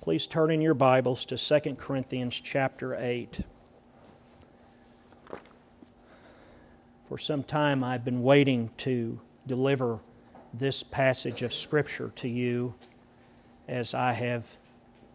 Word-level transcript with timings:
Please 0.00 0.26
turn 0.26 0.50
in 0.50 0.62
your 0.62 0.72
Bibles 0.72 1.26
to 1.26 1.36
2 1.36 1.74
Corinthians 1.74 2.40
chapter 2.40 2.94
8. 2.94 3.40
For 7.06 7.18
some 7.18 7.42
time 7.42 7.84
I've 7.84 8.02
been 8.02 8.22
waiting 8.22 8.70
to 8.78 9.20
deliver 9.46 9.98
this 10.54 10.82
passage 10.82 11.42
of 11.42 11.52
Scripture 11.52 12.12
to 12.16 12.28
you 12.30 12.72
as 13.68 13.92
I 13.92 14.12
have 14.12 14.56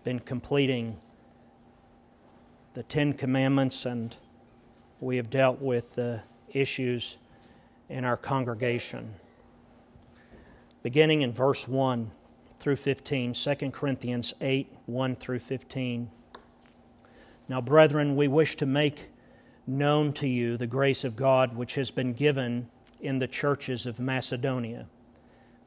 been 0.04 0.20
completing 0.20 0.98
the 2.76 2.84
Ten 2.84 3.14
Commandments 3.14 3.88
and 3.88 4.16
we 5.00 5.18
have 5.18 5.32
dealt 5.32 5.60
with 5.60 5.96
the 5.96 6.22
issues 6.54 7.18
in 7.90 8.06
our 8.06 8.18
congregation. 8.18 9.16
Beginning 10.84 11.24
in 11.24 11.34
verse 11.34 11.68
1 11.68 12.12
through 12.58 12.76
15, 12.78 13.34
2 13.34 13.56
Corinthians 13.72 14.34
8 14.42 14.72
1 14.86 15.16
through 15.16 15.40
15. 15.40 16.10
Now, 17.48 17.62
brethren, 17.62 18.16
we 18.16 18.28
wish 18.28 18.56
to 18.58 18.66
make 18.66 19.10
known 19.68 20.14
to 20.14 20.28
you 20.28 20.58
the 20.58 20.68
grace 20.68 21.04
of 21.04 21.16
God 21.16 21.56
which 21.56 21.76
has 21.76 21.92
been 21.92 22.14
given 22.14 22.70
in 23.00 23.20
the 23.20 23.28
churches 23.28 23.86
of 23.86 24.00
Macedonia, 24.00 24.88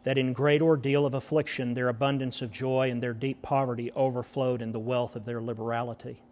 that 0.04 0.18
in 0.18 0.32
great 0.32 0.62
ordeal 0.62 1.06
of 1.06 1.14
affliction 1.14 1.74
their 1.74 1.88
abundance 1.88 2.42
of 2.42 2.50
joy 2.50 2.90
and 2.90 3.02
their 3.02 3.14
deep 3.14 3.42
poverty 3.42 3.92
overflowed 3.92 4.62
in 4.62 4.72
the 4.72 4.78
wealth 4.78 5.14
of 5.14 5.24
their 5.24 5.40
liberality. 5.40 6.22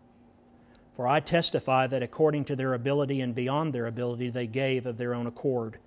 For 0.95 1.07
I 1.07 1.21
testify 1.21 1.87
that 1.89 2.03
according 2.03 2.47
to 2.47 2.57
their 2.57 2.73
ability 2.73 3.21
and 3.21 3.35
beyond 3.35 3.73
their 3.73 3.87
ability 3.87 4.31
they 4.31 4.47
gave 4.47 4.87
of 4.87 4.97
their 4.97 5.15
own 5.15 5.27
accord 5.27 5.79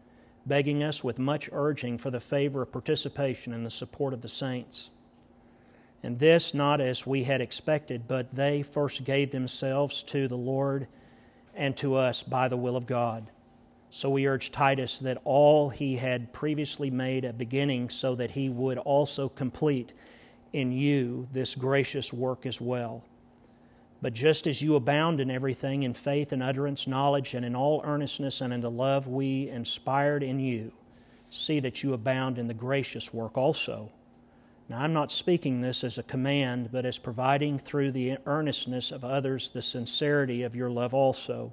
begging 0.46 0.84
us 0.84 1.04
with 1.04 1.20
much 1.20 1.50
urging 1.52 1.98
for 1.98 2.12
the 2.12 2.20
favor 2.20 2.62
of 2.62 2.72
participation 2.72 3.54
in 3.54 3.64
the 3.64 3.70
support 3.70 4.14
of 4.14 4.22
the 4.22 4.30
saints. 4.30 4.90
And 6.02 6.18
this 6.20 6.54
not 6.54 6.80
as 6.80 7.06
we 7.06 7.24
had 7.24 7.42
expected, 7.42 8.08
but 8.08 8.34
they 8.34 8.62
first 8.62 9.04
gave 9.04 9.32
themselves 9.32 10.02
to 10.04 10.28
the 10.28 10.38
Lord 10.38 10.88
and 11.56 11.76
to 11.78 11.96
us 11.96 12.24
by 12.24 12.48
the 12.48 12.58
will 12.58 12.78
of 12.78 12.88
God. 12.88 13.30
So 13.90 14.10
we 14.10 14.28
urge 14.28 14.52
Titus 14.52 15.00
that 15.00 15.18
all 15.26 15.70
he 15.70 15.96
had 15.96 16.32
previously 16.32 16.90
made 16.92 17.26
a 17.26 17.34
beginning, 17.34 17.90
so 17.90 18.16
that 18.16 18.32
he 18.32 18.48
would 18.48 18.78
also 18.78 19.28
complete 19.28 19.92
in 20.54 20.72
you 20.72 21.28
this 21.34 21.56
gracious 21.56 22.14
work 22.14 22.46
as 22.46 22.62
well. 22.62 23.04
But 24.02 24.14
just 24.14 24.48
as 24.48 24.62
you 24.62 24.76
abound 24.76 25.20
in 25.20 25.30
everything, 25.30 25.84
in 25.84 25.94
faith 25.94 26.32
and 26.32 26.42
utterance, 26.42 26.88
knowledge, 26.88 27.34
and 27.34 27.46
in 27.46 27.56
all 27.56 27.82
earnestness 27.84 28.40
and 28.40 28.54
in 28.54 28.62
the 28.62 28.72
love 28.72 29.08
we 29.08 29.50
inspired 29.50 30.24
in 30.24 30.40
you, 30.40 30.72
see 31.30 31.60
that 31.60 31.84
you 31.84 31.94
abound 31.94 32.38
in 32.38 32.48
the 32.48 32.54
gracious 32.54 33.14
work 33.14 33.38
also. 33.38 33.92
Now, 34.70 34.82
I'm 34.82 34.94
not 34.94 35.12
speaking 35.12 35.62
this 35.62 35.84
as 35.84 35.98
a 35.98 36.04
command, 36.04 36.70
but 36.72 36.86
as 36.86 37.00
providing 37.00 37.60
through 37.60 37.92
the 37.92 38.18
earnestness 38.26 38.92
of 38.92 39.04
others 39.04 39.50
the 39.50 39.62
sincerity 39.62 40.44
of 40.44 40.56
your 40.56 40.70
love 40.70 40.94
also. 40.94 41.52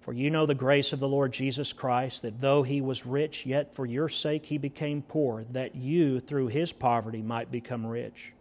For 0.00 0.12
you 0.12 0.30
know 0.30 0.46
the 0.46 0.54
grace 0.54 0.92
of 0.92 0.98
the 0.98 1.08
Lord 1.08 1.32
Jesus 1.32 1.72
Christ, 1.72 2.22
that 2.22 2.40
though 2.40 2.64
he 2.64 2.80
was 2.80 3.06
rich, 3.06 3.46
yet 3.46 3.74
for 3.74 3.86
your 3.86 4.08
sake 4.08 4.46
he 4.46 4.58
became 4.58 5.02
poor, 5.02 5.44
that 5.52 5.76
you 5.76 6.18
through 6.18 6.48
his 6.48 6.72
poverty 6.72 7.22
might 7.22 7.52
become 7.52 7.86
rich. 7.86 8.32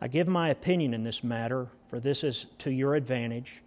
I 0.00 0.08
give 0.08 0.28
my 0.28 0.48
opinion 0.48 0.92
in 0.92 1.04
this 1.04 1.24
matter, 1.24 1.68
for 1.88 2.00
this 2.00 2.24
is 2.24 2.46
to 2.58 2.70
your 2.70 2.94
advantage, 2.94 3.62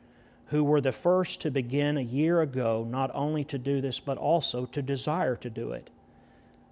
who 0.47 0.63
were 0.63 0.81
the 0.81 0.91
first 0.91 1.41
to 1.41 1.51
begin 1.51 1.97
a 1.97 2.01
year 2.01 2.41
ago 2.41 2.85
not 2.89 3.11
only 3.13 3.43
to 3.45 3.57
do 3.57 3.81
this, 3.81 3.99
but 3.99 4.17
also 4.17 4.65
to 4.65 4.81
desire 4.81 5.35
to 5.37 5.49
do 5.49 5.71
it. 5.71 5.89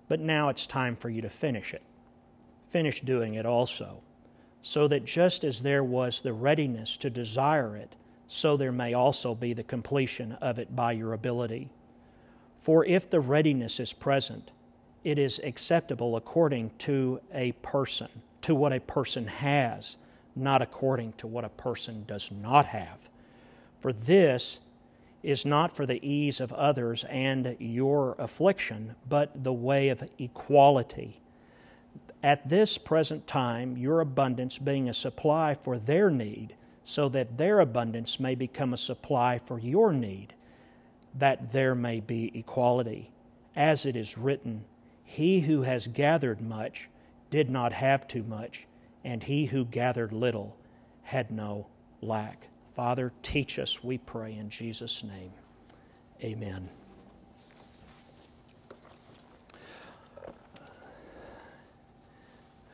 But 0.08 0.20
now 0.20 0.50
it's 0.50 0.68
time 0.68 0.96
for 0.96 1.10
you 1.10 1.22
to 1.22 1.30
finish 1.30 1.74
it. 1.74 1.82
Finish 2.70 3.02
doing 3.02 3.34
it 3.36 3.46
also, 3.46 4.02
so 4.62 4.88
that 4.88 5.06
just 5.06 5.44
as 5.44 5.62
there 5.62 5.84
was 5.84 6.22
the 6.22 6.34
readiness 6.34 6.98
to 6.98 7.10
desire 7.10 7.76
it, 7.76 7.96
so 8.28 8.58
there 8.58 8.72
may 8.72 8.94
also 8.94 9.36
be 9.36 9.54
the 9.54 9.64
completion 9.64 10.34
of 10.34 10.58
it 10.58 10.76
by 10.76 10.92
your 10.92 11.14
ability. 11.14 11.70
For 12.60 12.86
if 12.86 13.10
the 13.10 13.20
readiness 13.20 13.80
is 13.80 13.94
present, 13.94 14.52
it 15.04 15.20
is 15.20 15.40
acceptable 15.44 16.16
according 16.16 16.72
to 16.80 17.22
a 17.34 17.52
person 17.54 18.10
to 18.46 18.54
what 18.54 18.72
a 18.72 18.80
person 18.80 19.26
has, 19.26 19.98
not 20.36 20.62
according 20.62 21.12
to 21.14 21.26
what 21.26 21.44
a 21.44 21.50
person 21.50 22.04
does 22.06 22.30
not 22.30 22.68
have. 22.68 23.10
For 23.80 23.92
this 23.92 24.60
is 25.24 25.48
not 25.48 25.76
for 25.76 25.88
the 25.88 26.08
ease 26.08 26.40
of 26.40 26.54
others 26.54 27.04
and 27.06 27.56
your 27.58 28.16
affliction, 28.20 28.94
but 29.10 29.44
the 29.44 29.52
way 29.52 29.90
of 29.90 30.08
equality. 30.20 31.20
At 32.22 32.48
this 32.48 32.78
present 32.78 33.26
time, 33.26 33.78
your 33.78 34.00
abundance 34.00 34.60
being 34.60 34.88
a 34.88 34.94
supply 34.94 35.56
for 35.56 35.80
their 35.80 36.12
need, 36.12 36.56
so 36.84 37.10
that 37.10 37.40
their 37.40 37.60
abundance 37.60 38.20
may 38.20 38.36
become 38.36 38.76
a 38.76 38.78
supply 38.78 39.40
for 39.40 39.58
your 39.58 39.92
need, 39.92 40.36
that 41.16 41.52
there 41.52 41.74
may 41.74 42.00
be 42.00 42.32
equality. 42.38 43.10
As 43.56 43.88
it 43.88 43.96
is 43.96 44.20
written, 44.20 44.66
He 45.04 45.40
who 45.40 45.64
has 45.64 45.88
gathered 45.88 46.42
much 46.42 46.90
did 47.30 47.50
not 47.50 47.74
have 47.74 48.08
too 48.08 48.24
much, 48.24 48.68
and 49.04 49.24
he 49.24 49.46
who 49.46 49.66
gathered 49.66 50.12
little 50.12 50.58
had 51.04 51.32
no 51.32 51.68
lack. 52.02 52.48
Father, 52.76 53.12
teach 53.22 53.60
us, 53.60 53.84
we 53.84 53.98
pray, 53.98 54.34
in 54.34 54.50
Jesus' 54.50 55.04
name. 55.04 55.32
Amen. 56.24 56.70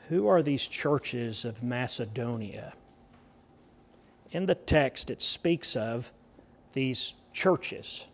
Who 0.09 0.27
are 0.27 0.41
these 0.41 0.67
churches 0.67 1.45
of 1.45 1.63
Macedonia? 1.63 2.73
In 4.31 4.45
the 4.45 4.55
text, 4.55 5.09
it 5.09 5.21
speaks 5.21 5.75
of 5.75 6.11
these 6.73 7.13
churches 7.33 8.07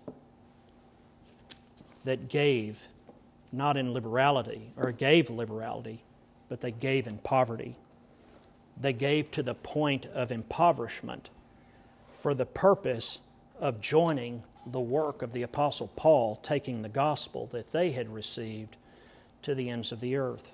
that 2.04 2.30
gave 2.30 2.88
not 3.52 3.78
in 3.78 3.94
liberality, 3.94 4.72
or 4.76 4.92
gave 4.92 5.30
liberality, 5.30 6.04
but 6.50 6.62
they 6.62 6.72
gave 6.72 7.08
in 7.08 7.18
poverty. 7.20 7.76
They 8.80 8.94
gave 8.94 9.32
to 9.32 9.44
the 9.44 9.56
point 9.56 10.06
of 10.08 10.32
impoverishment 10.32 11.30
for 12.10 12.34
the 12.34 12.46
purpose 12.46 13.20
of 13.60 13.82
joining 13.82 14.44
the 14.66 14.80
work 14.80 15.22
of 15.22 15.34
the 15.34 15.44
Apostle 15.44 15.90
Paul, 15.96 16.36
taking 16.38 16.82
the 16.82 16.90
gospel 16.90 17.48
that 17.48 17.72
they 17.72 17.92
had 17.92 18.14
received 18.14 18.76
to 19.42 19.56
the 19.56 19.70
ends 19.70 19.92
of 19.92 20.00
the 20.00 20.16
earth. 20.16 20.52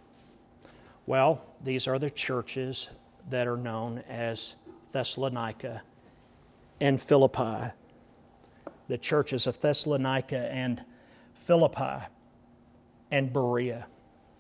Well, 1.06 1.44
these 1.62 1.88
are 1.88 2.00
the 2.00 2.10
churches 2.10 2.90
that 3.30 3.48
are 3.48 3.58
known 3.58 4.04
as 4.08 4.56
Thessalonica 4.92 5.82
and 6.80 7.02
Philippi. 7.02 7.74
The 8.88 8.98
churches 8.98 9.48
of 9.48 9.60
Thessalonica 9.60 10.52
and 10.52 10.84
Philippi 11.34 12.06
and 13.12 13.34
Berea, 13.34 13.88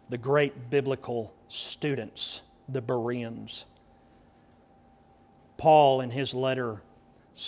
the 0.09 0.17
great 0.17 0.69
biblical 0.69 1.33
students, 1.47 2.41
the 2.67 2.81
Bereans. 2.81 3.65
Paul, 5.57 6.01
in 6.01 6.09
his 6.11 6.33
letter, 6.33 6.81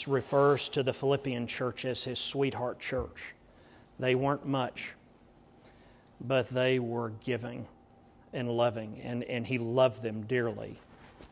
refers 0.07 0.69
to 0.69 0.83
the 0.83 0.93
Philippian 0.93 1.47
church 1.47 1.85
as 1.85 2.03
his 2.03 2.19
sweetheart 2.19 2.79
church. 2.79 3.33
They 3.99 4.15
weren't 4.15 4.45
much, 4.45 4.93
but 6.19 6.49
they 6.49 6.79
were 6.79 7.11
giving 7.23 7.67
and 8.33 8.49
loving, 8.49 8.99
and, 9.03 9.23
and 9.23 9.47
he 9.47 9.57
loved 9.57 10.03
them 10.03 10.23
dearly, 10.23 10.79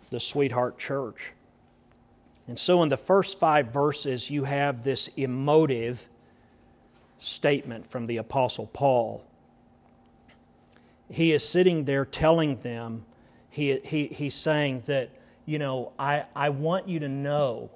the 0.09 0.19
sweetheart 0.19 0.78
church. 0.78 1.34
And 2.47 2.59
so, 2.59 2.84
in 2.84 2.90
the 2.90 2.97
first 2.97 3.40
five 3.40 3.67
verses, 3.67 4.29
you 4.29 4.44
have 4.44 4.84
this 4.84 5.07
emotive 5.16 6.07
statement 7.17 7.90
from 7.90 8.05
the 8.05 8.17
Apostle 8.17 8.67
Paul 8.67 9.25
he 11.13 11.31
is 11.31 11.47
sitting 11.47 11.85
there 11.85 12.06
telling 12.06 12.57
them, 12.62 13.06
he, 13.51 13.78
he, 13.85 14.07
he's 14.07 14.34
saying 14.34 14.81
that, 14.88 15.12
you 15.46 15.59
know, 15.59 15.93
I, 15.99 16.26
I 16.35 16.49
want 16.49 16.90
you 16.90 16.99
to 17.02 17.08
know 17.08 17.70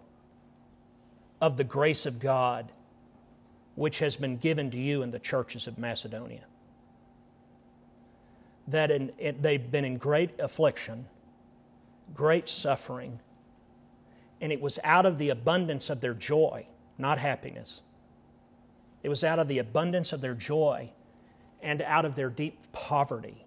of 1.40 1.56
the 1.56 1.64
grace 1.64 2.08
of 2.08 2.20
God 2.20 2.72
which 3.76 4.00
has 4.00 4.18
been 4.18 4.38
given 4.38 4.72
to 4.72 4.78
you 4.78 5.04
in 5.04 5.12
the 5.12 5.20
churches 5.20 5.68
of 5.68 5.78
Macedonia. 5.78 6.46
That 8.68 8.90
in, 8.90 9.12
they've 9.40 9.70
been 9.70 9.86
in 9.86 9.98
great 9.98 10.32
affliction, 10.40 11.06
great 12.16 12.50
suffering, 12.50 13.20
and 14.42 14.52
it 14.52 14.60
was 14.60 14.80
out 14.84 15.06
of 15.06 15.20
the 15.20 15.30
abundance 15.30 15.92
of 15.92 16.02
their 16.02 16.16
joy, 16.16 16.66
not 16.98 17.20
happiness. 17.20 17.82
It 19.04 19.10
was 19.10 19.24
out 19.24 19.38
of 19.38 19.48
the 19.48 19.60
abundance 19.60 20.12
of 20.12 20.22
their 20.22 20.34
joy 20.34 20.92
and 21.62 21.82
out 21.82 22.06
of 22.06 22.16
their 22.16 22.30
deep 22.30 22.72
poverty 22.72 23.46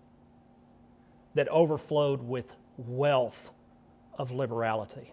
that 1.35 1.49
overflowed 1.49 2.23
with 2.23 2.53
wealth 2.77 3.51
of 4.19 4.31
liberality. 4.31 5.13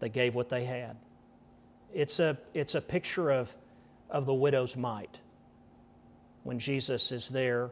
They 0.00 0.08
gave 0.08 0.34
what 0.34 0.48
they 0.48 0.64
had. 0.64 0.96
It's 1.94 2.18
a, 2.18 2.36
it's 2.54 2.74
a 2.74 2.80
picture 2.80 3.30
of, 3.30 3.54
of 4.10 4.26
the 4.26 4.34
widow's 4.34 4.76
mite 4.76 5.18
when 6.42 6.58
Jesus 6.58 7.12
is 7.12 7.28
there 7.28 7.70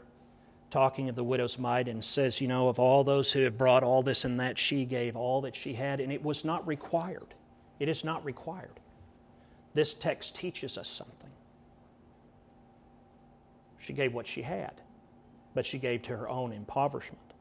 talking 0.70 1.08
of 1.08 1.16
the 1.16 1.24
widow's 1.24 1.58
mite 1.58 1.88
and 1.88 2.02
says, 2.02 2.40
you 2.40 2.48
know, 2.48 2.68
of 2.68 2.78
all 2.78 3.04
those 3.04 3.32
who 3.32 3.40
have 3.40 3.58
brought 3.58 3.82
all 3.82 4.02
this 4.02 4.24
and 4.24 4.38
that, 4.40 4.58
she 4.58 4.84
gave 4.84 5.16
all 5.16 5.40
that 5.42 5.56
she 5.56 5.74
had, 5.74 6.00
and 6.00 6.12
it 6.12 6.22
was 6.22 6.44
not 6.44 6.66
required. 6.66 7.34
It 7.78 7.88
is 7.88 8.04
not 8.04 8.24
required. 8.24 8.78
This 9.74 9.94
text 9.94 10.36
teaches 10.36 10.78
us 10.78 10.88
something. 10.88 11.30
She 13.90 13.96
gave 13.96 14.14
what 14.14 14.28
she 14.28 14.42
had, 14.42 14.74
but 15.52 15.66
she 15.66 15.76
gave 15.76 16.02
to 16.02 16.16
her 16.16 16.28
own 16.28 16.52
impoverishment. 16.52 17.34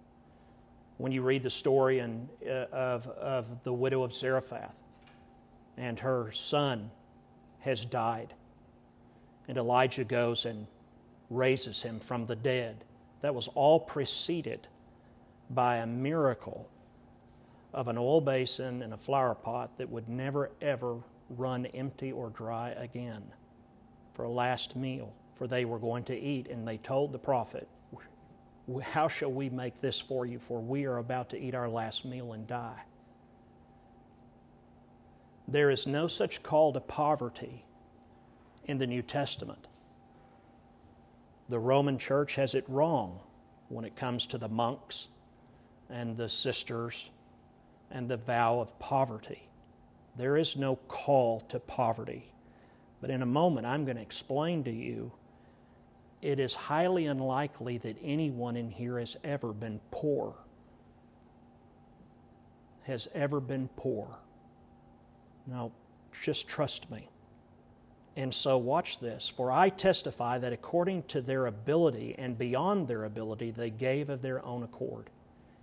When 0.98 1.12
you 1.12 1.22
read 1.22 1.44
the 1.44 1.51
story 1.51 2.00
in, 2.00 2.28
uh, 2.44 2.66
of, 2.72 3.06
of 3.07 3.63
the 3.63 3.72
widow 3.72 4.01
of 4.01 4.16
Zarephath, 4.16 4.74
and 5.78 6.00
her 6.00 6.31
son 6.31 6.90
has 7.60 7.86
died, 7.86 8.34
and 9.48 9.60
Elijah 9.60 10.04
goes 10.04 10.46
and 10.46 10.66
raises 11.30 11.84
him 11.84 12.00
from 12.00 12.25
the 12.25 12.36
dead 12.36 12.84
that 13.22 13.36
was 13.36 13.48
all 13.50 13.80
preceded 13.80 14.68
by 15.52 15.78
a 15.78 15.86
miracle 15.86 16.68
of 17.75 17.88
an 17.88 17.98
oil 18.00 18.22
basin 18.22 18.81
and 18.81 18.92
a 18.92 18.98
flour 18.98 19.36
pot 19.36 19.78
that 19.78 19.92
would 19.92 20.10
never 20.10 20.50
ever 20.63 20.98
run 21.30 21.68
empty 21.68 22.12
or 22.12 22.31
dry 22.31 22.72
again 22.72 23.22
for 24.16 24.24
a 24.24 24.31
last 24.31 24.75
meal, 24.75 25.13
for 25.40 25.48
they 25.48 25.64
were 25.64 25.80
going 25.80 26.04
to 26.04 26.20
eat. 26.20 26.50
And 26.50 26.68
they 26.68 26.78
told 26.78 27.14
the 27.14 27.18
prophet, 27.18 27.68
How 28.84 29.08
shall 29.08 29.32
we 29.32 29.50
make 29.50 29.80
this 29.80 30.00
for 30.00 30.26
you? 30.26 30.38
For 30.38 30.60
we 30.60 30.86
are 30.86 30.98
about 30.98 31.30
to 31.30 31.40
eat 31.40 31.56
our 31.56 31.70
last 31.70 32.04
meal 32.04 32.34
and 32.34 32.46
die. 32.46 32.84
There 35.48 35.72
is 35.72 35.88
no 35.88 36.08
such 36.08 36.44
call 36.44 36.74
to 36.74 36.82
poverty 36.82 37.64
in 38.66 38.80
the 38.80 38.86
New 38.86 39.02
Testament. 39.02 39.66
The 41.48 41.58
Roman 41.58 41.98
Church 41.98 42.36
has 42.36 42.54
it 42.54 42.66
wrong 42.68 43.22
when 43.70 43.86
it 43.86 43.96
comes 43.96 44.28
to 44.28 44.38
the 44.38 44.50
monks 44.50 45.08
and 45.90 46.18
the 46.18 46.30
sisters 46.30 47.10
and 47.90 48.10
the 48.10 48.18
vow 48.18 48.60
of 48.60 48.78
poverty. 48.78 49.50
There 50.18 50.36
is 50.36 50.58
no 50.58 50.76
call 50.76 51.40
to 51.48 51.62
poverty. 51.62 52.34
But 53.00 53.10
in 53.10 53.22
a 53.22 53.26
moment, 53.26 53.66
I'm 53.66 53.86
going 53.86 53.96
to 53.96 54.04
explain 54.04 54.66
to 54.66 54.72
you 54.72 55.14
it 56.21 56.39
is 56.39 56.54
highly 56.54 57.06
unlikely 57.06 57.77
that 57.80 57.98
anyone 58.04 58.57
in 58.57 58.69
here 58.69 59.00
has 59.00 59.18
ever 59.24 59.54
been 59.54 59.80
poor. 59.92 60.36
Has 62.83 63.07
ever 63.13 63.39
been 63.39 63.69
poor. 63.75 64.19
Now, 65.48 65.71
just 66.21 66.48
trust 66.48 66.89
me. 66.92 67.07
And 68.18 68.33
so, 68.33 68.57
watch 68.57 69.00
this. 69.00 69.30
For 69.30 69.51
I 69.51 69.69
testify 69.69 70.39
that 70.39 70.51
according 70.51 71.04
to 71.04 71.21
their 71.21 71.45
ability 71.45 72.16
and 72.18 72.38
beyond 72.38 72.88
their 72.88 73.06
ability, 73.06 73.51
they 73.51 73.69
gave 73.69 74.10
of 74.10 74.21
their 74.21 74.44
own 74.45 74.63
accord. 74.63 75.10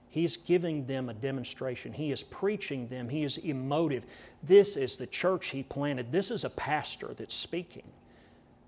He's 0.08 0.38
giving 0.38 0.86
them 0.86 1.10
a 1.10 1.14
demonstration. 1.14 1.92
He 1.92 2.10
is 2.10 2.22
preaching 2.22 2.88
them. 2.88 3.10
He 3.10 3.24
is 3.24 3.36
emotive. 3.36 4.04
This 4.42 4.78
is 4.78 4.96
the 4.96 5.06
church 5.06 5.48
he 5.48 5.62
planted. 5.62 6.10
This 6.10 6.30
is 6.30 6.44
a 6.44 6.50
pastor 6.50 7.12
that's 7.14 7.34
speaking. 7.34 7.84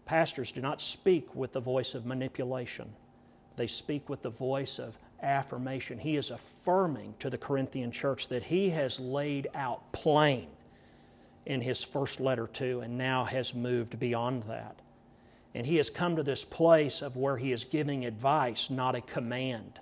Pastors 0.08 0.52
do 0.52 0.62
not 0.62 0.80
speak 0.80 1.34
with 1.34 1.52
the 1.52 1.60
voice 1.60 1.94
of 1.94 2.06
manipulation, 2.06 2.90
they 3.56 3.66
speak 3.66 4.08
with 4.08 4.22
the 4.22 4.30
voice 4.30 4.78
of 4.78 4.96
affirmation. 5.20 5.98
He 5.98 6.16
is 6.16 6.30
affirming 6.30 7.12
to 7.18 7.28
the 7.28 7.36
Corinthian 7.36 7.92
church 7.92 8.28
that 8.28 8.44
he 8.44 8.70
has 8.70 8.98
laid 8.98 9.48
out 9.54 9.92
plain 9.92 10.46
in 11.44 11.60
his 11.60 11.84
first 11.84 12.20
letter 12.20 12.46
to, 12.46 12.80
and 12.80 12.96
now 12.96 13.24
has 13.24 13.54
moved 13.54 14.00
beyond 14.00 14.44
that. 14.44 14.76
And 15.54 15.66
he 15.66 15.76
has 15.76 15.90
come 15.90 16.16
to 16.16 16.22
this 16.22 16.42
place 16.42 17.02
of 17.02 17.16
where 17.16 17.36
he 17.36 17.52
is 17.52 17.64
giving 17.64 18.06
advice, 18.06 18.70
not 18.70 18.94
a 18.94 19.02
command. 19.02 19.78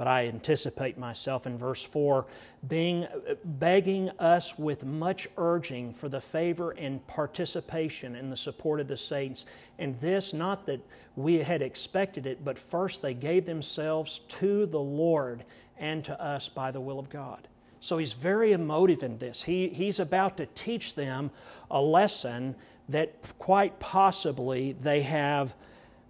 But 0.00 0.08
I 0.08 0.28
anticipate 0.28 0.96
myself 0.96 1.46
in 1.46 1.58
verse 1.58 1.82
4 1.82 2.24
being 2.68 3.06
begging 3.44 4.08
us 4.18 4.58
with 4.58 4.82
much 4.82 5.28
urging 5.36 5.92
for 5.92 6.08
the 6.08 6.22
favor 6.22 6.70
and 6.70 7.06
participation 7.06 8.16
in 8.16 8.30
the 8.30 8.36
support 8.36 8.80
of 8.80 8.88
the 8.88 8.96
saints. 8.96 9.44
And 9.78 10.00
this, 10.00 10.32
not 10.32 10.64
that 10.64 10.80
we 11.16 11.40
had 11.40 11.60
expected 11.60 12.24
it, 12.24 12.42
but 12.42 12.58
first 12.58 13.02
they 13.02 13.12
gave 13.12 13.44
themselves 13.44 14.20
to 14.20 14.64
the 14.64 14.80
Lord 14.80 15.44
and 15.76 16.02
to 16.06 16.18
us 16.18 16.48
by 16.48 16.70
the 16.70 16.80
will 16.80 16.98
of 16.98 17.10
God. 17.10 17.46
So 17.80 17.98
he's 17.98 18.14
very 18.14 18.52
emotive 18.52 19.02
in 19.02 19.18
this. 19.18 19.42
He, 19.42 19.68
he's 19.68 20.00
about 20.00 20.38
to 20.38 20.46
teach 20.46 20.94
them 20.94 21.30
a 21.70 21.82
lesson 21.82 22.54
that 22.88 23.16
quite 23.38 23.78
possibly 23.78 24.72
they 24.80 25.02
have 25.02 25.54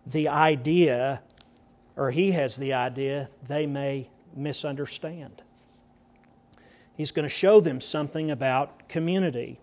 the 0.07 0.29
idea, 0.29 1.23
or 1.97 2.11
he 2.11 2.33
has 2.33 2.57
the 2.57 2.73
idea, 2.73 3.29
they 3.47 3.67
may 3.67 4.09
misunderstand. 4.35 5.43
He's 6.97 7.13
going 7.13 7.25
to 7.25 7.31
show 7.31 7.61
them 7.61 7.81
something 7.81 8.31
about 8.31 8.89
community. 8.89 9.59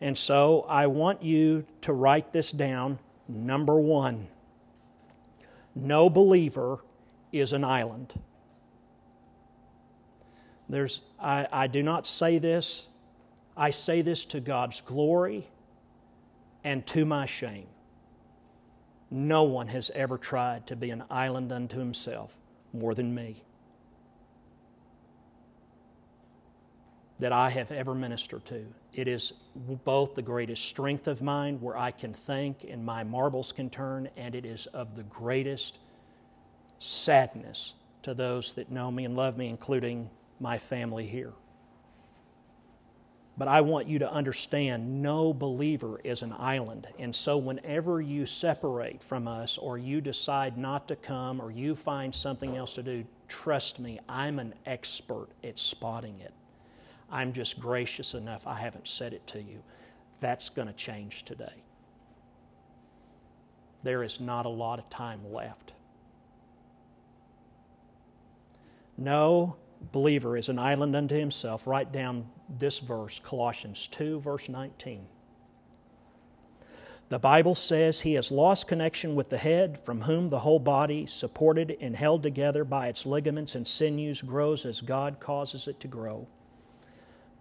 And 0.00 0.16
so 0.18 0.66
I 0.68 0.86
want 0.86 1.22
you 1.22 1.64
to 1.82 1.92
write 1.92 2.32
this 2.32 2.52
down. 2.52 2.98
Number 3.28 3.78
one 3.78 4.28
no 5.74 6.10
believer 6.10 6.80
is 7.32 7.52
an 7.52 7.64
island. 7.64 8.12
There's, 10.68 11.00
I, 11.18 11.46
I 11.52 11.66
do 11.66 11.82
not 11.82 12.06
say 12.06 12.38
this, 12.38 12.86
I 13.56 13.70
say 13.70 14.02
this 14.02 14.24
to 14.26 14.40
God's 14.40 14.80
glory 14.80 15.46
and 16.64 16.86
to 16.88 17.04
my 17.04 17.26
shame. 17.26 17.66
No 19.14 19.42
one 19.42 19.68
has 19.68 19.90
ever 19.94 20.16
tried 20.16 20.66
to 20.68 20.74
be 20.74 20.88
an 20.88 21.04
island 21.10 21.52
unto 21.52 21.78
himself 21.78 22.34
more 22.72 22.94
than 22.94 23.14
me. 23.14 23.44
That 27.18 27.30
I 27.30 27.50
have 27.50 27.70
ever 27.70 27.94
ministered 27.94 28.46
to. 28.46 28.64
It 28.94 29.08
is 29.08 29.34
both 29.54 30.14
the 30.14 30.22
greatest 30.22 30.64
strength 30.64 31.06
of 31.06 31.20
mine, 31.20 31.60
where 31.60 31.76
I 31.76 31.90
can 31.90 32.14
think 32.14 32.64
and 32.64 32.86
my 32.86 33.04
marbles 33.04 33.52
can 33.52 33.68
turn, 33.68 34.08
and 34.16 34.34
it 34.34 34.46
is 34.46 34.64
of 34.68 34.96
the 34.96 35.02
greatest 35.02 35.76
sadness 36.78 37.74
to 38.04 38.14
those 38.14 38.54
that 38.54 38.70
know 38.70 38.90
me 38.90 39.04
and 39.04 39.14
love 39.14 39.36
me, 39.36 39.48
including 39.48 40.08
my 40.40 40.56
family 40.56 41.06
here. 41.06 41.34
But 43.38 43.48
I 43.48 43.62
want 43.62 43.88
you 43.88 43.98
to 44.00 44.12
understand 44.12 45.02
no 45.02 45.32
believer 45.32 46.00
is 46.04 46.22
an 46.22 46.34
island. 46.38 46.86
And 46.98 47.14
so, 47.14 47.38
whenever 47.38 48.00
you 48.00 48.26
separate 48.26 49.02
from 49.02 49.26
us, 49.26 49.56
or 49.56 49.78
you 49.78 50.02
decide 50.02 50.58
not 50.58 50.86
to 50.88 50.96
come, 50.96 51.40
or 51.40 51.50
you 51.50 51.74
find 51.74 52.14
something 52.14 52.56
else 52.56 52.74
to 52.74 52.82
do, 52.82 53.04
trust 53.28 53.80
me, 53.80 53.98
I'm 54.06 54.38
an 54.38 54.54
expert 54.66 55.28
at 55.42 55.58
spotting 55.58 56.20
it. 56.20 56.34
I'm 57.10 57.32
just 57.32 57.58
gracious 57.58 58.14
enough, 58.14 58.46
I 58.46 58.54
haven't 58.54 58.86
said 58.86 59.14
it 59.14 59.26
to 59.28 59.40
you. 59.40 59.62
That's 60.20 60.50
going 60.50 60.68
to 60.68 60.74
change 60.74 61.24
today. 61.24 61.62
There 63.82 64.02
is 64.02 64.20
not 64.20 64.46
a 64.46 64.50
lot 64.50 64.78
of 64.78 64.88
time 64.90 65.20
left. 65.32 65.72
No 68.96 69.56
believer 69.90 70.36
is 70.36 70.48
an 70.48 70.58
island 70.58 70.94
unto 70.94 71.16
himself. 71.16 71.66
Write 71.66 71.92
down 71.92 72.26
this 72.58 72.78
verse, 72.78 73.20
Colossians 73.22 73.86
2, 73.88 74.20
verse 74.20 74.48
19. 74.48 75.06
The 77.08 77.18
Bible 77.18 77.54
says 77.54 78.00
he 78.00 78.14
has 78.14 78.32
lost 78.32 78.66
connection 78.66 79.14
with 79.14 79.28
the 79.28 79.36
head, 79.36 79.78
from 79.78 80.00
whom 80.00 80.30
the 80.30 80.38
whole 80.38 80.58
body, 80.58 81.04
supported 81.06 81.76
and 81.80 81.94
held 81.94 82.22
together 82.22 82.64
by 82.64 82.88
its 82.88 83.04
ligaments 83.04 83.54
and 83.54 83.66
sinews, 83.66 84.22
grows 84.22 84.64
as 84.64 84.80
God 84.80 85.20
causes 85.20 85.68
it 85.68 85.78
to 85.80 85.88
grow. 85.88 86.26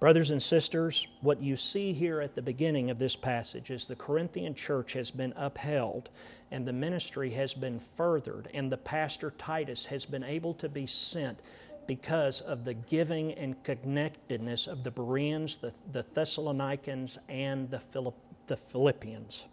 Brothers 0.01 0.31
and 0.31 0.41
sisters, 0.41 1.07
what 1.21 1.41
you 1.41 1.55
see 1.55 1.93
here 1.93 2.21
at 2.21 2.33
the 2.33 2.41
beginning 2.41 2.89
of 2.89 2.97
this 2.97 3.15
passage 3.15 3.69
is 3.69 3.85
the 3.85 3.95
Corinthian 3.95 4.55
church 4.55 4.93
has 4.93 5.11
been 5.11 5.31
upheld 5.37 6.09
and 6.49 6.67
the 6.67 6.73
ministry 6.73 7.29
has 7.29 7.53
been 7.53 7.79
furthered, 7.79 8.49
and 8.53 8.71
the 8.71 8.77
pastor 8.77 9.31
Titus 9.37 9.85
has 9.85 10.05
been 10.05 10.23
able 10.23 10.55
to 10.55 10.67
be 10.67 10.87
sent 10.87 11.39
because 11.87 12.41
of 12.41 12.65
the 12.65 12.73
giving 12.73 13.33
and 13.33 13.61
connectedness 13.63 14.67
of 14.67 14.83
the 14.83 14.91
Bereans, 14.91 15.57
the, 15.57 15.73
the 15.91 16.05
Thessalonians, 16.13 17.17
and 17.27 17.69
the, 17.69 17.79
Philipp, 17.79 18.15
the 18.47 18.57
Philippians. 18.57 19.45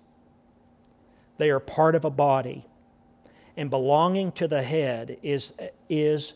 They 1.39 1.51
are 1.51 1.61
part 1.61 1.95
of 1.95 2.05
a 2.05 2.11
body, 2.11 2.67
and 3.57 3.71
belonging 3.71 4.33
to 4.33 4.49
the 4.49 4.63
head 4.63 5.19
is, 5.23 5.55
is 5.89 6.35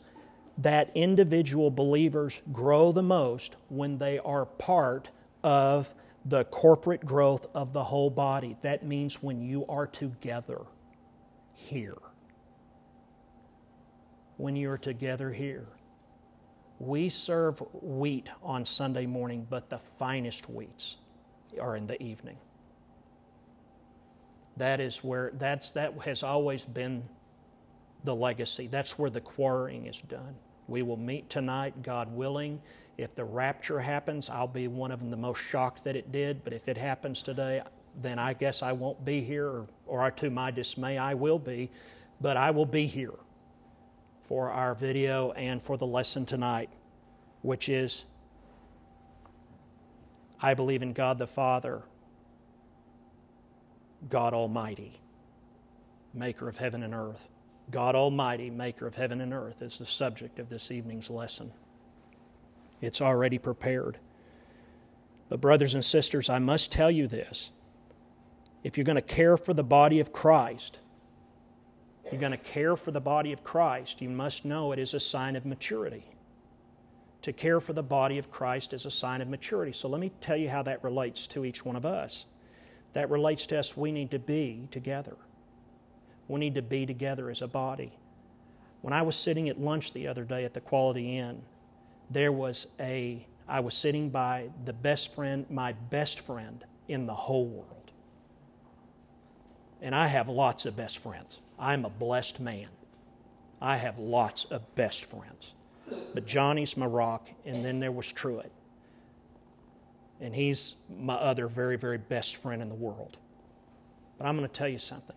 that 0.59 0.91
individual 0.95 1.71
believers 1.71 2.43
grow 2.53 2.93
the 2.93 3.03
most 3.03 3.57
when 3.69 3.99
they 3.99 4.19
are 4.19 4.47
part 4.47 5.11
of 5.43 5.93
the 6.25 6.45
corporate 6.47 7.05
growth 7.05 7.49
of 7.55 7.73
the 7.73 7.85
whole 7.85 8.11
body. 8.11 8.57
That 8.63 8.85
means 8.85 9.23
when 9.23 9.41
you 9.41 9.67
are 9.67 9.87
together 9.87 10.61
here. 11.55 11.99
When 14.37 14.57
you 14.57 14.71
are 14.71 14.79
together 14.79 15.33
here. 15.33 15.67
We 16.83 17.11
serve 17.11 17.62
wheat 17.81 18.29
on 18.43 18.65
Sunday 18.65 19.07
morning, 19.07 19.47
but 19.49 19.71
the 19.71 19.79
finest 19.79 20.47
wheats 20.47 20.97
are 21.61 21.77
in 21.77 21.87
the 21.87 22.03
evening. 22.03 22.39
That 24.57 24.81
is 24.81 25.05
where 25.05 25.31
that's 25.39 25.71
that 25.71 25.95
has 26.05 26.25
always 26.25 26.65
been 26.65 27.05
the 28.03 28.17
legacy. 28.17 28.67
That's 28.67 28.99
where 28.99 29.11
the 29.11 29.21
quarrying 29.21 29.87
is 29.87 30.03
done. 30.03 30.35
We 30.67 30.83
will 30.83 30.97
meet 30.97 31.31
tonight, 31.31 31.85
God 31.85 32.12
willing. 32.12 32.61
If 32.99 33.15
the 33.15 33.25
rapture 33.25 33.79
happens, 33.79 34.29
I'll 34.29 34.49
be 34.49 34.67
one 34.67 34.91
of 34.91 34.99
them 34.99 35.11
the 35.11 35.17
most 35.17 35.41
shocked 35.41 35.85
that 35.85 35.95
it 35.95 36.11
did. 36.11 36.43
But 36.43 36.53
if 36.53 36.67
it 36.67 36.77
happens 36.77 37.23
today, 37.23 37.62
then 38.01 38.19
I 38.19 38.33
guess 38.33 38.61
I 38.61 38.73
won't 38.73 39.05
be 39.05 39.21
here, 39.21 39.47
or, 39.47 39.67
or 39.87 40.11
to 40.11 40.31
my 40.31 40.51
dismay, 40.51 40.99
I 40.99 41.15
will 41.15 41.39
be. 41.39 41.71
But 42.21 42.37
I 42.37 42.51
will 42.51 42.67
be 42.67 42.87
here 42.87 43.15
for 44.33 44.51
our 44.51 44.75
video 44.75 45.33
and 45.33 45.62
for 45.62 45.77
the 45.77 45.87
lesson 45.87 46.25
tonight, 46.25 46.71
which 47.43 47.69
is 47.69 48.07
I 50.41 50.55
believe 50.55 50.81
in 50.81 50.95
God 50.95 51.19
the 51.19 51.27
Father, 51.27 51.83
God 54.09 54.33
Almighty, 54.33 54.99
maker 56.15 56.49
of 56.49 56.57
heaven 56.57 56.83
and 56.83 56.95
earth. 56.95 57.29
God 57.71 57.95
Almighty, 57.95 58.49
maker 58.49 58.87
of 58.87 58.95
heaven 58.95 59.21
and 59.21 59.35
earth, 59.35 59.61
is 59.61 59.77
the 59.77 59.85
subject 59.85 60.39
of 60.39 60.49
this 60.49 60.71
evening's 60.71 61.11
lesson. 61.11 61.53
It's 62.81 63.03
already 63.03 63.37
prepared. 63.37 63.99
But, 65.29 65.43
brothers 65.43 65.75
and 65.75 65.85
sisters, 65.85 66.31
I 66.31 66.39
must 66.39 66.73
tell 66.73 66.91
you 66.91 67.07
this. 67.07 67.51
If 68.65 68.79
you're 68.79 68.85
going 68.87 68.97
to 68.97 69.03
care 69.03 69.37
for 69.37 69.53
the 69.53 69.62
body 69.62 70.01
of 70.01 70.11
Christ, 70.11 70.79
you're 72.12 72.21
going 72.21 72.33
to 72.33 72.38
care 72.38 72.76
for 72.76 72.90
the 72.90 73.00
body 73.00 73.33
of 73.33 73.42
Christ, 73.42 74.02
you 74.02 74.11
must 74.11 74.45
know 74.45 74.73
it 74.73 74.78
is 74.78 74.95
a 74.95 75.00
sign 75.00 75.35
of 75.35 75.47
maturity. 75.47 76.04
To 77.23 77.33
care 77.33 77.61
for 77.61 77.73
the 77.73 77.83
body 77.83 78.19
of 78.19 78.31
Christ 78.31 78.73
is 78.73 78.85
a 78.85 78.90
sign 78.90 79.21
of 79.21 79.28
maturity. 79.28 79.73
So 79.73 79.88
let 79.88 80.00
me 80.00 80.12
tell 80.21 80.37
you 80.37 80.50
how 80.50 80.62
that 80.64 80.83
relates 80.83 81.26
to 81.28 81.45
each 81.45 81.64
one 81.64 81.76
of 81.76 81.87
us. 81.87 82.26
That 82.95 83.09
relates 83.11 83.47
to 83.47 83.59
us, 83.59 83.76
we 83.76 83.92
need 83.92 84.11
to 84.11 84.19
be 84.19 84.69
together. 84.71 85.16
We 86.28 86.40
need 86.40 86.54
to 86.57 86.62
be 86.62 86.85
together 86.85 87.31
as 87.31 87.40
a 87.40 87.49
body. 87.49 87.92
When 88.83 88.92
I 88.92 89.02
was 89.02 89.16
sitting 89.16 89.49
at 89.49 89.61
lunch 89.61 89.92
the 89.92 90.09
other 90.09 90.25
day 90.25 90.45
at 90.45 90.54
the 90.54 90.61
Quality 90.61 91.16
Inn, 91.16 91.42
there 92.11 92.33
was 92.33 92.66
a, 92.81 93.26
I 93.49 93.61
was 93.61 93.75
sitting 93.75 94.11
by 94.11 94.50
the 94.64 94.73
best 94.73 95.14
friend, 95.14 95.47
my 95.49 95.73
best 95.73 96.21
friend 96.21 96.64
in 96.88 97.07
the 97.07 97.14
whole 97.14 97.47
world. 97.47 97.92
And 99.81 99.95
I 99.95 100.09
have 100.09 100.28
lots 100.28 100.66
of 100.66 100.76
best 100.76 100.99
friends. 100.99 101.40
I'm 101.62 101.85
a 101.85 101.90
blessed 101.90 102.40
man. 102.40 102.66
I 103.61 103.76
have 103.76 103.97
lots 103.97 104.47
of 104.47 104.75
best 104.75 105.04
friends. 105.04 105.54
But 106.12 106.26
Johnny's 106.26 106.76
my 106.76 106.87
rock, 106.87 107.31
and 107.47 107.64
then 107.64 107.78
there 107.78 107.92
was 107.92 108.11
Truett. 108.11 108.50
And 110.21 110.35
he's 110.35 110.75
my 110.99 111.14
other 111.14 111.47
very, 111.47 111.78
very 111.78 111.99
best 111.99 112.37
friend 112.37 112.62
in 112.62 112.69
the 112.69 112.75
world. 112.75 113.16
But 114.19 114.26
I'm 114.26 114.37
going 114.37 114.49
to 114.49 114.52
tell 114.52 114.69
you 114.69 114.78
something. 114.78 115.16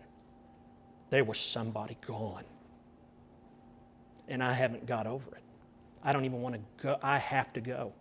There 1.10 1.24
was 1.24 1.38
somebody 1.38 1.96
gone. 2.06 2.44
And 4.28 4.42
I 4.42 4.52
haven't 4.52 4.86
got 4.86 5.08
over 5.08 5.34
it. 5.34 5.42
I 6.04 6.12
don't 6.12 6.24
even 6.24 6.42
want 6.42 6.54
to 6.54 6.60
go. 6.80 6.98
I 7.02 7.18
have 7.18 7.52
to 7.54 7.60
go. 7.60 7.92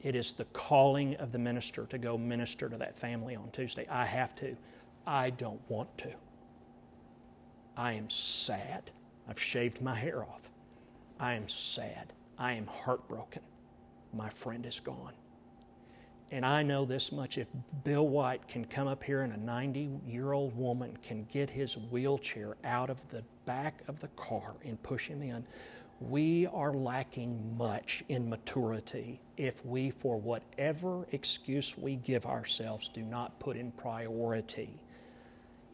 It 0.00 0.14
is 0.14 0.32
the 0.32 0.44
calling 0.46 1.16
of 1.16 1.32
the 1.32 1.38
minister 1.38 1.86
to 1.86 1.98
go 1.98 2.16
minister 2.16 2.68
to 2.68 2.76
that 2.76 2.94
family 2.94 3.34
on 3.34 3.50
Tuesday. 3.50 3.86
I 3.88 4.04
have 4.04 4.36
to. 4.36 4.56
I 5.04 5.30
don't 5.30 5.60
want 5.68 5.96
to. 5.98 6.12
I 7.76 7.92
am 7.92 8.10
sad. 8.10 8.90
I've 9.28 9.40
shaved 9.40 9.80
my 9.80 9.94
hair 9.94 10.22
off. 10.22 10.50
I 11.18 11.34
am 11.34 11.48
sad. 11.48 12.12
I 12.38 12.52
am 12.52 12.66
heartbroken. 12.66 13.42
My 14.12 14.28
friend 14.28 14.66
is 14.66 14.80
gone. 14.80 15.14
And 16.30 16.44
I 16.46 16.62
know 16.62 16.84
this 16.84 17.12
much 17.12 17.38
if 17.38 17.46
Bill 17.84 18.08
White 18.08 18.48
can 18.48 18.64
come 18.64 18.88
up 18.88 19.02
here 19.04 19.22
and 19.22 19.32
a 19.32 19.36
90 19.36 20.00
year 20.06 20.32
old 20.32 20.56
woman 20.56 20.96
can 21.02 21.24
get 21.24 21.50
his 21.50 21.76
wheelchair 21.76 22.56
out 22.64 22.90
of 22.90 22.98
the 23.10 23.22
back 23.44 23.82
of 23.86 24.00
the 24.00 24.08
car 24.08 24.56
and 24.64 24.82
push 24.82 25.08
him 25.08 25.22
in, 25.22 25.44
we 26.00 26.46
are 26.48 26.72
lacking 26.72 27.56
much 27.56 28.02
in 28.08 28.28
maturity 28.28 29.20
if 29.36 29.64
we, 29.64 29.90
for 29.90 30.18
whatever 30.18 31.06
excuse 31.12 31.76
we 31.78 31.96
give 31.96 32.26
ourselves, 32.26 32.88
do 32.88 33.02
not 33.02 33.38
put 33.38 33.56
in 33.56 33.70
priority 33.72 34.81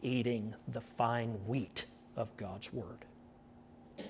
eating 0.02 0.54
the 0.66 0.80
fine 0.80 1.30
wheat 1.46 1.86
of 2.16 2.36
God's 2.36 2.72
Word. 2.72 3.04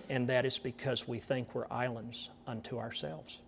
And 0.09 0.29
that 0.29 0.45
is 0.45 0.59
because 0.59 1.09
we 1.09 1.19
think 1.19 1.55
we're 1.55 1.67
islands 1.71 2.31
unto 2.47 2.79
ourselves. 2.79 3.39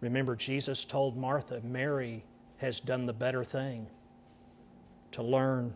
Remember, 0.00 0.36
Jesus 0.36 0.84
told 0.84 1.16
Martha, 1.16 1.60
Mary 1.62 2.24
has 2.58 2.80
done 2.80 3.06
the 3.06 3.12
better 3.12 3.42
thing 3.42 3.86
to 5.12 5.22
learn. 5.22 5.74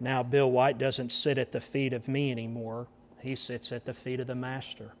Now, 0.00 0.22
Bill 0.22 0.50
White 0.50 0.78
doesn't 0.78 1.12
sit 1.12 1.38
at 1.38 1.52
the 1.52 1.60
feet 1.60 1.92
of 1.92 2.08
me 2.08 2.30
anymore, 2.32 2.88
he 3.20 3.36
sits 3.36 3.70
at 3.70 3.84
the 3.84 3.94
feet 3.94 4.18
of 4.18 4.26
the 4.26 4.34
Master. 4.34 4.94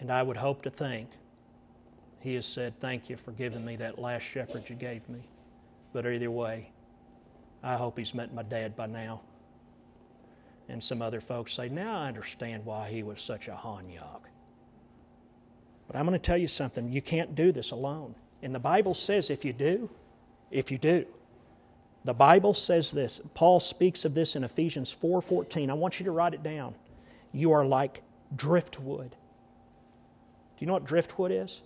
And 0.00 0.12
I 0.12 0.22
would 0.22 0.36
hope 0.36 0.62
to 0.62 0.70
think 0.70 1.10
he 2.20 2.34
has 2.34 2.46
said, 2.46 2.80
Thank 2.80 3.08
you 3.08 3.16
for 3.16 3.32
giving 3.32 3.64
me 3.64 3.76
that 3.76 3.98
last 3.98 4.22
shepherd 4.22 4.68
you 4.68 4.76
gave 4.76 5.08
me. 5.08 5.20
But 5.92 6.06
either 6.06 6.30
way, 6.30 6.70
I 7.62 7.76
hope 7.76 7.98
he's 7.98 8.14
met 8.14 8.32
my 8.32 8.42
dad 8.42 8.76
by 8.76 8.86
now. 8.86 9.22
And 10.68 10.84
some 10.84 11.00
other 11.00 11.20
folks 11.20 11.54
say, 11.54 11.68
now 11.68 12.00
I 12.00 12.08
understand 12.08 12.64
why 12.64 12.90
he 12.90 13.02
was 13.02 13.20
such 13.20 13.48
a 13.48 13.52
hanyag. 13.52 14.20
But 15.86 15.96
I'm 15.96 16.04
going 16.04 16.18
to 16.18 16.24
tell 16.24 16.36
you 16.36 16.48
something. 16.48 16.92
You 16.92 17.00
can't 17.00 17.34
do 17.34 17.52
this 17.52 17.70
alone. 17.70 18.14
And 18.42 18.54
the 18.54 18.58
Bible 18.58 18.94
says 18.94 19.30
if 19.30 19.44
you 19.44 19.54
do, 19.54 19.88
if 20.50 20.70
you 20.70 20.78
do. 20.78 21.06
The 22.04 22.14
Bible 22.14 22.54
says 22.54 22.92
this. 22.92 23.20
Paul 23.34 23.60
speaks 23.60 24.04
of 24.04 24.14
this 24.14 24.36
in 24.36 24.44
Ephesians 24.44 24.94
4:14. 24.94 25.70
I 25.70 25.74
want 25.74 25.98
you 25.98 26.04
to 26.04 26.12
write 26.12 26.34
it 26.34 26.42
down. 26.42 26.74
You 27.32 27.52
are 27.52 27.64
like 27.64 28.02
driftwood. 28.34 29.10
Do 29.10 29.16
you 30.60 30.66
know 30.66 30.74
what 30.74 30.84
driftwood 30.84 31.32
is? 31.32 31.62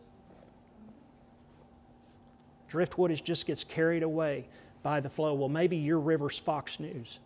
Driftwood 2.72 3.10
is 3.10 3.20
just 3.20 3.46
gets 3.46 3.64
carried 3.64 4.02
away 4.02 4.46
by 4.82 5.00
the 5.00 5.10
flow. 5.10 5.34
Well, 5.34 5.50
maybe 5.50 5.76
your 5.76 6.00
river's 6.00 6.38
Fox 6.38 6.80
News. 6.80 7.18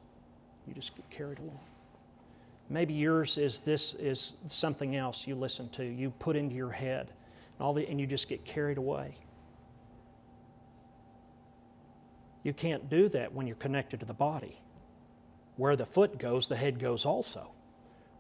You 0.67 0.75
just 0.75 0.97
get 0.97 1.09
carried 1.09 1.39
along. 1.39 1.61
Maybe 2.69 2.95
yours 2.95 3.39
is 3.39 3.61
this 3.61 3.95
is 3.95 4.35
something 4.49 4.97
else 4.97 5.25
you 5.29 5.37
listen 5.37 5.69
to, 5.69 5.85
you 5.85 6.11
put 6.11 6.35
into 6.35 6.57
your 6.57 6.73
head, 6.73 7.13
and 7.59 7.65
all 7.65 7.75
the, 7.75 7.89
and 7.89 8.01
you 8.01 8.09
just 8.09 8.29
get 8.29 8.45
carried 8.45 8.77
away. 8.77 9.19
You 12.43 12.53
can't 12.53 12.91
do 12.91 13.09
that 13.11 13.33
when 13.33 13.47
you're 13.47 13.55
connected 13.55 14.01
to 14.01 14.07
the 14.07 14.15
body. 14.15 14.61
Where 15.55 15.77
the 15.77 15.87
foot 15.87 16.19
goes, 16.19 16.49
the 16.49 16.57
head 16.57 16.81
goes 16.81 17.07
also. 17.07 17.53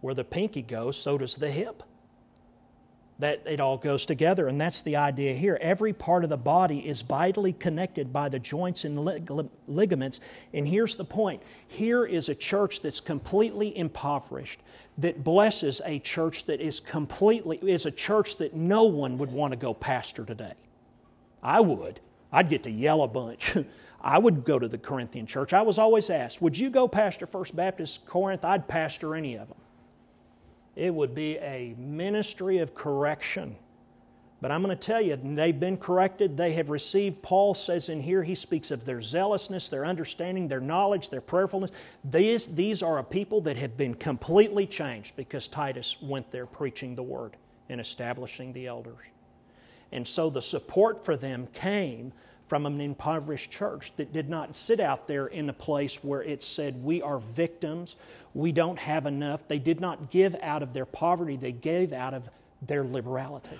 Where 0.00 0.14
the 0.14 0.22
pinky 0.22 0.62
goes, 0.62 0.96
so 0.96 1.18
does 1.18 1.34
the 1.34 1.50
hip 1.50 1.82
that 3.18 3.42
it 3.46 3.60
all 3.60 3.78
goes 3.78 4.04
together. 4.04 4.46
And 4.48 4.60
that's 4.60 4.82
the 4.82 4.96
idea 4.96 5.34
here. 5.34 5.58
Every 5.60 5.92
part 5.92 6.22
of 6.22 6.30
the 6.30 6.36
body 6.36 6.86
is 6.86 7.02
vitally 7.02 7.52
connected 7.52 8.12
by 8.12 8.28
the 8.28 8.38
joints 8.38 8.84
and 8.84 8.98
lig- 8.98 9.30
ligaments. 9.66 10.20
And 10.52 10.68
here's 10.68 10.96
the 10.96 11.04
point 11.04 11.42
here 11.66 12.04
is 12.04 12.28
a 12.28 12.34
church 12.34 12.82
that's 12.82 13.00
completely 13.00 13.76
impoverished, 13.76 14.60
that 14.98 15.24
blesses 15.24 15.80
a 15.84 15.98
church 15.98 16.44
that 16.44 16.60
is 16.60 16.80
completely, 16.80 17.58
is 17.58 17.86
a 17.86 17.90
church 17.90 18.36
that 18.36 18.54
no 18.54 18.84
one 18.84 19.16
would 19.18 19.32
want 19.32 19.52
to 19.52 19.58
go 19.58 19.72
pastor 19.72 20.24
today. 20.24 20.54
I 21.42 21.60
would. 21.60 22.00
I'd 22.32 22.50
get 22.50 22.64
to 22.64 22.70
yell 22.70 23.02
a 23.02 23.08
bunch. 23.08 23.56
I 24.00 24.18
would 24.18 24.44
go 24.44 24.58
to 24.58 24.68
the 24.68 24.78
Corinthian 24.78 25.26
church. 25.26 25.52
I 25.52 25.62
was 25.62 25.78
always 25.78 26.10
asked, 26.10 26.42
Would 26.42 26.58
you 26.58 26.70
go 26.70 26.86
pastor 26.86 27.26
First 27.26 27.56
Baptist 27.56 28.04
Corinth? 28.04 28.44
I'd 28.44 28.68
pastor 28.68 29.14
any 29.14 29.36
of 29.36 29.48
them. 29.48 29.56
It 30.76 30.94
would 30.94 31.14
be 31.14 31.38
a 31.38 31.74
ministry 31.78 32.58
of 32.58 32.74
correction. 32.74 33.56
But 34.42 34.50
I'm 34.50 34.62
going 34.62 34.76
to 34.76 34.80
tell 34.80 35.00
you, 35.00 35.16
they've 35.16 35.58
been 35.58 35.78
corrected. 35.78 36.36
They 36.36 36.52
have 36.52 36.68
received, 36.68 37.22
Paul 37.22 37.54
says 37.54 37.88
in 37.88 38.02
here, 38.02 38.22
he 38.22 38.34
speaks 38.34 38.70
of 38.70 38.84
their 38.84 39.00
zealousness, 39.00 39.70
their 39.70 39.86
understanding, 39.86 40.46
their 40.46 40.60
knowledge, 40.60 41.08
their 41.08 41.22
prayerfulness. 41.22 41.70
These, 42.04 42.54
these 42.54 42.82
are 42.82 42.98
a 42.98 43.04
people 43.04 43.40
that 43.42 43.56
have 43.56 43.78
been 43.78 43.94
completely 43.94 44.66
changed 44.66 45.16
because 45.16 45.48
Titus 45.48 45.96
went 46.02 46.30
there 46.30 46.44
preaching 46.44 46.94
the 46.94 47.02
word 47.02 47.38
and 47.70 47.80
establishing 47.80 48.52
the 48.52 48.66
elders. 48.66 49.06
And 49.90 50.06
so 50.06 50.28
the 50.28 50.42
support 50.42 51.02
for 51.02 51.16
them 51.16 51.48
came 51.54 52.12
from 52.48 52.66
an 52.66 52.80
impoverished 52.80 53.50
church 53.50 53.92
that 53.96 54.12
did 54.12 54.28
not 54.28 54.56
sit 54.56 54.80
out 54.80 55.08
there 55.08 55.26
in 55.26 55.48
a 55.48 55.52
place 55.52 56.02
where 56.02 56.22
it 56.22 56.42
said, 56.42 56.82
We 56.82 57.02
are 57.02 57.18
victims, 57.18 57.96
we 58.34 58.52
don't 58.52 58.78
have 58.78 59.06
enough. 59.06 59.46
They 59.48 59.58
did 59.58 59.80
not 59.80 60.10
give 60.10 60.36
out 60.42 60.62
of 60.62 60.72
their 60.72 60.86
poverty, 60.86 61.36
they 61.36 61.52
gave 61.52 61.92
out 61.92 62.14
of 62.14 62.28
their 62.62 62.84
liberality. 62.84 63.58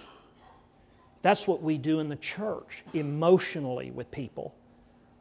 That's 1.23 1.49
what 1.49 1.63
we 1.63 1.79
do 1.79 1.99
in 1.99 2.09
the 2.09 2.17
church 2.17 2.85
emotionally 2.93 3.91
with 3.91 4.11
people. 4.11 4.55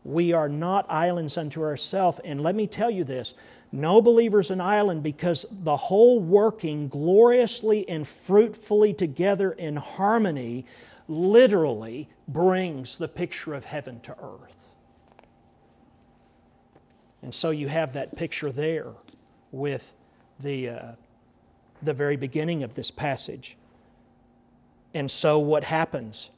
We 0.03 0.33
are 0.33 0.47
not 0.47 0.85
islands 0.87 1.35
unto 1.35 1.63
ourselves. 1.63 2.19
And 2.23 2.41
let 2.41 2.53
me 2.53 2.67
tell 2.67 2.91
you 2.91 3.03
this 3.03 3.33
no 3.71 4.01
believer 4.01 4.39
is 4.39 4.51
an 4.51 4.61
island 4.61 5.01
because 5.01 5.45
the 5.51 5.75
whole 5.75 6.19
working 6.19 6.87
gloriously 6.87 7.89
and 7.89 8.07
fruitfully 8.07 8.93
together 8.93 9.51
in 9.51 9.75
harmony 9.75 10.65
literally 11.07 12.09
brings 12.27 12.97
the 12.97 13.07
picture 13.07 13.53
of 13.53 13.65
heaven 13.65 13.99
to 14.01 14.11
earth. 14.21 14.57
And 17.21 17.33
so 17.33 17.49
you 17.49 17.67
have 17.67 17.93
that 17.93 18.15
picture 18.15 18.51
there 18.51 18.91
with 19.51 19.93
the, 20.39 20.69
uh, 20.69 20.91
the 21.81 21.93
very 21.93 22.17
beginning 22.17 22.63
of 22.63 22.75
this 22.75 22.91
passage. 22.91 23.57
And 24.93 25.09
so 25.09 25.39
what 25.39 25.63
happens? 25.63 26.29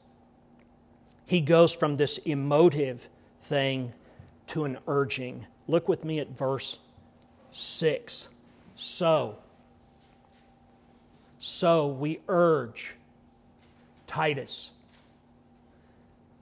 He 1.26 1.40
goes 1.40 1.74
from 1.74 1.96
this 1.96 2.18
emotive 2.18 3.08
thing 3.42 3.92
to 4.48 4.64
an 4.64 4.78
urging. 4.86 5.46
Look 5.66 5.88
with 5.88 6.04
me 6.04 6.20
at 6.20 6.30
verse 6.30 6.78
6. 7.50 8.28
So, 8.76 9.38
so 11.38 11.86
we 11.86 12.20
urge 12.28 12.94
Titus 14.08 14.72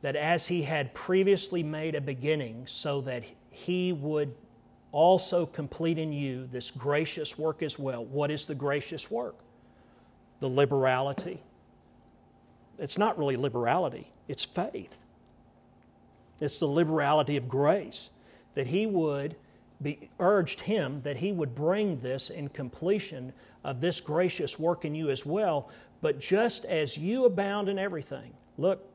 that 0.03 0.17
as 0.17 0.47
he 0.47 0.63
had 0.63 0.95
previously 0.95 1.63
made 1.63 1.95
a 1.95 2.01
beginning, 2.01 2.67
so 2.67 3.01
that 3.01 3.25
he 3.51 3.93
would 3.93 4.35
also 4.93 5.45
complete 5.45 5.99
in 5.99 6.13
you 6.13 6.47
this 6.47 6.71
gracious 6.71 7.37
work 7.37 7.63
as 7.63 7.79
well. 7.79 8.05
What 8.05 8.31
is 8.31 8.47
the 8.47 8.55
gracious 8.55 9.11
work? 9.11 9.37
The 10.41 10.49
liberality. 10.49 11.43
It's 12.79 12.99
not 12.99 13.19
really 13.19 13.37
liberality, 13.37 14.13
it's 14.29 14.45
faith. 14.45 14.99
It's 16.41 16.61
the 16.61 16.67
liberality 16.67 17.37
of 17.37 17.49
grace 17.49 18.11
that 18.55 18.67
he 18.67 18.87
would 18.87 19.37
be 19.83 20.11
urged 20.21 20.61
him 20.61 21.03
that 21.03 21.17
he 21.19 21.33
would 21.33 21.55
bring 21.55 22.01
this 22.01 22.31
in 22.31 22.49
completion 22.49 23.33
of 23.65 23.81
this 23.81 24.01
gracious 24.01 24.59
work 24.59 24.85
in 24.85 24.95
you 24.95 25.11
as 25.11 25.27
well. 25.27 25.71
But 26.07 26.21
just 26.21 26.65
as 26.67 26.97
you 26.97 27.25
abound 27.25 27.69
in 27.69 27.81
everything, 27.81 28.33
look, 28.59 28.89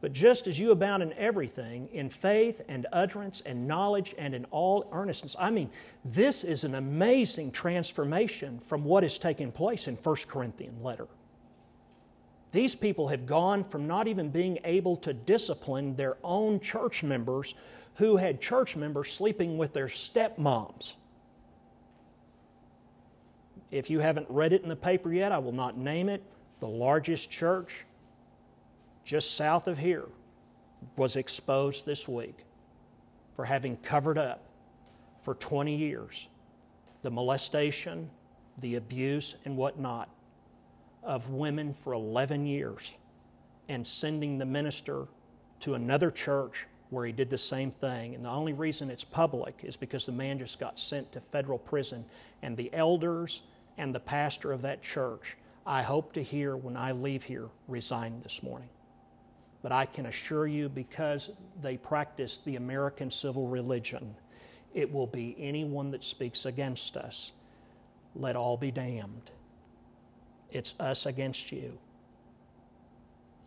but 0.00 0.12
just 0.12 0.48
as 0.48 0.58
you 0.58 0.72
abound 0.72 1.00
in 1.00 1.12
everything, 1.12 1.88
in 1.92 2.10
faith 2.10 2.60
and 2.66 2.88
utterance 2.92 3.40
and 3.46 3.68
knowledge 3.68 4.12
and 4.18 4.34
in 4.34 4.44
all 4.46 4.88
earnestness. 4.90 5.36
I 5.38 5.50
mean, 5.50 5.70
this 6.04 6.42
is 6.42 6.64
an 6.64 6.74
amazing 6.74 7.52
transformation 7.52 8.58
from 8.58 8.82
what 8.82 9.04
has 9.04 9.16
taken 9.16 9.52
place 9.52 9.86
in 9.86 9.94
1 9.94 10.16
Corinthian 10.26 10.82
letter. 10.82 11.06
These 12.50 12.74
people 12.74 13.06
have 13.06 13.24
gone 13.24 13.62
from 13.62 13.86
not 13.86 14.08
even 14.08 14.28
being 14.28 14.58
able 14.64 14.96
to 14.96 15.12
discipline 15.12 15.94
their 15.94 16.16
own 16.24 16.58
church 16.58 17.04
members 17.04 17.54
who 17.94 18.16
had 18.16 18.40
church 18.40 18.74
members 18.74 19.12
sleeping 19.12 19.56
with 19.56 19.72
their 19.72 19.86
stepmoms 19.86 20.96
if 23.72 23.90
you 23.90 23.98
haven't 23.98 24.26
read 24.28 24.52
it 24.52 24.62
in 24.62 24.68
the 24.68 24.76
paper 24.76 25.12
yet, 25.12 25.32
I 25.32 25.38
will 25.38 25.52
not 25.52 25.76
name 25.76 26.08
it. 26.08 26.22
The 26.60 26.68
largest 26.68 27.30
church 27.30 27.84
just 29.02 29.34
south 29.34 29.66
of 29.66 29.78
here 29.78 30.04
was 30.96 31.16
exposed 31.16 31.86
this 31.86 32.06
week 32.06 32.44
for 33.34 33.46
having 33.46 33.76
covered 33.78 34.18
up 34.18 34.44
for 35.22 35.34
20 35.34 35.74
years 35.74 36.28
the 37.02 37.10
molestation, 37.10 38.08
the 38.58 38.76
abuse, 38.76 39.34
and 39.44 39.56
whatnot 39.56 40.08
of 41.02 41.30
women 41.30 41.74
for 41.74 41.94
11 41.94 42.46
years 42.46 42.92
and 43.68 43.88
sending 43.88 44.38
the 44.38 44.46
minister 44.46 45.08
to 45.58 45.74
another 45.74 46.12
church 46.12 46.68
where 46.90 47.06
he 47.06 47.12
did 47.12 47.30
the 47.30 47.38
same 47.38 47.70
thing. 47.70 48.14
And 48.14 48.22
the 48.22 48.28
only 48.28 48.52
reason 48.52 48.90
it's 48.90 49.02
public 49.02 49.60
is 49.62 49.76
because 49.76 50.06
the 50.06 50.12
man 50.12 50.38
just 50.38 50.60
got 50.60 50.78
sent 50.78 51.10
to 51.12 51.20
federal 51.20 51.58
prison, 51.58 52.04
and 52.42 52.56
the 52.56 52.72
elders 52.72 53.42
and 53.78 53.94
the 53.94 54.00
pastor 54.00 54.52
of 54.52 54.62
that 54.62 54.82
church, 54.82 55.36
I 55.66 55.82
hope 55.82 56.12
to 56.14 56.22
hear 56.22 56.56
when 56.56 56.76
I 56.76 56.92
leave 56.92 57.22
here, 57.22 57.48
resign 57.68 58.20
this 58.22 58.42
morning. 58.42 58.68
But 59.62 59.72
I 59.72 59.86
can 59.86 60.06
assure 60.06 60.46
you, 60.46 60.68
because 60.68 61.30
they 61.60 61.76
practice 61.76 62.38
the 62.38 62.56
American 62.56 63.10
civil 63.10 63.46
religion, 63.46 64.16
it 64.74 64.92
will 64.92 65.06
be 65.06 65.36
anyone 65.38 65.92
that 65.92 66.02
speaks 66.02 66.46
against 66.46 66.96
us. 66.96 67.32
Let 68.16 68.34
all 68.34 68.56
be 68.56 68.70
damned. 68.70 69.30
It's 70.50 70.74
us 70.80 71.06
against 71.06 71.52
you. 71.52 71.78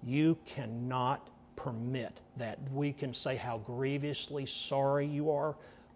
You 0.03 0.37
cannot 0.45 1.29
permit 1.55 2.19
that. 2.37 2.59
We 2.71 2.93
can 2.93 3.13
say 3.13 3.35
how 3.35 3.57
grievously 3.59 4.45
sorry 4.45 5.05
you 5.05 5.31
are. 5.31 5.55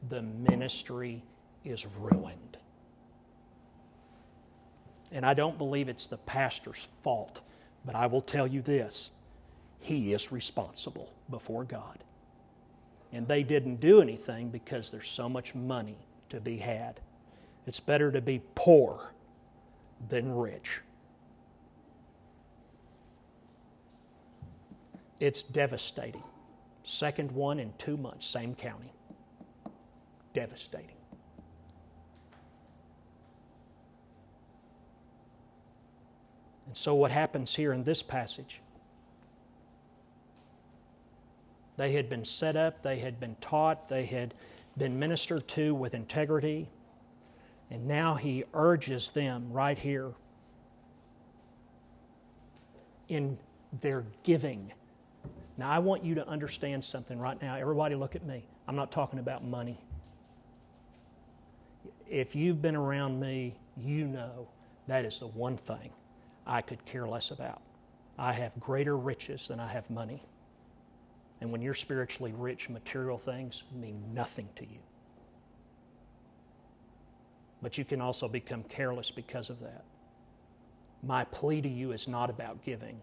The 0.09 0.21
ministry 0.21 1.23
is 1.63 1.85
ruined. 1.85 2.48
And 5.11 5.25
I 5.25 5.33
don't 5.33 5.57
believe 5.57 5.89
it's 5.89 6.07
the 6.07 6.17
pastor's 6.17 6.87
fault, 7.01 7.41
but 7.85 7.95
I 7.95 8.05
will 8.07 8.21
tell 8.21 8.45
you 8.45 8.61
this 8.61 9.09
he 9.79 10.13
is 10.13 10.31
responsible 10.31 11.11
before 11.29 11.63
God. 11.63 12.03
And 13.11 13.27
they 13.27 13.43
didn't 13.43 13.79
do 13.79 14.01
anything 14.01 14.49
because 14.49 14.91
there's 14.91 15.09
so 15.09 15.27
much 15.27 15.55
money 15.55 15.97
to 16.29 16.39
be 16.39 16.57
had. 16.57 16.99
It's 17.65 17.79
better 17.79 18.11
to 18.11 18.21
be 18.21 18.41
poor 18.55 19.13
than 20.07 20.35
rich. 20.35 20.81
It's 25.19 25.43
devastating. 25.43 26.23
Second 26.83 27.31
one 27.31 27.59
in 27.59 27.73
two 27.77 27.97
months, 27.97 28.25
same 28.25 28.55
county. 28.55 28.93
Devastating. 30.33 30.98
And 36.69 36.77
so, 36.77 36.93
what 36.93 37.09
happens 37.09 37.55
here 37.55 37.73
in 37.73 37.83
this 37.83 38.03
passage? 38.03 38.61
They 41.77 41.93
had 41.93 42.09
been 42.09 42.25
set 42.25 42.55
up, 42.55 42.83
they 42.83 42.99
had 42.99 43.19
been 43.19 43.35
taught, 43.41 43.89
they 43.89 44.05
had 44.05 44.35
been 44.77 44.99
ministered 44.99 45.47
to 45.47 45.73
with 45.73 45.95
integrity, 45.95 46.69
and 47.71 47.87
now 47.87 48.13
he 48.13 48.43
urges 48.53 49.09
them 49.09 49.51
right 49.51 49.79
here 49.79 50.11
in 53.07 53.39
their 53.81 54.05
giving. 54.21 54.71
Now, 55.57 55.71
I 55.71 55.79
want 55.79 56.03
you 56.05 56.13
to 56.15 56.27
understand 56.27 56.85
something 56.85 57.17
right 57.17 57.41
now. 57.41 57.55
Everybody, 57.55 57.95
look 57.95 58.15
at 58.15 58.23
me. 58.23 58.45
I'm 58.67 58.75
not 58.75 58.91
talking 58.91 59.17
about 59.17 59.43
money. 59.43 59.79
If 62.07 62.35
you've 62.35 62.61
been 62.61 62.75
around 62.75 63.19
me, 63.19 63.55
you 63.75 64.05
know 64.05 64.49
that 64.85 65.03
is 65.03 65.17
the 65.17 65.27
one 65.27 65.57
thing 65.57 65.89
I 66.49 66.61
could 66.61 66.83
care 66.83 67.07
less 67.07 67.29
about. 67.29 67.61
I 68.17 68.33
have 68.33 68.59
greater 68.59 68.97
riches 68.97 69.47
than 69.47 69.59
I 69.59 69.67
have 69.67 69.89
money. 69.91 70.23
And 71.39 71.51
when 71.51 71.61
you're 71.61 71.75
spiritually 71.75 72.33
rich, 72.35 72.69
material 72.69 73.17
things 73.17 73.63
mean 73.73 74.03
nothing 74.13 74.49
to 74.55 74.63
you. 74.63 74.79
But 77.61 77.77
you 77.77 77.85
can 77.85 78.01
also 78.01 78.27
become 78.27 78.63
careless 78.63 79.11
because 79.11 79.49
of 79.49 79.59
that. 79.61 79.85
My 81.03 81.23
plea 81.25 81.61
to 81.61 81.69
you 81.69 81.91
is 81.91 82.07
not 82.07 82.29
about 82.31 82.63
giving. 82.63 82.99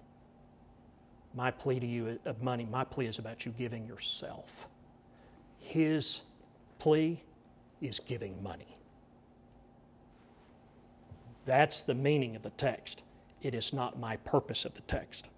My 1.32 1.50
plea 1.50 1.78
to 1.78 1.86
you 1.86 2.18
uh, 2.26 2.30
of 2.30 2.42
money, 2.42 2.66
my 2.70 2.84
plea 2.84 3.06
is 3.06 3.18
about 3.18 3.46
you 3.46 3.52
giving 3.52 3.86
yourself. 3.86 4.66
His 5.60 6.22
plea 6.78 7.22
is 7.80 8.00
giving 8.00 8.42
money. 8.42 8.76
That's 11.44 11.82
the 11.82 11.94
meaning 11.94 12.34
of 12.34 12.42
the 12.42 12.50
text. 12.50 13.02
It 13.46 13.54
is 13.54 13.72
not 13.72 13.96
my 13.96 14.16
purpose 14.16 14.64
of 14.64 14.74
the 14.74 14.80
text, 14.82 15.28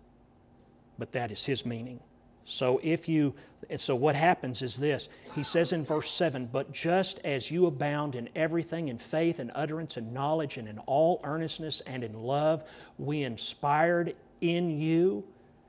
but 0.98 1.12
that 1.12 1.30
is 1.30 1.44
his 1.44 1.66
meaning. 1.66 2.00
So 2.42 2.80
if 2.82 3.06
you 3.06 3.34
so 3.76 3.94
what 3.94 4.16
happens 4.16 4.62
is 4.62 4.78
this. 4.78 5.10
He 5.34 5.42
says 5.42 5.72
in 5.72 5.84
verse 5.84 6.10
7, 6.10 6.46
"But 6.46 6.72
just 6.72 7.18
as 7.18 7.50
you 7.50 7.66
abound 7.66 8.14
in 8.14 8.30
everything 8.34 8.88
in 8.88 8.96
faith 8.96 9.38
and 9.38 9.52
utterance 9.54 9.98
and 9.98 10.14
knowledge 10.14 10.56
and 10.56 10.66
in 10.66 10.78
all 10.86 11.20
earnestness 11.22 11.82
and 11.82 12.02
in 12.02 12.22
love, 12.22 12.64
we 12.98 13.24
inspired 13.24 14.16
in 14.40 14.80
you 14.80 15.24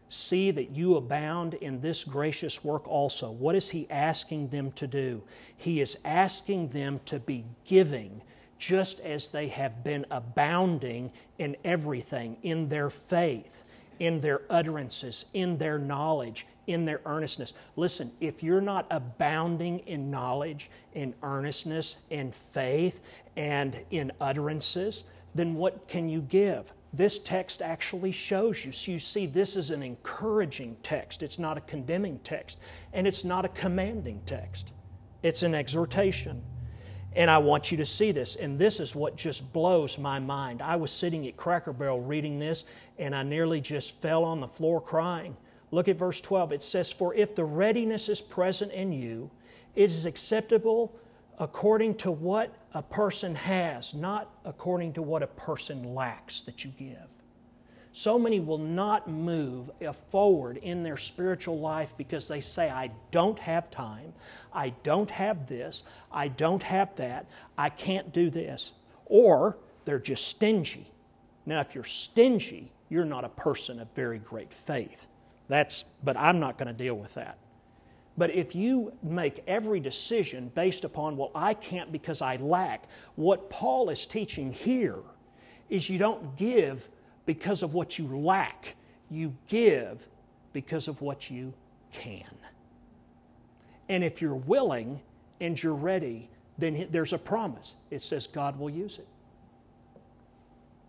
see 0.08 0.50
that 0.52 0.70
you 0.70 0.96
abound 0.96 1.56
in 1.56 1.82
this 1.82 2.06
gracious 2.06 2.64
work 2.64 2.88
also." 2.88 3.30
What 3.30 3.56
is 3.56 3.72
he 3.72 3.86
asking 3.90 4.48
them 4.48 4.72
to 4.74 4.88
do? 4.88 5.24
He 5.58 5.82
is 5.82 5.98
asking 6.06 6.70
them 6.70 7.02
to 7.04 7.20
be 7.20 7.44
giving 7.66 8.22
just 8.60 9.00
as 9.00 9.30
they 9.30 9.48
have 9.48 9.84
been 9.84 10.06
abounding 10.12 11.12
in 11.40 11.56
everything, 11.64 12.38
in 12.44 12.70
their 12.70 12.90
faith, 12.90 13.64
in 13.98 14.22
their 14.22 14.42
utterances, 14.50 15.26
in 15.34 15.58
their 15.58 15.80
knowledge, 15.80 16.46
in 16.68 16.86
their 16.86 17.02
earnestness. 17.06 17.54
Listen, 17.78 18.12
if 18.20 18.44
you're 18.44 18.62
not 18.62 18.86
abounding 18.92 19.80
in 19.80 20.12
knowledge, 20.12 20.70
in 20.94 21.16
earnestness, 21.24 21.96
in 22.10 22.32
faith, 22.32 23.00
and 23.36 23.80
in 23.90 24.12
utterances, 24.22 25.06
then 25.34 25.56
what 25.56 25.88
can 25.88 26.10
you 26.10 26.22
give? 26.22 26.72
This 26.92 27.18
text 27.20 27.62
actually 27.62 28.12
shows 28.12 28.66
you. 28.66 28.72
So 28.72 28.92
you 28.92 29.00
see, 29.00 29.26
this 29.26 29.56
is 29.56 29.70
an 29.70 29.84
encouraging 29.84 30.76
text. 30.84 31.24
It's 31.24 31.40
not 31.40 31.58
a 31.58 31.62
condemning 31.62 32.20
text, 32.24 32.60
and 32.94 33.08
it's 33.08 33.24
not 33.24 33.46
a 33.46 33.50
commanding 33.50 34.22
text. 34.26 34.74
It's 35.24 35.44
an 35.44 35.56
exhortation. 35.56 36.42
And 37.16 37.30
I 37.30 37.40
want 37.40 37.72
you 37.72 37.78
to 37.78 37.86
see 37.86 38.12
this. 38.12 38.36
And 38.36 38.60
this 38.60 38.80
is 38.80 38.96
what 38.96 39.16
just 39.16 39.52
blows 39.52 39.98
my 39.98 40.20
mind. 40.20 40.62
I 40.62 40.76
was 40.76 40.92
sitting 40.92 41.28
at 41.28 41.38
Cracker 41.38 41.74
Barrel 41.74 42.02
reading 42.02 42.40
this, 42.40 42.66
and 42.98 43.16
I 43.16 43.24
nearly 43.24 43.62
just 43.62 44.00
fell 44.02 44.24
on 44.24 44.40
the 44.40 44.48
floor 44.48 44.80
crying. 44.80 45.36
Look 45.72 45.88
at 45.88 45.98
verse 45.98 46.22
12. 46.22 46.54
It 46.54 46.64
says, 46.64 46.92
For 46.92 47.14
if 47.16 47.36
the 47.36 47.46
readiness 47.46 48.10
is 48.10 48.22
present 48.22 48.72
in 48.72 48.92
you, 48.92 49.32
it 49.76 49.90
is 49.90 50.06
acceptable 50.06 50.96
according 51.40 51.96
to 51.96 52.12
what 52.12 52.54
a 52.74 52.84
person 52.84 53.34
has, 53.34 53.94
not 53.94 54.30
according 54.46 54.94
to 54.94 55.02
what 55.02 55.24
a 55.24 55.28
person 55.28 55.96
lacks 55.96 56.42
that 56.42 56.64
you 56.64 56.72
give. 56.72 57.08
So 57.92 58.20
many 58.20 58.40
will 58.40 58.60
not 58.60 59.10
move 59.10 59.72
uh, 59.86 59.92
forward 59.94 60.58
in 60.58 60.84
their 60.84 60.98
spiritual 60.98 61.60
life 61.60 61.94
because 61.98 62.28
they 62.28 62.42
say, 62.42 62.70
I 62.70 62.92
don't 63.12 63.40
have 63.40 63.72
time, 63.72 64.14
I 64.54 64.74
don't 64.84 65.10
have 65.10 65.48
this, 65.48 65.84
I 66.12 66.28
don't 66.28 66.64
have 66.64 66.96
that, 66.98 67.26
I 67.58 67.70
can't 67.70 68.14
do 68.14 68.30
this. 68.30 68.74
Or 69.06 69.58
they're 69.86 70.00
just 70.00 70.28
stingy. 70.28 70.92
Now, 71.46 71.62
if 71.62 71.74
you're 71.74 71.84
stingy, 71.84 72.72
you're 72.90 73.06
not 73.06 73.26
a 73.26 73.30
person 73.30 73.80
of 73.80 73.88
very 73.96 74.20
great 74.20 74.54
faith. 74.54 75.08
That's, 75.48 75.84
but 76.04 76.16
I'm 76.16 76.40
not 76.40 76.60
going 76.60 76.68
to 76.68 76.74
deal 76.74 76.96
with 76.96 77.16
that. 77.16 77.40
But 78.18 78.36
if 78.36 78.54
you 78.54 78.94
make 79.02 79.44
every 79.48 79.80
decision 79.80 80.52
based 80.54 80.84
upon, 80.84 81.18
well, 81.18 81.32
I 81.34 81.54
can't 81.54 81.92
because 81.92 82.22
I 82.22 82.36
lack, 82.36 82.84
what 83.16 83.50
Paul 83.50 83.90
is 83.90 84.06
teaching 84.06 84.52
here 84.52 85.00
is 85.70 85.90
you 85.90 85.98
don't 85.98 86.36
give 86.36 86.88
because 87.30 87.62
of 87.62 87.76
what 87.76 88.00
you 88.00 88.08
lack, 88.08 88.76
you 89.12 89.36
give 89.48 90.08
because 90.52 90.88
of 90.88 91.00
what 91.00 91.30
you 91.30 91.54
can. 91.94 92.24
And 93.88 94.04
if 94.04 94.20
you're 94.20 94.34
willing 94.34 95.00
and 95.40 95.62
you're 95.62 95.76
ready, 95.76 96.28
then 96.58 96.88
there's 96.90 97.14
a 97.14 97.20
promise. 97.20 97.76
It 97.92 98.02
says 98.02 98.26
God 98.26 98.58
will 98.58 98.72
use 98.72 98.98
it. 98.98 99.08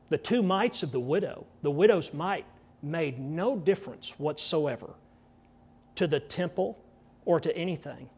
The 0.09 0.17
two 0.17 0.43
mites 0.43 0.83
of 0.83 0.93
the 0.93 0.99
widow, 0.99 1.45
the 1.61 1.71
widow's 1.71 2.15
mite 2.15 2.47
made 2.83 3.19
no 3.19 3.55
difference 3.59 4.19
whatsoever 4.19 4.95
to 5.97 6.07
the 6.07 6.21
temple 6.21 6.79
or 7.27 7.39
to 7.39 7.55
anything. 7.55 8.09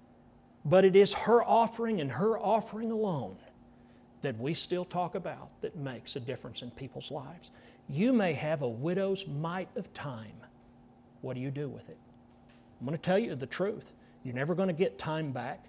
But 0.64 0.84
it 0.84 0.94
is 0.94 1.12
her 1.12 1.42
offering 1.42 2.00
and 2.00 2.12
her 2.12 2.38
offering 2.38 2.92
alone 2.92 3.36
that 4.20 4.38
we 4.38 4.54
still 4.54 4.84
talk 4.84 5.16
about 5.16 5.48
that 5.60 5.74
makes 5.74 6.14
a 6.14 6.20
difference 6.20 6.62
in 6.62 6.70
people's 6.70 7.10
lives. 7.10 7.50
You 7.88 8.12
may 8.12 8.32
have 8.32 8.62
a 8.62 8.68
widow's 8.68 9.26
mite 9.26 9.68
of 9.76 9.92
time. 9.92 10.32
What 11.20 11.34
do 11.34 11.40
you 11.40 11.50
do 11.50 11.68
with 11.68 11.88
it? 11.88 11.98
I'm 12.80 12.86
going 12.86 12.98
to 12.98 13.02
tell 13.02 13.18
you 13.18 13.34
the 13.34 13.46
truth. 13.46 13.92
You're 14.24 14.34
never 14.34 14.54
going 14.54 14.68
to 14.68 14.74
get 14.74 14.98
time 14.98 15.32
back. 15.32 15.64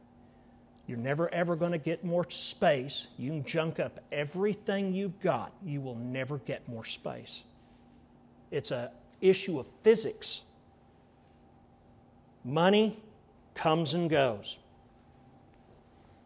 You're 0.88 0.97
never 0.97 1.34
ever 1.34 1.56
going 1.56 1.71
to 1.71 1.78
get 1.78 2.04
more 2.04 2.30
space. 2.30 3.08
You 3.17 3.30
can 3.30 3.43
junk 3.43 3.80
up 3.80 3.99
everything 4.12 4.93
you've 4.93 5.19
got, 5.21 5.54
you 5.63 5.82
will 5.82 5.95
never 5.95 6.39
get 6.39 6.67
more 6.67 6.86
space. 6.86 7.43
It's 8.52 8.71
an 8.71 8.89
issue 9.21 9.60
of 9.60 9.65
physics. 9.82 10.43
Money 12.43 12.99
comes 13.56 13.93
and 13.93 14.10
goes. 14.10 14.60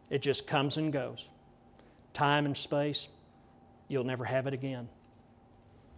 It 0.09 0.21
just 0.21 0.47
comes 0.47 0.77
and 0.77 0.91
goes. 0.91 1.29
Time 2.13 2.45
and 2.45 2.57
space, 2.57 3.09
you'll 3.87 4.03
never 4.05 4.25
have 4.25 4.47
it 4.47 4.53
again. 4.53 4.89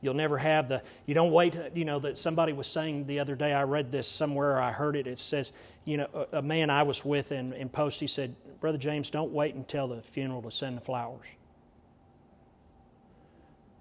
You'll 0.02 0.14
never 0.14 0.38
have 0.38 0.70
the, 0.70 0.82
you 1.06 1.14
don't 1.14 1.32
wait, 1.32 1.56
you 1.76 1.84
know, 1.84 2.00
that 2.00 2.18
somebody 2.18 2.54
was 2.54 2.68
saying 2.68 3.08
the 3.08 3.20
other 3.20 3.36
day, 3.36 3.54
I 3.54 3.64
read 3.64 3.92
this 3.92 4.08
somewhere, 4.08 4.62
I 4.62 4.72
heard 4.72 4.96
it. 4.96 5.08
It 5.08 5.20
says, 5.20 5.52
you 5.84 5.98
know, 5.98 6.28
a, 6.32 6.42
man 6.42 6.70
I 6.70 6.84
was 6.84 7.04
with 7.04 7.32
in, 7.32 7.52
in 7.54 7.68
Post, 7.68 8.00
he 8.00 8.08
said, 8.08 8.36
Brother 8.62 8.78
James, 8.78 9.10
don't 9.10 9.32
wait 9.32 9.56
until 9.56 9.88
the 9.88 10.02
funeral 10.02 10.42
to 10.44 10.52
send 10.52 10.78
the 10.78 10.82
flowers. 10.82 11.26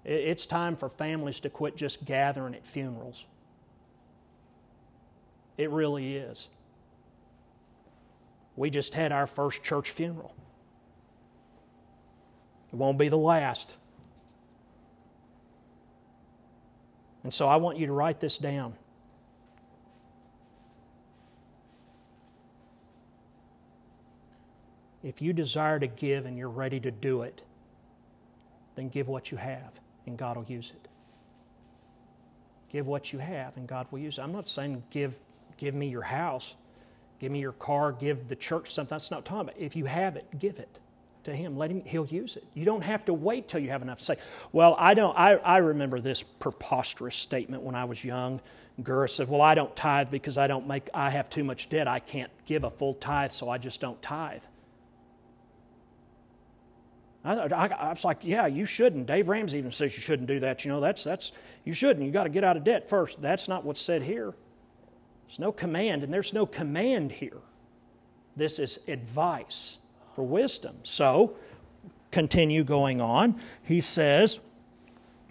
It's 0.03 0.45
time 0.45 0.75
for 0.75 0.89
families 0.89 1.39
to 1.41 1.49
quit 1.49 1.77
just 1.77 2.05
gathering 2.05 2.55
at 2.55 2.65
funerals. 2.65 3.25
It 5.57 5.69
really 5.69 6.15
is. 6.15 6.47
We 8.55 8.69
just 8.69 8.93
had 8.93 9.11
our 9.11 9.27
first 9.27 9.63
church 9.63 9.91
funeral. 9.91 10.33
It 12.71 12.75
won't 12.75 12.97
be 12.97 13.09
the 13.09 13.17
last. 13.17 13.75
And 17.23 17.33
so 17.33 17.47
I 17.47 17.57
want 17.57 17.77
you 17.77 17.87
to 17.87 17.93
write 17.93 18.19
this 18.19 18.37
down. 18.37 18.75
If 25.03 25.21
you 25.21 25.33
desire 25.33 25.79
to 25.79 25.87
give 25.87 26.25
and 26.25 26.37
you're 26.37 26.49
ready 26.49 26.79
to 26.81 26.91
do 26.91 27.21
it, 27.21 27.41
then 28.75 28.89
give 28.89 29.07
what 29.07 29.31
you 29.31 29.37
have 29.37 29.79
and 30.05 30.17
God 30.17 30.37
will 30.37 30.45
use 30.45 30.71
it. 30.75 30.87
Give 32.69 32.85
what 32.85 33.11
you 33.11 33.19
have 33.19 33.57
and 33.57 33.67
God 33.67 33.87
will 33.91 33.99
use 33.99 34.17
it. 34.17 34.21
I'm 34.21 34.31
not 34.31 34.47
saying 34.47 34.83
give, 34.89 35.17
give 35.57 35.73
me 35.73 35.87
your 35.87 36.03
house, 36.03 36.55
give 37.19 37.31
me 37.31 37.39
your 37.39 37.53
car, 37.53 37.91
give 37.91 38.27
the 38.27 38.35
church 38.35 38.73
something. 38.73 38.95
That's 38.95 39.11
not 39.11 39.25
talking 39.25 39.41
about. 39.49 39.57
If 39.57 39.75
you 39.75 39.85
have 39.85 40.15
it, 40.15 40.25
give 40.37 40.59
it 40.59 40.79
to 41.25 41.35
him. 41.35 41.57
Let 41.57 41.71
him, 41.71 41.83
he'll 41.85 42.05
use 42.05 42.35
it. 42.35 42.43
You 42.53 42.65
don't 42.65 42.83
have 42.83 43.05
to 43.05 43.13
wait 43.13 43.47
till 43.47 43.59
you 43.59 43.69
have 43.69 43.81
enough 43.81 43.99
to 43.99 44.03
say. 44.03 44.17
Well, 44.51 44.75
I 44.77 44.93
don't, 44.93 45.17
I, 45.17 45.35
I 45.35 45.57
remember 45.57 45.99
this 45.99 46.23
preposterous 46.23 47.15
statement 47.15 47.63
when 47.63 47.75
I 47.75 47.85
was 47.85 48.03
young. 48.03 48.41
Gura 48.81 49.09
said, 49.09 49.27
Well, 49.27 49.41
I 49.41 49.55
don't 49.55 49.75
tithe 49.75 50.09
because 50.09 50.37
I 50.37 50.47
don't 50.47 50.67
make, 50.67 50.89
I 50.93 51.09
have 51.09 51.29
too 51.29 51.43
much 51.43 51.69
debt. 51.69 51.87
I 51.87 51.99
can't 51.99 52.31
give 52.45 52.63
a 52.63 52.69
full 52.69 52.93
tithe, 52.93 53.31
so 53.31 53.49
I 53.49 53.57
just 53.57 53.81
don't 53.81 54.01
tithe. 54.01 54.43
I, 57.23 57.35
I, 57.35 57.67
I, 57.67 57.89
was 57.89 58.05
like, 58.05 58.19
yeah, 58.21 58.47
you 58.47 58.65
shouldn't. 58.65 59.05
Dave 59.05 59.27
Ramsey 59.27 59.57
even 59.57 59.73
says 59.73 59.93
you 59.95 60.01
shouldn't 60.01 60.27
do 60.29 60.39
that. 60.39 60.63
You 60.63 60.71
know, 60.71 60.79
that's, 60.79 61.03
that's, 61.03 61.33
you 61.65 61.73
shouldn't. 61.73 62.05
You 62.05 62.11
got 62.11 62.23
to 62.23 62.29
get 62.29 62.45
out 62.45 62.55
of 62.55 62.63
debt 62.63 62.87
first. 62.87 63.21
That's 63.21 63.49
not 63.49 63.65
what's 63.65 63.81
said 63.81 64.03
here. 64.03 64.33
There's 65.27 65.39
no 65.39 65.51
command, 65.51 66.03
and 66.03 66.13
there's 66.13 66.33
no 66.33 66.45
command 66.45 67.11
here. 67.11 67.37
This 68.37 68.57
is 68.57 68.79
advice 68.87 69.78
for 70.19 70.23
wisdom. 70.23 70.75
So, 70.83 71.37
continue 72.11 72.65
going 72.65 72.99
on. 72.99 73.39
He 73.63 73.79
says, 73.79 74.41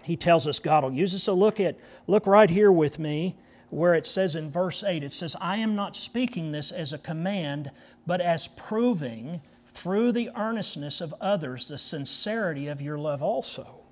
he 0.03 0.17
tells 0.17 0.47
us 0.47 0.61
God 0.61 0.83
will 0.83 0.95
use 0.95 1.13
it. 1.13 1.19
So 1.19 1.35
look 1.35 1.61
at, 1.61 1.77
look 2.07 2.27
right 2.27 2.49
here 2.49 2.73
with 2.73 2.99
me 2.99 3.37
where 3.69 3.95
it 3.95 4.07
says 4.07 4.35
in 4.35 4.51
verse 4.51 4.83
8, 4.83 5.05
it 5.05 5.13
says, 5.13 5.37
I 5.43 5.59
am 5.59 5.75
not 5.75 5.95
speaking 5.95 6.53
this 6.53 6.73
as 6.73 6.95
a 6.95 6.99
command, 6.99 7.71
but 8.07 8.23
as 8.23 8.49
proving 8.49 9.43
through 9.67 10.13
the 10.13 10.31
earnestness 10.35 11.03
of 11.03 11.15
others 11.21 11.69
the 11.69 11.77
sincerity 11.77 12.67
of 12.67 12.81
your 12.81 12.97
love 12.97 13.23
also. 13.23 13.83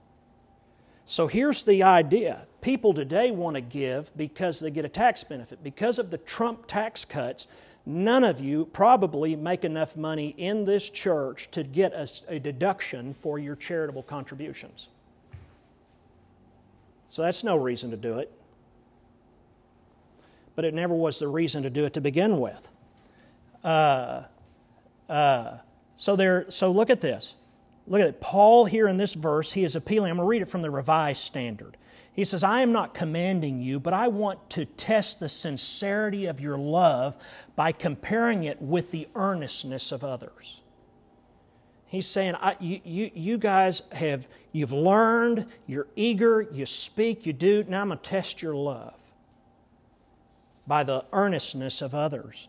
So 1.04 1.26
here's 1.26 1.62
the 1.62 1.82
idea 1.82 2.46
people 2.62 2.94
today 2.94 3.32
want 3.32 3.56
to 3.56 3.61
give 3.61 4.16
because 4.16 4.61
they 4.61 4.70
get 4.70 4.87
a 4.87 4.88
tax 4.88 5.22
benefit. 5.24 5.62
Because 5.62 5.98
of 5.98 6.11
the 6.11 6.16
Trump 6.16 6.66
tax 6.66 7.04
cuts, 7.04 7.48
none 7.87 8.25
of 8.25 8.40
you 8.40 8.66
probably 8.66 9.37
make 9.37 9.64
enough 9.64 9.96
money 9.96 10.35
in 10.37 10.64
this 10.64 10.90
church 10.90 11.49
to 11.53 11.62
get 11.62 11.92
a, 11.92 12.09
a 12.29 12.38
deduction 12.40 13.14
for 13.14 13.38
your 13.38 13.55
charitable 13.55 14.03
contributions. 14.03 14.88
So 17.09 17.22
that's 17.22 17.44
no 17.44 17.57
reason 17.57 17.92
to 17.92 17.96
do 17.96 18.18
it. 18.18 18.33
But 20.57 20.64
it 20.64 20.75
never 20.75 20.94
was 20.94 21.20
the 21.20 21.29
reason 21.29 21.62
to 21.62 21.70
do 21.70 21.85
it 21.85 21.94
to 21.94 22.01
begin 22.01 22.40
with. 22.40 22.68
Uh, 23.62 24.25
uh, 25.09 25.59
so 25.96 26.16
there, 26.16 26.51
so 26.51 26.72
look 26.72 26.90
at 26.90 27.01
this. 27.01 27.37
Look 27.87 28.01
at 28.01 28.09
it. 28.09 28.20
Paul 28.20 28.64
here 28.64 28.88
in 28.88 28.96
this 28.96 29.14
verse, 29.14 29.53
he 29.53 29.62
is 29.62 29.77
appealing. 29.77 30.11
I'm 30.11 30.16
going 30.16 30.27
to 30.27 30.29
read 30.29 30.42
it 30.42 30.49
from 30.49 30.62
the 30.62 30.70
Revised 30.70 31.22
Standard. 31.22 31.77
He 32.16 32.24
says, 32.24 32.42
I 32.42 32.62
am 32.62 32.72
not 32.72 32.94
commanding 32.94 33.61
you, 33.61 33.79
but 33.79 33.92
I 33.92 34.09
want 34.09 34.48
to 34.50 34.64
test 34.64 35.20
the 35.20 35.29
sincerity 35.29 36.24
of 36.24 36.40
your 36.40 36.57
love 36.57 37.14
by 37.55 37.72
comparing 37.72 38.44
it 38.44 38.61
with 38.61 38.90
the 38.90 39.07
earnestness 39.14 39.92
of 39.92 40.02
others. 40.02 40.62
He's 41.85 42.07
saying, 42.07 42.35
you, 42.59 42.81
you, 42.85 43.11
you 43.14 43.38
guys 43.38 43.83
have, 43.92 44.29
you've 44.50 44.72
learned, 44.72 45.44
you're 45.66 45.88
eager, 45.94 46.40
you 46.40 46.64
speak, 46.64 47.26
you 47.26 47.35
do. 47.35 47.64
Now 47.68 47.83
I'm 47.83 47.88
going 47.88 47.98
to 47.98 48.05
test 48.05 48.40
your 48.40 48.55
love 48.55 48.94
by 50.66 50.85
the 50.85 51.05
earnestness 51.12 51.83
of 51.83 51.94
others. 51.94 52.48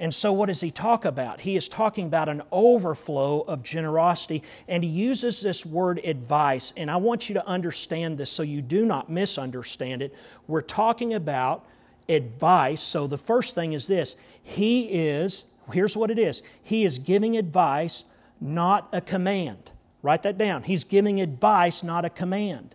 And 0.00 0.14
so, 0.14 0.32
what 0.32 0.46
does 0.46 0.62
he 0.62 0.70
talk 0.70 1.04
about? 1.04 1.42
He 1.42 1.56
is 1.56 1.68
talking 1.68 2.06
about 2.06 2.30
an 2.30 2.40
overflow 2.50 3.42
of 3.42 3.62
generosity, 3.62 4.42
and 4.66 4.82
he 4.82 4.88
uses 4.88 5.42
this 5.42 5.66
word 5.66 6.00
advice. 6.02 6.72
And 6.74 6.90
I 6.90 6.96
want 6.96 7.28
you 7.28 7.34
to 7.34 7.46
understand 7.46 8.16
this 8.16 8.32
so 8.32 8.42
you 8.42 8.62
do 8.62 8.86
not 8.86 9.10
misunderstand 9.10 10.00
it. 10.00 10.14
We're 10.48 10.62
talking 10.62 11.12
about 11.12 11.66
advice. 12.08 12.80
So, 12.80 13.06
the 13.06 13.18
first 13.18 13.54
thing 13.54 13.74
is 13.74 13.86
this 13.86 14.16
He 14.42 14.84
is, 14.84 15.44
here's 15.70 15.98
what 15.98 16.10
it 16.10 16.18
is 16.18 16.42
He 16.62 16.84
is 16.84 16.98
giving 16.98 17.36
advice, 17.36 18.04
not 18.40 18.88
a 18.94 19.02
command. 19.02 19.70
Write 20.00 20.22
that 20.22 20.38
down. 20.38 20.62
He's 20.62 20.84
giving 20.84 21.20
advice, 21.20 21.82
not 21.82 22.06
a 22.06 22.10
command. 22.10 22.74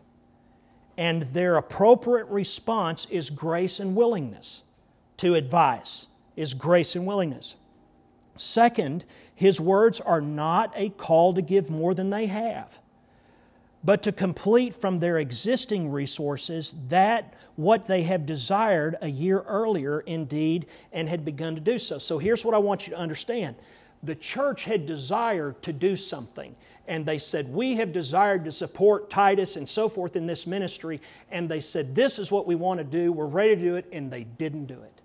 And 0.96 1.24
their 1.34 1.58
appropriate 1.58 2.28
response 2.28 3.08
is 3.10 3.32
grace 3.32 3.80
and 3.80 3.96
willingness 3.96 4.62
to 5.18 5.34
advice 5.34 6.06
is 6.36 6.54
grace 6.54 6.96
and 6.96 7.06
willingness. 7.06 7.56
Second, 8.36 9.06
his 9.34 9.62
words 9.62 10.02
are 10.02 10.22
not 10.22 10.74
a 10.76 10.90
call 10.90 11.34
to 11.34 11.42
give 11.42 11.70
more 11.70 11.94
than 11.94 12.10
they 12.10 12.26
have, 12.26 12.80
but 13.84 14.04
to 14.04 14.12
complete 14.12 14.74
from 14.74 15.00
their 15.00 15.18
existing 15.20 15.92
resources 15.92 16.76
that 16.90 17.34
what 17.56 17.88
they 17.88 18.04
have 18.04 18.26
desired 18.26 18.96
a 19.02 19.08
year 19.08 19.42
earlier, 19.42 20.02
indeed, 20.02 20.66
and 20.92 21.08
had 21.08 21.24
begun 21.24 21.56
to 21.56 21.62
do 21.62 21.80
so. 21.80 21.98
So 21.98 22.18
here's 22.18 22.44
what 22.44 22.54
I 22.54 22.58
want 22.58 22.88
you 22.88 22.94
to 22.94 23.00
understand 23.00 23.56
the 24.04 24.16
church 24.16 24.66
had 24.66 24.86
desired 24.86 25.62
to 25.64 25.74
do 25.74 25.96
something. 25.96 26.56
And 26.88 27.06
they 27.06 27.18
said, 27.18 27.52
We 27.52 27.76
have 27.76 27.92
desired 27.92 28.46
to 28.46 28.52
support 28.52 29.10
Titus 29.10 29.56
and 29.56 29.68
so 29.68 29.90
forth 29.90 30.16
in 30.16 30.28
this 30.28 30.46
ministry. 30.46 31.02
And 31.32 31.50
they 31.50 31.60
said, 31.60 31.96
This 31.96 32.20
is 32.20 32.32
what 32.32 32.46
we 32.46 32.56
want 32.56 32.78
to 32.80 32.84
do. 32.84 33.12
We're 33.12 33.26
ready 33.26 33.56
to 33.56 33.62
do 33.62 33.76
it. 33.76 33.88
And 33.92 34.12
they 34.12 34.24
didn't 34.24 34.66
do 34.66 34.80
it. 34.82 35.02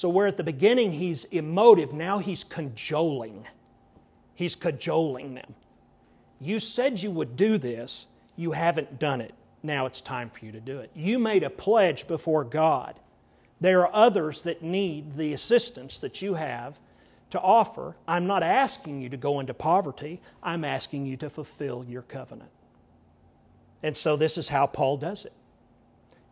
So, 0.00 0.08
where 0.08 0.26
at 0.26 0.38
the 0.38 0.44
beginning 0.44 0.92
he's 0.92 1.24
emotive, 1.24 1.92
now 1.92 2.20
he's 2.20 2.42
cajoling. 2.42 3.46
He's 4.34 4.56
cajoling 4.56 5.34
them. 5.34 5.54
You 6.40 6.58
said 6.58 7.02
you 7.02 7.10
would 7.10 7.36
do 7.36 7.58
this, 7.58 8.06
you 8.34 8.52
haven't 8.52 8.98
done 8.98 9.20
it. 9.20 9.34
Now 9.62 9.84
it's 9.84 10.00
time 10.00 10.30
for 10.30 10.42
you 10.42 10.52
to 10.52 10.60
do 10.60 10.78
it. 10.78 10.90
You 10.94 11.18
made 11.18 11.42
a 11.42 11.50
pledge 11.50 12.08
before 12.08 12.44
God. 12.44 12.98
There 13.60 13.82
are 13.82 13.94
others 13.94 14.42
that 14.44 14.62
need 14.62 15.18
the 15.18 15.34
assistance 15.34 15.98
that 15.98 16.22
you 16.22 16.32
have 16.32 16.78
to 17.28 17.38
offer. 17.38 17.94
I'm 18.08 18.26
not 18.26 18.42
asking 18.42 19.02
you 19.02 19.10
to 19.10 19.18
go 19.18 19.38
into 19.38 19.52
poverty, 19.52 20.22
I'm 20.42 20.64
asking 20.64 21.04
you 21.04 21.18
to 21.18 21.28
fulfill 21.28 21.84
your 21.86 22.00
covenant. 22.00 22.52
And 23.82 23.94
so 23.94 24.16
this 24.16 24.38
is 24.38 24.48
how 24.48 24.66
Paul 24.66 24.96
does 24.96 25.26
it. 25.26 25.34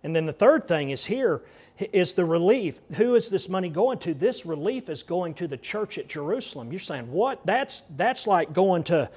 And 0.02 0.16
then 0.16 0.24
the 0.24 0.32
third 0.32 0.66
thing 0.66 0.88
is 0.88 1.04
here 1.04 1.42
is 1.78 2.14
the 2.14 2.24
relief. 2.24 2.80
Who 2.96 3.14
is 3.14 3.30
this 3.30 3.48
money 3.48 3.68
going 3.68 3.98
to? 4.00 4.14
This 4.14 4.44
relief 4.44 4.88
is 4.88 5.02
going 5.02 5.34
to 5.34 5.46
the 5.46 5.56
church 5.56 5.98
at 5.98 6.08
Jerusalem. 6.08 6.72
You're 6.72 6.80
saying, 6.80 7.10
what? 7.10 7.44
That's, 7.46 7.82
that's 7.96 8.26
like 8.26 8.52
going 8.52 8.84
to 8.84 9.10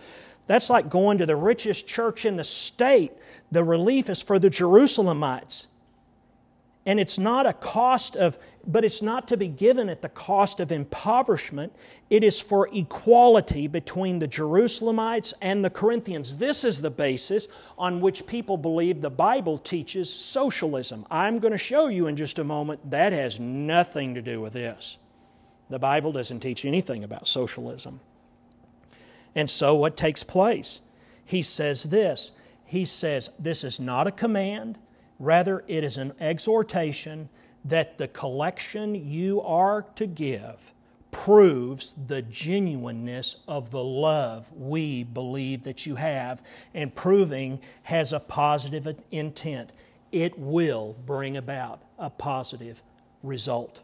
that's 0.48 0.70
like 0.70 0.90
going 0.90 1.20
to 1.20 1.26
the 1.26 1.36
richest 1.36 1.88
church 1.88 2.26
in 2.26 2.36
the 2.36 2.44
state. 2.44 3.14
The 3.54 3.64
relief 3.64 4.10
is 4.10 4.22
for 4.22 4.38
the 4.38 4.50
Jerusalemites. 4.50 5.68
And 6.86 7.00
it's 7.00 7.20
not 7.20 7.46
a 7.46 7.54
cost 7.54 8.16
of, 8.16 8.40
but 8.66 8.84
it's 8.84 9.04
not 9.04 9.28
to 9.28 9.38
be 9.38 9.48
given 9.48 9.88
at 9.88 10.02
the 10.02 10.10
cost 10.10 10.60
of 10.60 10.72
impoverishment. 10.72 11.76
It 12.10 12.24
is 12.24 12.42
for 12.42 12.70
equality 12.74 13.68
between 13.68 14.18
the 14.18 14.28
Jerusalemites 14.28 15.34
and 15.42 15.64
the 15.64 15.70
Corinthians. 15.70 16.38
This 16.38 16.64
is 16.64 16.82
the 16.82 16.90
basis 16.90 17.48
on 17.78 18.02
which 18.02 18.26
people 18.26 18.58
believe 18.58 19.02
the 19.02 19.12
Bible 19.12 19.60
teaches 19.60 20.12
socialism. 20.12 21.06
I'm 21.12 21.38
going 21.38 21.52
to 21.52 21.58
show 21.58 21.88
you 21.88 22.08
in 22.08 22.16
just 22.16 22.40
a 22.40 22.44
moment 22.44 22.90
that 22.90 23.14
has 23.14 23.40
nothing 23.40 24.16
to 24.16 24.22
do 24.22 24.42
with 24.42 24.54
this. 24.54 24.98
The 25.70 25.80
Bible 25.80 26.12
doesn't 26.12 26.40
teach 26.40 26.66
anything 26.66 27.04
about 27.04 27.28
socialism. 27.28 28.00
And 29.36 29.50
so 29.50 29.76
what 29.76 29.96
takes 29.96 30.24
place? 30.24 30.82
He 31.24 31.44
says 31.44 31.84
this 31.84 32.32
He 32.66 32.86
says, 32.86 33.30
This 33.38 33.64
is 33.64 33.80
not 33.80 34.08
a 34.08 34.12
command. 34.12 34.80
Rather, 35.22 35.64
it 35.68 35.84
is 35.84 36.00
an 36.00 36.14
exhortation 36.20 37.30
that 37.64 38.00
the 38.00 38.08
collection 38.08 38.96
you 38.96 39.40
are 39.44 39.84
to 39.94 40.08
give 40.08 40.74
proves 41.12 41.94
the 42.08 42.24
genuineness 42.24 43.36
of 43.48 43.70
the 43.70 43.84
love 43.84 44.52
we 44.52 45.04
believe 45.04 45.62
that 45.62 45.86
you 45.86 45.94
have, 45.94 46.42
and 46.74 46.96
proving 46.96 47.60
has 47.84 48.14
a 48.14 48.20
positive 48.20 49.00
intent. 49.12 49.72
It 50.12 50.40
will 50.40 50.96
bring 51.06 51.38
about 51.38 51.84
a 52.00 52.10
positive 52.10 52.82
result. 53.22 53.82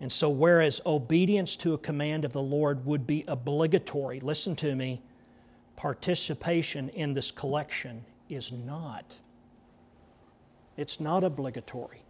And 0.00 0.10
so, 0.10 0.30
whereas 0.30 0.80
obedience 0.86 1.54
to 1.56 1.74
a 1.74 1.78
command 1.78 2.24
of 2.24 2.32
the 2.32 2.42
Lord 2.42 2.86
would 2.86 3.06
be 3.06 3.26
obligatory, 3.28 4.20
listen 4.20 4.56
to 4.56 4.74
me, 4.74 5.02
participation 5.76 6.88
in 6.88 7.12
this 7.12 7.30
collection 7.30 8.06
is 8.30 8.50
not. 8.50 9.16
It's 10.76 11.00
not 11.00 11.24
obligatory. 11.24 12.02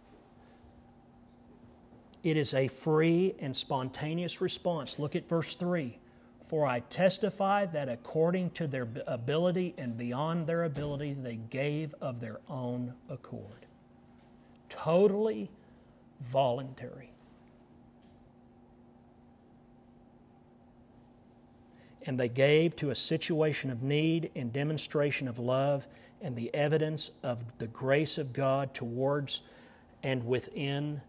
It 2.23 2.37
is 2.37 2.55
a 2.55 2.67
free 2.67 3.35
and 3.39 3.55
spontaneous 3.55 4.41
response. 4.41 4.97
Look 4.97 5.15
at 5.15 5.29
verse 5.29 5.53
3. 5.55 5.99
For 6.45 6.65
I 6.65 6.79
testify 6.79 7.65
that 7.67 7.89
according 7.89 8.51
to 8.51 8.67
their 8.67 8.87
ability 9.07 9.73
and 9.77 9.97
beyond 9.97 10.47
their 10.47 10.63
ability, 10.63 11.13
they 11.13 11.35
gave 11.35 11.93
of 12.01 12.21
their 12.21 12.39
own 12.47 12.93
accord. 13.09 13.65
Totally 14.69 15.49
voluntary. 16.21 17.11
And 22.07 22.19
they 22.19 22.29
gave 22.29 22.75
to 22.77 22.91
a 22.91 22.95
situation 22.95 23.71
of 23.71 23.81
need 23.81 24.29
in 24.35 24.51
demonstration 24.51 25.27
of 25.27 25.39
love 25.39 25.87
and 26.25 26.35
the 26.35 26.51
evidence 26.55 27.11
of 27.21 27.43
the 27.59 27.67
grace 27.67 28.17
of 28.17 28.33
God 28.33 28.73
towards 28.73 29.43
and 30.01 30.25
within 30.25 30.99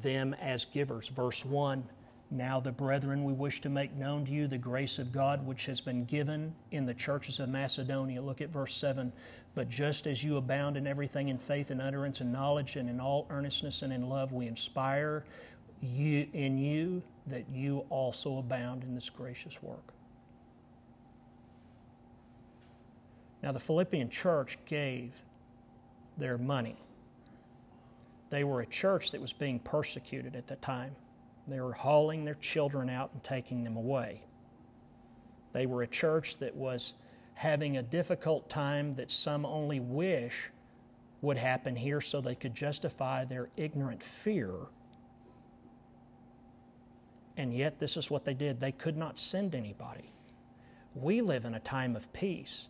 them 0.00 0.32
as 0.34 0.64
givers. 0.64 1.08
Verse 1.08 1.44
1 1.44 1.82
Now, 2.30 2.60
the 2.60 2.70
brethren, 2.70 3.24
we 3.24 3.32
wish 3.32 3.60
to 3.62 3.68
make 3.68 3.92
known 3.96 4.24
to 4.26 4.30
you 4.30 4.46
the 4.46 4.56
grace 4.56 5.00
of 5.00 5.10
God 5.10 5.44
which 5.44 5.66
has 5.66 5.80
been 5.80 6.04
given 6.04 6.54
in 6.70 6.86
the 6.86 6.94
churches 6.94 7.40
of 7.40 7.48
Macedonia. 7.48 8.22
Look 8.22 8.40
at 8.40 8.50
verse 8.50 8.76
7. 8.76 9.12
But 9.56 9.68
just 9.68 10.06
as 10.06 10.22
you 10.22 10.36
abound 10.36 10.76
in 10.76 10.86
everything 10.86 11.30
in 11.30 11.38
faith 11.38 11.72
and 11.72 11.82
utterance 11.82 12.20
and 12.20 12.32
knowledge 12.32 12.76
and 12.76 12.88
in 12.88 13.00
all 13.00 13.26
earnestness 13.28 13.82
and 13.82 13.92
in 13.92 14.08
love, 14.08 14.32
we 14.32 14.46
inspire 14.46 15.24
you 15.82 16.28
in 16.32 16.58
you 16.58 17.02
that 17.26 17.50
you 17.50 17.84
also 17.90 18.38
abound 18.38 18.84
in 18.84 18.94
this 18.94 19.10
gracious 19.10 19.60
work. 19.64 19.92
Now, 23.42 23.52
the 23.52 23.60
Philippian 23.60 24.10
church 24.10 24.58
gave 24.66 25.14
their 26.18 26.36
money. 26.36 26.76
They 28.28 28.44
were 28.44 28.60
a 28.60 28.66
church 28.66 29.10
that 29.12 29.20
was 29.20 29.32
being 29.32 29.58
persecuted 29.58 30.36
at 30.36 30.46
the 30.46 30.56
time. 30.56 30.94
They 31.48 31.60
were 31.60 31.72
hauling 31.72 32.24
their 32.24 32.34
children 32.34 32.88
out 32.88 33.10
and 33.12 33.24
taking 33.24 33.64
them 33.64 33.76
away. 33.76 34.22
They 35.52 35.66
were 35.66 35.82
a 35.82 35.86
church 35.86 36.38
that 36.38 36.54
was 36.54 36.94
having 37.34 37.76
a 37.76 37.82
difficult 37.82 38.48
time 38.48 38.92
that 38.92 39.10
some 39.10 39.46
only 39.46 39.80
wish 39.80 40.50
would 41.22 41.38
happen 41.38 41.74
here 41.74 42.00
so 42.00 42.20
they 42.20 42.34
could 42.34 42.54
justify 42.54 43.24
their 43.24 43.48
ignorant 43.56 44.02
fear. 44.02 44.52
And 47.36 47.54
yet, 47.54 47.78
this 47.78 47.96
is 47.96 48.10
what 48.10 48.24
they 48.24 48.34
did. 48.34 48.60
They 48.60 48.72
could 48.72 48.96
not 48.96 49.18
send 49.18 49.54
anybody. 49.54 50.12
We 50.94 51.22
live 51.22 51.44
in 51.44 51.54
a 51.54 51.60
time 51.60 51.96
of 51.96 52.12
peace 52.12 52.68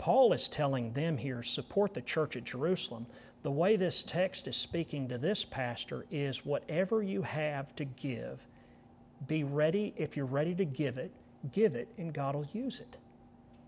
Paul 0.00 0.32
is 0.32 0.48
telling 0.48 0.94
them 0.94 1.18
here 1.18 1.42
support 1.42 1.92
the 1.92 2.00
church 2.00 2.34
at 2.34 2.44
Jerusalem. 2.44 3.06
The 3.42 3.50
way 3.50 3.76
this 3.76 4.02
text 4.02 4.48
is 4.48 4.56
speaking 4.56 5.06
to 5.10 5.18
this 5.18 5.44
pastor 5.44 6.06
is 6.10 6.42
whatever 6.42 7.02
you 7.02 7.20
have 7.20 7.76
to 7.76 7.84
give, 7.84 8.46
be 9.26 9.44
ready. 9.44 9.92
If 9.98 10.16
you're 10.16 10.24
ready 10.24 10.54
to 10.54 10.64
give 10.64 10.96
it, 10.96 11.12
give 11.52 11.74
it, 11.74 11.86
and 11.98 12.14
God 12.14 12.34
will 12.34 12.48
use 12.54 12.80
it. 12.80 12.96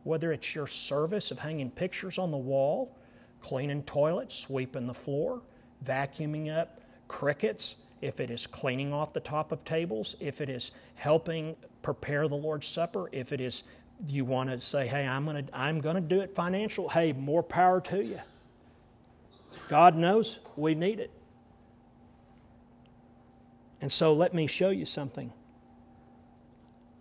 Whether 0.04 0.32
it's 0.32 0.54
your 0.54 0.66
service 0.66 1.30
of 1.32 1.38
hanging 1.38 1.70
pictures 1.70 2.18
on 2.18 2.30
the 2.30 2.38
wall, 2.38 2.96
cleaning 3.42 3.82
toilets, 3.82 4.34
sweeping 4.34 4.86
the 4.86 4.94
floor, 4.94 5.42
vacuuming 5.84 6.50
up 6.50 6.80
crickets, 7.08 7.76
if 8.00 8.20
it 8.20 8.30
is 8.30 8.46
cleaning 8.46 8.94
off 8.94 9.12
the 9.12 9.20
top 9.20 9.52
of 9.52 9.62
tables, 9.66 10.16
if 10.18 10.40
it 10.40 10.48
is 10.48 10.72
helping 10.94 11.56
prepare 11.82 12.26
the 12.26 12.34
Lord's 12.34 12.66
Supper, 12.66 13.10
if 13.12 13.34
it 13.34 13.40
is 13.42 13.64
you 14.08 14.24
want 14.24 14.50
to 14.50 14.60
say, 14.60 14.86
hey, 14.86 15.06
I'm 15.06 15.24
going 15.24 15.46
to 15.46 15.58
I'm 15.58 15.80
going 15.80 15.94
to 15.94 16.00
do 16.00 16.20
it 16.20 16.34
financial, 16.34 16.88
hey, 16.88 17.12
more 17.12 17.42
power 17.42 17.80
to 17.82 18.04
you. 18.04 18.20
God 19.68 19.96
knows 19.96 20.38
we 20.56 20.74
need 20.74 21.00
it. 21.00 21.10
And 23.80 23.90
so 23.90 24.12
let 24.12 24.32
me 24.32 24.46
show 24.46 24.70
you 24.70 24.86
something. 24.86 25.32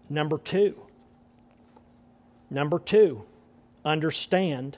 Number 0.09 0.37
2. 0.37 0.75
Number 2.49 2.79
2, 2.79 3.23
understand 3.85 4.77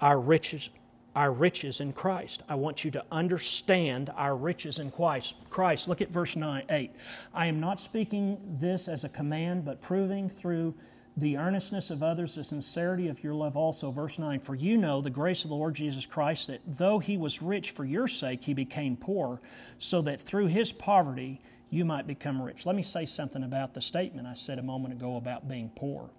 our 0.00 0.20
riches 0.20 0.70
our 1.18 1.32
riches 1.32 1.80
in 1.80 1.92
Christ. 1.92 2.44
I 2.48 2.54
want 2.54 2.84
you 2.84 2.92
to 2.92 3.04
understand 3.10 4.08
our 4.14 4.36
riches 4.36 4.78
in 4.78 4.92
Christ. 4.92 5.34
Christ. 5.50 5.88
Look 5.88 6.00
at 6.00 6.10
verse 6.10 6.36
9, 6.36 6.62
8. 6.70 6.92
I 7.34 7.46
am 7.46 7.58
not 7.58 7.80
speaking 7.80 8.38
this 8.60 8.86
as 8.86 9.02
a 9.02 9.08
command, 9.08 9.64
but 9.64 9.82
proving 9.82 10.30
through 10.30 10.74
the 11.16 11.36
earnestness 11.36 11.90
of 11.90 12.04
others 12.04 12.36
the 12.36 12.44
sincerity 12.44 13.08
of 13.08 13.24
your 13.24 13.34
love 13.34 13.56
also. 13.56 13.90
Verse 13.90 14.16
9 14.16 14.38
For 14.38 14.54
you 14.54 14.76
know 14.76 15.00
the 15.00 15.10
grace 15.10 15.42
of 15.42 15.50
the 15.50 15.56
Lord 15.56 15.74
Jesus 15.74 16.06
Christ, 16.06 16.46
that 16.46 16.60
though 16.64 17.00
he 17.00 17.16
was 17.16 17.42
rich 17.42 17.72
for 17.72 17.84
your 17.84 18.06
sake, 18.06 18.44
he 18.44 18.54
became 18.54 18.96
poor, 18.96 19.40
so 19.76 20.00
that 20.02 20.20
through 20.20 20.46
his 20.46 20.70
poverty 20.70 21.40
you 21.68 21.84
might 21.84 22.06
become 22.06 22.40
rich. 22.40 22.64
Let 22.64 22.76
me 22.76 22.84
say 22.84 23.06
something 23.06 23.42
about 23.42 23.74
the 23.74 23.80
statement 23.80 24.28
I 24.28 24.34
said 24.34 24.60
a 24.60 24.62
moment 24.62 24.94
ago 24.94 25.16
about 25.16 25.48
being 25.48 25.72
poor. 25.74 26.10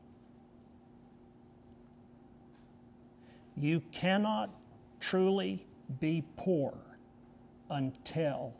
You 3.55 3.81
cannot 3.93 4.58
truly 4.99 5.65
be 5.99 6.23
poor 6.37 6.77
until 7.69 8.53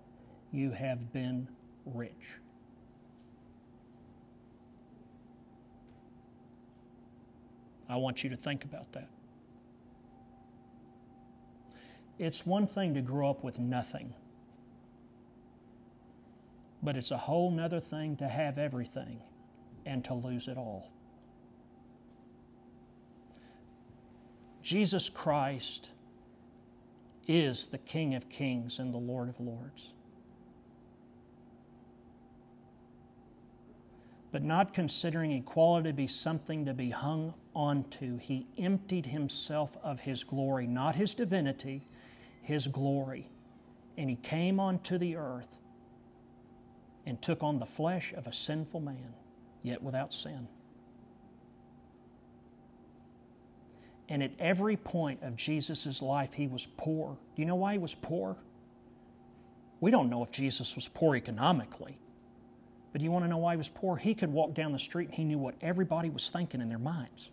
you 0.51 0.71
have 0.71 1.11
been 1.13 1.47
rich. 1.85 2.39
I 7.87 7.97
want 7.97 8.23
you 8.23 8.29
to 8.29 8.35
think 8.35 8.63
about 8.65 8.91
that. 8.93 9.09
It's 12.19 12.45
one 12.45 12.67
thing 12.67 12.93
to 12.93 13.01
grow 13.01 13.29
up 13.29 13.43
with 13.43 13.57
nothing, 13.57 14.13
but 16.83 16.95
it's 16.95 17.11
a 17.11 17.17
whole 17.17 17.49
nother 17.49 17.79
thing 17.79 18.17
to 18.17 18.27
have 18.27 18.57
everything 18.57 19.21
and 19.85 20.03
to 20.05 20.13
lose 20.13 20.47
it 20.47 20.57
all. 20.57 20.91
Jesus 24.61 25.09
Christ 25.09 25.89
is 27.29 27.67
the 27.67 27.77
King 27.77 28.15
of 28.15 28.27
kings 28.27 28.79
and 28.79 28.91
the 28.91 28.97
Lord 28.97 29.29
of 29.29 29.39
lords. 29.39 29.93
But 34.31 34.41
not 34.43 34.73
considering 34.73 35.31
equality 35.31 35.89
to 35.89 35.93
be 35.93 36.07
something 36.07 36.65
to 36.65 36.73
be 36.73 36.89
hung 36.89 37.35
onto, 37.55 38.17
he 38.17 38.47
emptied 38.57 39.05
himself 39.05 39.77
of 39.83 39.99
his 39.99 40.23
glory, 40.23 40.65
not 40.65 40.95
his 40.95 41.13
divinity, 41.13 41.87
his 42.41 42.65
glory. 42.65 43.29
And 43.95 44.09
he 44.09 44.15
came 44.15 44.59
onto 44.59 44.97
the 44.97 45.15
earth 45.15 45.59
and 47.05 47.21
took 47.21 47.43
on 47.43 47.59
the 47.59 47.65
flesh 47.67 48.11
of 48.13 48.25
a 48.25 48.33
sinful 48.33 48.79
man, 48.79 49.13
yet 49.61 49.83
without 49.83 50.15
sin. 50.15 50.47
And 54.09 54.23
at 54.23 54.31
every 54.39 54.75
point 54.75 55.21
of 55.21 55.35
Jesus' 55.35 56.01
life, 56.01 56.33
he 56.33 56.47
was 56.47 56.67
poor. 56.77 57.17
Do 57.35 57.41
you 57.41 57.45
know 57.45 57.55
why 57.55 57.73
he 57.73 57.77
was 57.77 57.93
poor? 57.95 58.35
We 59.79 59.91
don't 59.91 60.09
know 60.09 60.23
if 60.23 60.31
Jesus 60.31 60.75
was 60.75 60.87
poor 60.87 61.15
economically. 61.15 61.97
But 62.91 63.01
you 63.01 63.11
want 63.11 63.25
to 63.25 63.29
know 63.29 63.37
why 63.37 63.53
he 63.53 63.57
was 63.57 63.69
poor? 63.69 63.95
He 63.95 64.15
could 64.15 64.31
walk 64.31 64.55
down 64.55 64.71
the 64.71 64.79
street 64.79 65.09
and 65.09 65.15
he 65.15 65.23
knew 65.23 65.37
what 65.37 65.55
everybody 65.61 66.09
was 66.09 66.29
thinking 66.31 66.59
in 66.59 66.69
their 66.69 66.79
minds. 66.79 67.29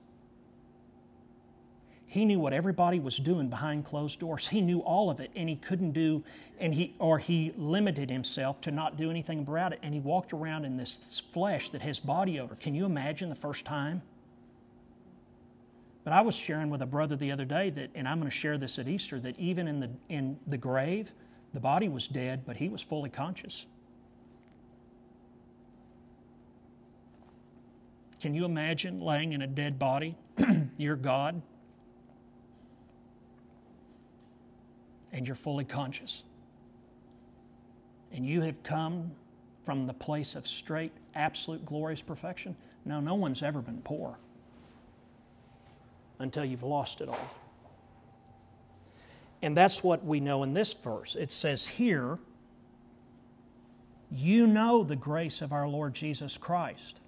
He 2.09 2.25
knew 2.25 2.39
what 2.39 2.53
everybody 2.53 3.01
was 3.01 3.17
doing 3.17 3.49
behind 3.49 3.85
closed 3.85 4.21
doors. 4.21 4.47
He 4.47 4.61
knew 4.61 4.79
all 4.79 5.11
of 5.11 5.19
it, 5.19 5.31
and 5.35 5.49
he 5.49 5.57
couldn't 5.57 5.91
do, 5.91 6.23
and 6.61 6.73
he 6.73 6.95
or 7.01 7.19
he 7.19 7.53
limited 7.57 8.11
himself 8.11 8.61
to 8.62 8.71
not 8.71 8.97
do 8.97 9.11
anything 9.11 9.41
about 9.41 9.73
it. 9.73 9.81
And 9.83 9.93
he 9.93 9.99
walked 9.99 10.33
around 10.33 10.65
in 10.65 10.77
this 10.77 11.23
flesh 11.33 11.71
that 11.71 11.83
has 11.83 11.99
body 11.99 12.39
odor. 12.39 12.55
Can 12.55 12.75
you 12.75 12.85
imagine 12.85 13.29
the 13.29 13.35
first 13.35 13.65
time? 13.65 14.03
But 16.07 16.12
I 16.12 16.21
was 16.21 16.37
sharing 16.37 16.71
with 16.71 16.83
a 16.83 16.87
brother 16.87 17.16
the 17.16 17.33
other 17.33 17.45
day 17.45 17.69
that, 17.71 17.90
and 17.97 18.07
I'm 18.07 18.21
going 18.21 18.31
to 18.31 18.37
share 18.37 18.59
this 18.59 18.79
at 18.79 18.87
Easter, 18.87 19.19
that 19.19 19.37
even 19.40 19.66
in 19.66 19.81
the 19.81 19.90
in 20.09 20.38
the 20.47 20.57
grave, 20.57 21.12
the 21.53 21.59
body 21.59 21.88
was 21.88 22.07
dead, 22.07 22.45
but 22.47 22.57
he 22.57 22.69
was 22.69 22.81
fully 22.81 23.11
conscious. 23.11 23.66
Can 28.21 28.35
you 28.35 28.45
imagine 28.45 29.01
laying 29.01 29.33
in 29.33 29.42
a 29.42 29.49
dead 29.49 29.81
body? 29.81 30.14
You're 30.77 30.95
God. 30.95 31.42
And 35.11 35.27
you're 35.27 35.35
fully 35.35 35.64
conscious. 35.64 36.23
And 38.12 38.25
you 38.25 38.42
have 38.42 38.62
come 38.62 39.11
from 39.64 39.88
the 39.88 39.95
place 39.95 40.37
of 40.37 40.47
straight, 40.47 40.92
absolute, 41.16 41.64
glorious 41.64 42.01
perfection. 42.01 42.55
Now, 42.85 43.01
no 43.01 43.16
one's 43.16 43.42
ever 43.42 43.61
been 43.61 43.81
poor 43.83 44.19
until 46.19 46.45
you've 46.45 46.63
lost 46.63 47.01
it 47.01 47.09
all. 47.09 47.31
And 49.43 49.57
that's 49.57 49.83
what 49.83 50.05
we 50.05 50.21
know 50.21 50.43
in 50.43 50.55
this 50.55 50.73
verse. 50.73 51.15
It 51.15 51.31
says 51.31 51.67
here, 51.67 52.19
You 54.11 54.47
know 54.47 54.83
the 54.83 54.97
grace 54.97 55.43
of 55.43 55.53
our 55.53 55.69
Lord 55.69 55.95
Jesus 55.95 56.37
Christ 56.37 57.01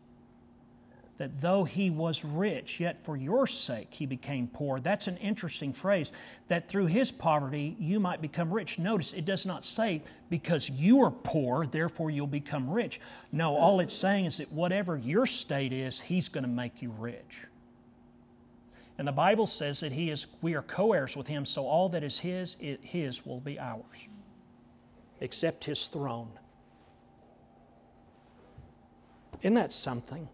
that 1.18 1.40
though 1.40 1.64
he 1.64 1.90
was 1.90 2.25
rich, 2.25 2.81
yet 2.81 3.05
for 3.05 3.16
your 3.16 3.47
sake 3.47 3.88
he 3.90 4.07
became 4.07 4.47
poor. 4.49 4.81
That's 4.81 5.09
an 5.09 5.16
interesting 5.18 5.73
phrase, 5.73 6.11
that 6.47 6.68
through 6.68 6.87
his 6.87 7.11
poverty 7.11 7.77
you 7.79 8.01
might 8.01 8.23
become 8.23 8.53
rich. 8.53 8.79
Notice 8.79 9.12
it 9.12 9.25
does 9.25 9.44
not 9.44 9.64
say 9.64 10.03
because 10.31 10.71
you 10.71 11.03
are 11.03 11.11
poor, 11.11 11.66
therefore 11.66 12.11
you'll 12.11 12.29
become 12.29 12.71
rich. 12.71 13.01
No, 13.33 13.57
all 13.57 13.81
it's 13.81 13.94
saying 13.94 14.27
is 14.27 14.38
that 14.38 14.53
whatever 14.53 14.97
your 14.97 15.27
state 15.27 15.73
is, 15.73 16.01
he's 16.01 16.29
going 16.29 16.44
to 16.44 16.49
make 16.49 16.81
you 16.81 16.90
rich. 16.99 17.40
And 18.98 19.06
the 19.06 19.12
Bible 19.12 19.46
says 19.46 19.80
that 19.80 19.92
he 19.92 20.11
is, 20.11 20.26
we 20.42 20.54
are 20.54 20.62
co 20.62 20.92
heirs 20.92 21.16
with 21.16 21.28
him, 21.28 21.46
so 21.46 21.66
all 21.66 21.88
that 21.90 22.02
is 22.02 22.18
his, 22.18 22.56
his 22.82 23.24
will 23.24 23.40
be 23.40 23.58
ours, 23.58 24.08
except 25.20 25.64
his 25.64 25.87
throne. 25.87 26.32
Isn't 29.40 29.54
that 29.54 29.70
something? 29.70 30.28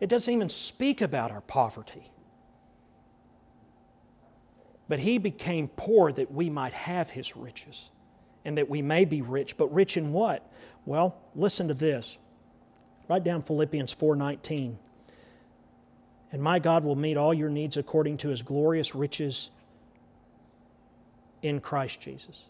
It 0.00 0.08
doesn't 0.08 0.32
even 0.32 0.48
speak 0.48 1.00
about 1.00 1.30
our 1.30 1.40
poverty. 1.40 2.10
But 4.88 4.98
he 4.98 5.18
became 5.18 5.68
poor 5.68 6.12
that 6.12 6.32
we 6.32 6.50
might 6.50 6.72
have 6.72 7.10
his 7.10 7.36
riches 7.36 7.90
and 8.44 8.58
that 8.58 8.68
we 8.68 8.82
may 8.82 9.04
be 9.04 9.22
rich. 9.22 9.56
But 9.56 9.72
rich 9.72 9.96
in 9.96 10.12
what? 10.12 10.46
Well, 10.84 11.16
listen 11.34 11.68
to 11.68 11.74
this. 11.74 12.18
Write 13.08 13.24
down 13.24 13.42
Philippians 13.42 13.94
4:19. 13.94 14.76
And 16.34 16.42
my 16.42 16.58
God 16.58 16.82
will 16.82 16.96
meet 16.96 17.16
all 17.16 17.32
your 17.32 17.48
needs 17.48 17.76
according 17.76 18.16
to 18.16 18.28
his 18.28 18.42
glorious 18.42 18.92
riches 18.92 19.50
in 21.42 21.60
Christ 21.60 22.00
Jesus. 22.00 22.42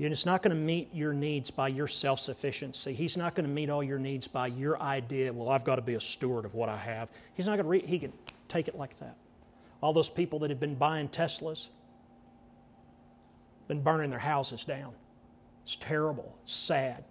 And 0.00 0.10
it's 0.10 0.26
not 0.26 0.42
going 0.42 0.50
to 0.50 0.60
meet 0.60 0.92
your 0.92 1.12
needs 1.12 1.48
by 1.48 1.68
your 1.68 1.86
self 1.86 2.18
sufficiency. 2.18 2.92
He's 2.92 3.16
not 3.16 3.36
going 3.36 3.46
to 3.46 3.52
meet 3.52 3.70
all 3.70 3.84
your 3.84 4.00
needs 4.00 4.26
by 4.26 4.48
your 4.48 4.82
idea, 4.82 5.32
well, 5.32 5.48
I've 5.48 5.62
got 5.62 5.76
to 5.76 5.82
be 5.82 5.94
a 5.94 6.00
steward 6.00 6.44
of 6.44 6.54
what 6.54 6.68
I 6.68 6.76
have. 6.76 7.08
He's 7.34 7.46
not 7.46 7.52
going 7.52 7.66
to, 7.66 7.68
re- 7.68 7.86
he 7.86 8.00
can 8.00 8.12
take 8.48 8.66
it 8.66 8.76
like 8.76 8.98
that. 8.98 9.14
All 9.80 9.92
those 9.92 10.10
people 10.10 10.40
that 10.40 10.50
have 10.50 10.58
been 10.58 10.74
buying 10.74 11.08
Teslas, 11.08 11.68
been 13.68 13.80
burning 13.80 14.10
their 14.10 14.18
houses 14.18 14.64
down. 14.64 14.92
It's 15.62 15.76
terrible, 15.76 16.36
it's 16.42 16.52
sad. 16.52 17.04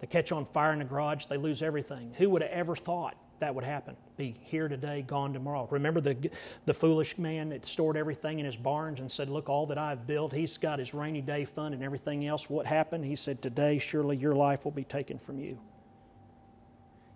They 0.00 0.06
catch 0.06 0.32
on 0.32 0.46
fire 0.46 0.72
in 0.72 0.78
the 0.78 0.86
garage, 0.86 1.26
they 1.26 1.36
lose 1.36 1.60
everything. 1.60 2.14
Who 2.16 2.30
would 2.30 2.40
have 2.40 2.52
ever 2.52 2.74
thought 2.74 3.18
that 3.40 3.54
would 3.54 3.64
happen. 3.64 3.96
Be 4.16 4.36
here 4.42 4.68
today, 4.68 5.02
gone 5.02 5.32
tomorrow. 5.32 5.66
Remember 5.70 6.00
the, 6.00 6.30
the 6.66 6.74
foolish 6.74 7.16
man 7.16 7.48
that 7.48 7.64
stored 7.64 7.96
everything 7.96 8.40
in 8.40 8.44
his 8.44 8.56
barns 8.56 9.00
and 9.00 9.10
said, 9.10 9.30
Look, 9.30 9.48
all 9.48 9.66
that 9.66 9.78
I've 9.78 10.06
built, 10.06 10.34
he's 10.34 10.58
got 10.58 10.78
his 10.78 10.92
rainy 10.92 11.22
day 11.22 11.46
fund 11.46 11.74
and 11.74 11.82
everything 11.82 12.26
else. 12.26 12.50
What 12.50 12.66
happened? 12.66 13.06
He 13.06 13.16
said, 13.16 13.40
Today, 13.40 13.78
surely 13.78 14.16
your 14.16 14.34
life 14.34 14.64
will 14.64 14.72
be 14.72 14.84
taken 14.84 15.18
from 15.18 15.38
you. 15.38 15.58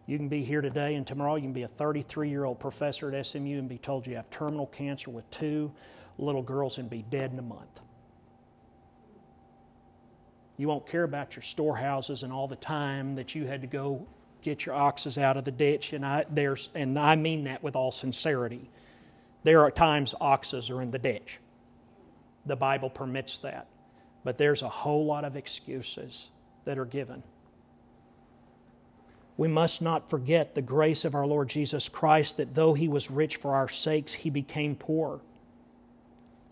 You 0.07 0.17
can 0.17 0.29
be 0.29 0.43
here 0.43 0.63
today 0.63 0.95
and 0.95 1.07
tomorrow 1.07 1.35
you 1.35 1.43
can 1.43 1.53
be 1.53 1.65
a 1.65 1.69
33 1.69 2.31
year 2.31 2.45
old 2.45 2.61
professor 2.61 3.13
at 3.13 3.27
SMU 3.27 3.59
and 3.59 3.69
be 3.69 3.79
told 3.79 4.07
you 4.07 4.17
have 4.17 4.31
terminal 4.31 4.67
cancer 4.67 5.11
with 5.11 5.29
two 5.31 5.73
little 6.17 6.43
girls 6.43 6.79
and 6.79 6.89
be 6.89 7.03
dead 7.03 7.33
in 7.33 7.39
a 7.39 7.43
month. 7.43 7.81
You 10.57 10.69
won't 10.69 10.87
care 10.87 11.03
about 11.03 11.37
your 11.37 11.43
storehouses 11.43 12.23
and 12.23 12.33
all 12.33 12.49
the 12.49 12.57
time 12.57 13.17
that 13.17 13.35
you 13.35 13.47
had 13.47 13.61
to 13.61 13.67
go 13.67 14.07
get 14.47 14.65
your 14.65 14.77
oxes 14.77 15.19
out 15.19 15.37
of 15.37 15.45
the 15.45 15.51
ditch. 15.51 15.93
And 15.93 16.07
I, 16.07 16.25
there's, 16.31 16.69
and 16.73 16.97
I 16.97 17.17
mean 17.17 17.45
that 17.45 17.65
with 17.65 17.75
all 17.75 17.91
sincerity. 17.91 18.71
There 19.43 19.61
are 19.61 19.73
times 19.73 20.15
oxes 20.21 20.71
are 20.71 20.81
in 20.81 20.93
the 20.93 21.01
ditch. 21.01 21.41
The 22.47 22.55
Bible 22.55 22.89
permits 22.89 23.41
that. 23.41 23.67
But 24.23 24.39
there's 24.39 24.63
a 24.63 24.69
whole 24.69 25.05
lot 25.05 25.25
of 25.25 25.37
excuses 25.37 26.31
that 26.65 26.79
are 26.79 26.85
given. 26.85 27.25
We 29.37 29.49
must 29.49 29.83
not 29.83 30.09
forget 30.09 30.55
the 30.55 30.63
grace 30.63 31.05
of 31.05 31.17
our 31.17 31.27
Lord 31.27 31.49
Jesus 31.49 31.89
Christ 31.89 32.37
that 32.37 32.55
though 32.55 32.73
he 32.73 32.87
was 32.87 33.11
rich 33.11 33.37
for 33.37 33.57
our 33.57 33.69
sakes, 33.69 34.13
he 34.13 34.31
became 34.31 34.77
poor 34.77 35.21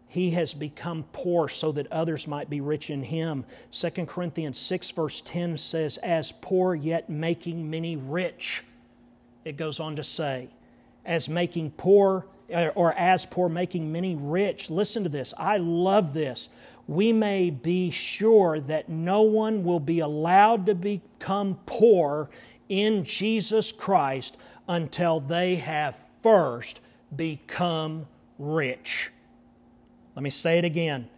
he 0.08 0.30
has 0.30 0.54
become 0.54 1.04
poor 1.12 1.48
so 1.48 1.72
that 1.72 1.90
others 1.90 2.28
might 2.28 2.48
be 2.48 2.60
rich 2.60 2.88
in 2.88 3.02
him. 3.02 3.44
2 3.72 3.90
Corinthians 4.06 4.58
6, 4.58 4.90
verse 4.92 5.20
10 5.24 5.56
says, 5.56 5.96
As 5.98 6.32
poor, 6.32 6.74
yet 6.74 7.10
making 7.10 7.68
many 7.68 7.96
rich. 7.96 8.62
It 9.44 9.56
goes 9.56 9.80
on 9.80 9.96
to 9.96 10.04
say, 10.04 10.48
As 11.04 11.28
making 11.28 11.72
poor, 11.72 12.26
uh, 12.52 12.70
or 12.74 12.92
as 12.94 13.26
poor, 13.26 13.48
making 13.48 13.90
many 13.90 14.14
rich. 14.14 14.70
Listen 14.70 15.02
to 15.02 15.08
this. 15.08 15.34
I 15.36 15.56
love 15.56 16.12
this. 16.14 16.48
We 16.86 17.12
may 17.12 17.50
be 17.50 17.90
sure 17.90 18.60
that 18.60 18.88
no 18.88 19.22
one 19.22 19.64
will 19.64 19.80
be 19.80 20.00
allowed 20.00 20.66
to 20.66 20.74
become 20.74 21.58
poor 21.66 22.28
in 22.68 23.04
Jesus 23.04 23.72
Christ 23.72 24.36
until 24.68 25.20
they 25.20 25.56
have 25.56 25.96
first 26.22 26.80
become 27.16 28.06
rich. 28.38 29.10
Let 30.14 30.22
me 30.22 30.30
say 30.30 30.58
it 30.58 30.64
again. 30.64 31.08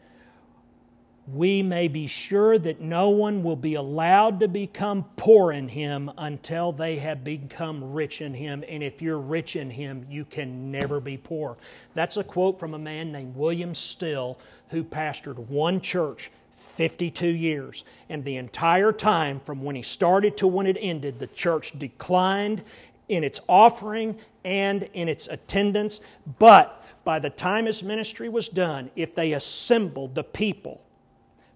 We 1.29 1.61
may 1.61 1.89
be 1.89 2.07
sure 2.07 2.57
that 2.57 2.81
no 2.81 3.09
one 3.09 3.43
will 3.43 3.57
be 3.57 3.75
allowed 3.75 4.39
to 4.41 4.49
become 4.49 5.07
poor 5.17 5.51
in 5.51 5.67
Him 5.67 6.11
until 6.17 6.71
they 6.71 6.97
have 6.97 7.25
become 7.25 7.93
rich 7.93 8.21
in 8.21 8.35
Him. 8.35 8.65
And 8.69 8.81
if 8.81 9.03
you're 9.03 9.19
rich 9.19 9.57
in 9.57 9.71
Him, 9.71 10.07
you 10.09 10.25
can 10.25 10.71
never 10.71 11.01
be 11.01 11.17
poor. 11.17 11.57
That's 11.95 12.17
a 12.17 12.23
quote 12.23 12.61
from 12.61 12.75
a 12.75 12.79
man 12.79 13.11
named 13.11 13.35
William 13.35 13.75
Still, 13.75 14.39
who 14.69 14.85
pastored 14.85 15.39
one 15.49 15.81
church 15.81 16.31
52 16.77 17.27
years. 17.27 17.83
And 18.09 18.25
the 18.25 18.37
entire 18.37 18.93
time, 18.93 19.41
from 19.41 19.65
when 19.65 19.75
he 19.75 19.83
started 19.83 20.37
to 20.37 20.47
when 20.47 20.67
it 20.67 20.79
ended, 20.81 21.19
the 21.19 21.27
church 21.27 21.77
declined 21.77 22.63
in 23.09 23.25
its 23.25 23.41
offering 23.49 24.17
and 24.45 24.85
in 24.93 25.09
its 25.09 25.27
attendance. 25.27 26.01
But 26.39 26.85
by 27.07 27.21
the 27.21 27.31
time 27.31 27.67
his 27.67 27.85
ministry 27.85 28.29
was 28.29 28.49
done, 28.49 28.91
if 28.97 29.15
they 29.15 29.33
assembled 29.33 30.17
the 30.17 30.25
people 30.25 30.85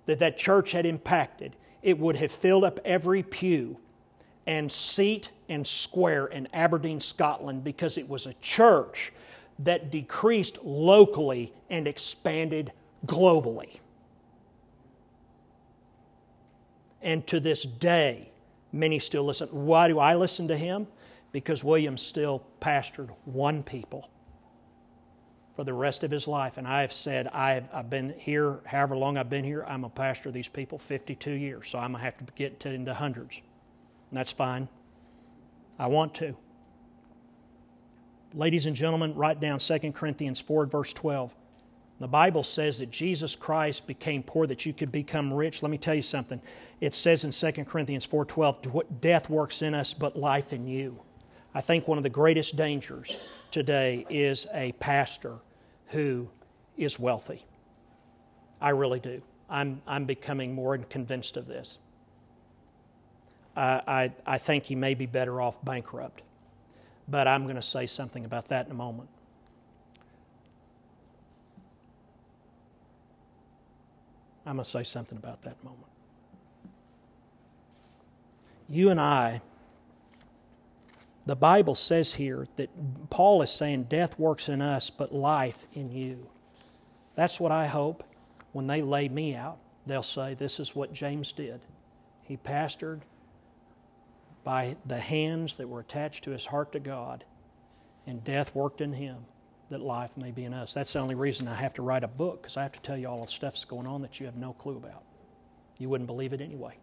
that 0.07 0.20
that 0.20 0.38
church 0.38 0.70
had 0.70 0.86
impacted, 0.86 1.57
it 1.82 1.98
would 1.98 2.14
have 2.14 2.30
filled 2.30 2.62
up 2.62 2.78
every 2.84 3.24
pew 3.24 3.76
and 4.46 4.70
seat 4.70 5.32
and 5.48 5.66
square 5.66 6.26
in 6.26 6.46
Aberdeen, 6.53 7.01
Scotland, 7.01 7.64
because 7.64 7.98
it 7.98 8.09
was 8.09 8.26
a 8.26 8.34
church 8.34 9.12
that 9.59 9.90
decreased 9.90 10.62
locally 10.62 11.53
and 11.68 11.88
expanded 11.88 12.70
globally. 13.05 13.80
And 17.03 17.26
to 17.26 17.40
this 17.40 17.64
day, 17.64 18.30
many 18.72 19.01
still 19.01 19.24
listen. 19.24 19.48
Why 19.48 19.88
do 19.88 19.98
I 19.98 20.14
listen 20.14 20.46
to 20.46 20.57
him? 20.57 20.86
Because 21.32 21.64
William 21.64 21.98
Still 21.98 22.44
pastored 22.61 23.11
one 23.24 23.64
people 23.64 24.09
for 25.61 25.64
the 25.64 25.74
rest 25.74 26.02
of 26.04 26.11
his 26.11 26.26
life. 26.26 26.56
And 26.56 26.66
I 26.66 26.80
have 26.80 26.90
said, 26.90 27.26
I've, 27.26 27.68
I've 27.70 27.90
been 27.90 28.14
here, 28.16 28.61
however 28.64 28.96
long 28.96 29.18
I've 29.18 29.28
been 29.28 29.44
here, 29.44 29.62
I'm 29.68 29.84
a 29.84 29.90
pastor 29.90 30.30
of 30.30 30.34
these 30.34 30.48
people 30.48 30.78
52 30.78 31.32
years. 31.32 31.68
So 31.68 31.78
I'm 31.78 31.92
going 31.92 32.00
to 32.00 32.04
have 32.06 32.16
to 32.16 32.24
get 32.34 32.61
to, 32.61 32.70
into 32.70 32.94
hundreds. 32.94 33.42
And 34.08 34.18
that's 34.18 34.32
fine. 34.32 34.70
I 35.78 35.88
want 35.88 36.14
to. 36.14 36.34
Ladies 38.32 38.64
and 38.64 38.74
gentlemen, 38.74 39.14
write 39.14 39.38
down 39.38 39.58
2 39.58 39.92
Corinthians 39.92 40.40
4, 40.40 40.64
verse 40.64 40.94
12. 40.94 41.34
The 41.98 42.08
Bible 42.08 42.42
says 42.42 42.78
that 42.78 42.90
Jesus 42.90 43.36
Christ 43.36 43.86
became 43.86 44.22
poor 44.22 44.46
that 44.46 44.64
you 44.64 44.72
could 44.72 44.90
become 44.90 45.30
rich. 45.30 45.62
Let 45.62 45.70
me 45.70 45.76
tell 45.76 45.94
you 45.94 46.00
something. 46.00 46.40
It 46.80 46.94
says 46.94 47.22
in 47.22 47.32
2 47.32 47.66
Corinthians 47.66 48.06
4:12, 48.06 49.02
death 49.02 49.28
works 49.28 49.61
in 49.61 49.74
us 49.74 49.92
but 49.92 50.16
life 50.16 50.54
in 50.54 50.66
you. 50.66 51.02
I 51.54 51.61
think 51.61 51.86
one 51.86 51.98
of 51.98 52.04
the 52.04 52.08
greatest 52.08 52.56
dangers 52.56 53.18
today 53.50 54.06
is 54.08 54.46
a 54.54 54.72
pastor 54.72 55.40
who 55.91 56.28
is 56.76 56.99
wealthy. 56.99 57.45
I 58.61 58.70
really 58.70 59.01
do. 59.01 59.22
I'm, 59.49 59.82
I'm 59.86 60.05
becoming 60.05 60.55
more 60.55 60.74
and 60.74 60.88
convinced 60.88 61.36
of 61.36 61.47
this. 61.47 61.78
I, 63.57 63.82
I, 63.86 64.12
I 64.26 64.38
think 64.38 64.64
he 64.64 64.74
may 64.74 64.95
be 64.95 65.07
better 65.07 65.41
off 65.41 65.62
bankrupt, 65.64 66.22
but 67.09 67.26
I'm 67.26 67.45
going 67.45 67.57
to 67.57 67.62
say 67.62 67.86
something 67.86 68.24
about 68.24 68.49
that 68.49 68.66
in 68.66 68.72
a 68.72 68.76
moment. 68.76 69.09
I'm 74.47 74.57
going 74.57 74.64
to 74.64 74.70
say 74.70 74.84
something 74.84 75.18
about 75.18 75.43
that 75.43 75.62
moment. 75.62 75.86
You 78.68 78.91
and 78.91 79.01
I 79.01 79.43
the 81.30 81.36
Bible 81.36 81.76
says 81.76 82.14
here 82.14 82.48
that 82.56 82.70
Paul 83.08 83.40
is 83.42 83.52
saying 83.52 83.84
death 83.84 84.18
works 84.18 84.48
in 84.48 84.60
us, 84.60 84.90
but 84.90 85.14
life 85.14 85.68
in 85.72 85.92
you. 85.92 86.28
That's 87.14 87.38
what 87.38 87.52
I 87.52 87.68
hope 87.68 88.02
when 88.50 88.66
they 88.66 88.82
lay 88.82 89.08
me 89.08 89.36
out, 89.36 89.58
they'll 89.86 90.02
say, 90.02 90.34
This 90.34 90.58
is 90.58 90.74
what 90.74 90.92
James 90.92 91.30
did. 91.30 91.60
He 92.22 92.36
pastored 92.36 93.02
by 94.42 94.74
the 94.84 94.98
hands 94.98 95.56
that 95.58 95.68
were 95.68 95.78
attached 95.78 96.24
to 96.24 96.32
his 96.32 96.46
heart 96.46 96.72
to 96.72 96.80
God, 96.80 97.22
and 98.08 98.24
death 98.24 98.52
worked 98.52 98.80
in 98.80 98.94
him 98.94 99.18
that 99.70 99.80
life 99.80 100.16
may 100.16 100.32
be 100.32 100.44
in 100.44 100.52
us. 100.52 100.74
That's 100.74 100.92
the 100.92 100.98
only 100.98 101.14
reason 101.14 101.46
I 101.46 101.54
have 101.54 101.74
to 101.74 101.82
write 101.82 102.02
a 102.02 102.08
book, 102.08 102.42
because 102.42 102.56
I 102.56 102.64
have 102.64 102.72
to 102.72 102.80
tell 102.80 102.98
you 102.98 103.06
all 103.06 103.20
the 103.20 103.28
stuff 103.28 103.52
that's 103.52 103.64
going 103.64 103.86
on 103.86 104.02
that 104.02 104.18
you 104.18 104.26
have 104.26 104.36
no 104.36 104.52
clue 104.54 104.76
about. 104.76 105.04
You 105.78 105.88
wouldn't 105.88 106.08
believe 106.08 106.32
it 106.32 106.40
anyway. 106.40 106.76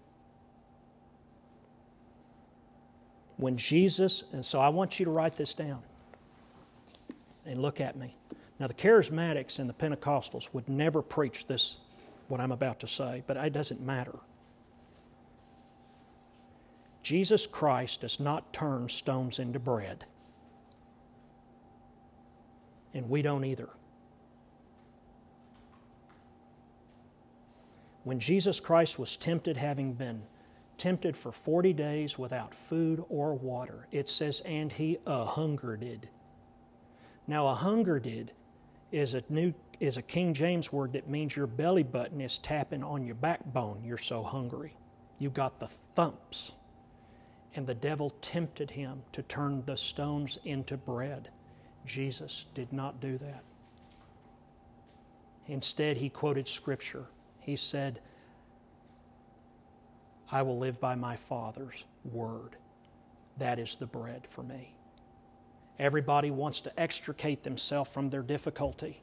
When 3.37 3.55
Jesus, 3.55 4.23
and 4.33 4.45
so 4.45 4.59
I 4.59 4.69
want 4.69 4.99
you 4.99 5.05
to 5.05 5.11
write 5.11 5.37
this 5.37 5.53
down 5.53 5.81
and 7.45 7.61
look 7.61 7.79
at 7.79 7.95
me. 7.95 8.15
Now, 8.59 8.67
the 8.67 8.73
charismatics 8.73 9.59
and 9.59 9.69
the 9.69 9.73
Pentecostals 9.73 10.49
would 10.53 10.67
never 10.67 11.01
preach 11.01 11.45
this, 11.45 11.77
what 12.27 12.41
I'm 12.41 12.51
about 12.51 12.79
to 12.81 12.87
say, 12.87 13.23
but 13.27 13.37
it 13.37 13.53
doesn't 13.53 13.79
matter. 13.79 14.15
Jesus 17.03 17.47
Christ 17.47 18.01
does 18.01 18.19
not 18.19 18.51
turn 18.51 18.89
stones 18.89 19.39
into 19.39 19.59
bread. 19.59 20.05
And 22.93 23.09
we 23.09 23.21
don't 23.21 23.45
either. 23.45 23.69
When 28.03 28.19
Jesus 28.19 28.59
Christ 28.59 28.97
was 28.97 29.15
tempted, 29.15 29.55
having 29.55 29.93
been 29.93 30.23
tempted 30.77 31.17
for 31.17 31.31
40 31.31 31.73
days 31.73 32.17
without 32.17 32.53
food 32.53 33.03
or 33.09 33.33
water. 33.35 33.87
It 33.91 34.09
says, 34.09 34.41
and 34.41 34.71
he 34.71 34.97
a 35.05 35.25
hungered. 35.25 36.09
Now, 37.27 37.47
a 37.47 37.53
hungered 37.53 38.31
is 38.91 39.13
a 39.13 39.23
new 39.29 39.53
is 39.79 39.97
a 39.97 40.01
King 40.01 40.33
James 40.33 40.71
word 40.73 40.93
that 40.93 41.07
means 41.07 41.35
your 41.35 41.47
belly 41.47 41.83
button 41.83 42.19
is 42.19 42.39
tapping 42.39 42.83
on 42.83 43.05
your 43.05 43.15
backbone. 43.15 43.83
You're 43.83 43.97
so 43.97 44.23
hungry. 44.23 44.75
You 45.19 45.29
got 45.29 45.59
the 45.59 45.67
thumps. 45.95 46.53
And 47.55 47.67
the 47.67 47.75
devil 47.75 48.11
tempted 48.21 48.71
him 48.71 49.03
to 49.11 49.21
turn 49.23 49.63
the 49.65 49.77
stones 49.77 50.37
into 50.45 50.77
bread. 50.77 51.29
Jesus 51.85 52.45
did 52.53 52.73
not 52.73 52.99
do 52.99 53.17
that. 53.19 53.43
Instead, 55.47 55.97
he 55.97 56.09
quoted 56.09 56.47
Scripture. 56.47 57.05
He 57.39 57.55
said, 57.55 58.01
I 60.31 60.41
will 60.41 60.57
live 60.57 60.79
by 60.79 60.95
my 60.95 61.15
Father's 61.15 61.85
word. 62.03 62.57
That 63.37 63.59
is 63.59 63.75
the 63.75 63.85
bread 63.85 64.27
for 64.27 64.43
me. 64.43 64.73
Everybody 65.79 66.31
wants 66.31 66.61
to 66.61 66.79
extricate 66.79 67.43
themselves 67.43 67.91
from 67.91 68.09
their 68.09 68.23
difficulty. 68.23 69.01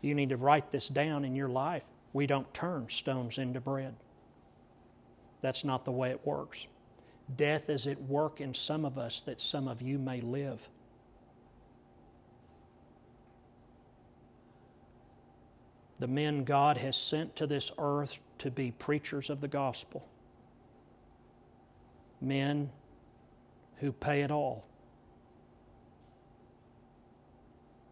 You 0.00 0.14
need 0.14 0.30
to 0.30 0.36
write 0.36 0.70
this 0.70 0.88
down 0.88 1.24
in 1.24 1.36
your 1.36 1.48
life. 1.48 1.84
We 2.12 2.26
don't 2.26 2.52
turn 2.54 2.88
stones 2.88 3.38
into 3.38 3.60
bread. 3.60 3.94
That's 5.42 5.64
not 5.64 5.84
the 5.84 5.92
way 5.92 6.10
it 6.10 6.26
works. 6.26 6.66
Death 7.36 7.68
is 7.68 7.86
at 7.86 8.00
work 8.02 8.40
in 8.40 8.54
some 8.54 8.84
of 8.84 8.98
us 8.98 9.20
that 9.22 9.40
some 9.40 9.68
of 9.68 9.82
you 9.82 9.98
may 9.98 10.20
live. 10.20 10.68
The 16.00 16.08
men 16.08 16.44
God 16.44 16.78
has 16.78 16.96
sent 16.96 17.36
to 17.36 17.46
this 17.46 17.70
earth 17.78 18.18
to 18.38 18.50
be 18.50 18.70
preachers 18.70 19.30
of 19.30 19.40
the 19.40 19.48
gospel 19.48 20.08
men 22.20 22.70
who 23.76 23.92
pay 23.92 24.22
it 24.22 24.30
all. 24.30 24.64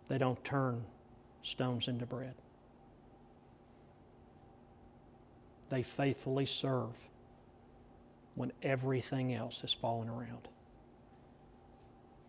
They 0.09 0.18
don't 0.18 0.43
turn 0.45 0.85
stones 1.43 1.89
into 1.89 2.07
bread. 2.07 2.35
They 5.68 5.83
faithfully 5.83 6.47
serve 6.47 6.93
when 8.35 8.53
everything 8.62 9.35
else 9.35 9.64
is 9.64 9.72
falling 9.72 10.09
around. 10.09 10.49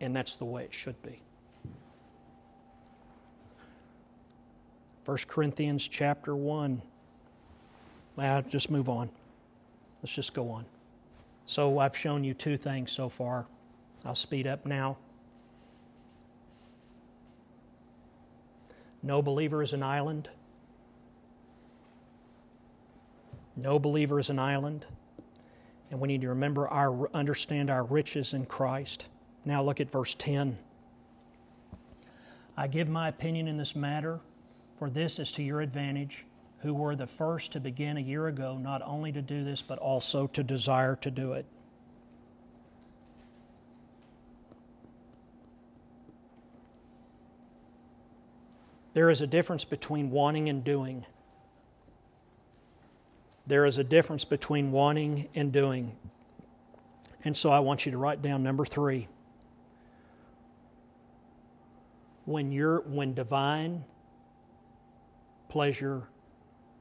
And 0.00 0.14
that's 0.14 0.36
the 0.36 0.44
way 0.44 0.64
it 0.64 0.74
should 0.74 1.00
be. 1.02 1.20
1 5.04 5.18
Corinthians 5.26 5.86
chapter 5.86 6.34
1. 6.36 6.82
Well, 8.16 8.42
just 8.42 8.70
move 8.70 8.88
on. 8.88 9.08
Let's 10.02 10.14
just 10.14 10.34
go 10.34 10.50
on. 10.50 10.66
So 11.48 11.78
I've 11.78 11.96
shown 11.96 12.24
you 12.24 12.34
two 12.34 12.58
things 12.58 12.92
so 12.92 13.08
far. 13.08 13.46
I'll 14.04 14.14
speed 14.14 14.46
up 14.46 14.66
now. 14.66 14.98
No 19.02 19.22
believer 19.22 19.62
is 19.62 19.72
an 19.72 19.82
island. 19.82 20.28
No 23.56 23.78
believer 23.78 24.20
is 24.20 24.28
an 24.28 24.38
island. 24.38 24.84
And 25.90 25.98
we 26.00 26.08
need 26.08 26.20
to 26.20 26.28
remember 26.28 26.68
our 26.68 27.08
understand 27.14 27.70
our 27.70 27.82
riches 27.82 28.34
in 28.34 28.44
Christ. 28.44 29.08
Now 29.46 29.62
look 29.62 29.80
at 29.80 29.90
verse 29.90 30.14
10. 30.16 30.58
I 32.58 32.66
give 32.66 32.90
my 32.90 33.08
opinion 33.08 33.48
in 33.48 33.56
this 33.56 33.74
matter, 33.74 34.20
for 34.78 34.90
this 34.90 35.18
is 35.18 35.32
to 35.32 35.42
your 35.42 35.62
advantage 35.62 36.26
who 36.60 36.74
were 36.74 36.96
the 36.96 37.06
first 37.06 37.52
to 37.52 37.60
begin 37.60 37.96
a 37.96 38.00
year 38.00 38.26
ago 38.26 38.58
not 38.58 38.82
only 38.84 39.12
to 39.12 39.22
do 39.22 39.44
this, 39.44 39.62
but 39.62 39.78
also 39.78 40.26
to 40.28 40.42
desire 40.42 40.96
to 40.96 41.10
do 41.10 41.32
it. 41.32 41.46
There 48.94 49.10
is 49.10 49.20
a 49.20 49.26
difference 49.28 49.64
between 49.64 50.10
wanting 50.10 50.48
and 50.48 50.64
doing. 50.64 51.06
There 53.46 53.64
is 53.64 53.78
a 53.78 53.84
difference 53.84 54.24
between 54.24 54.72
wanting 54.72 55.28
and 55.36 55.52
doing. 55.52 55.96
And 57.24 57.36
so 57.36 57.50
I 57.52 57.60
want 57.60 57.86
you 57.86 57.92
to 57.92 57.98
write 57.98 58.22
down 58.22 58.42
number 58.42 58.64
three. 58.64 59.06
When 62.24 62.50
you're 62.50 62.80
when 62.80 63.14
divine 63.14 63.84
pleasure 65.48 66.08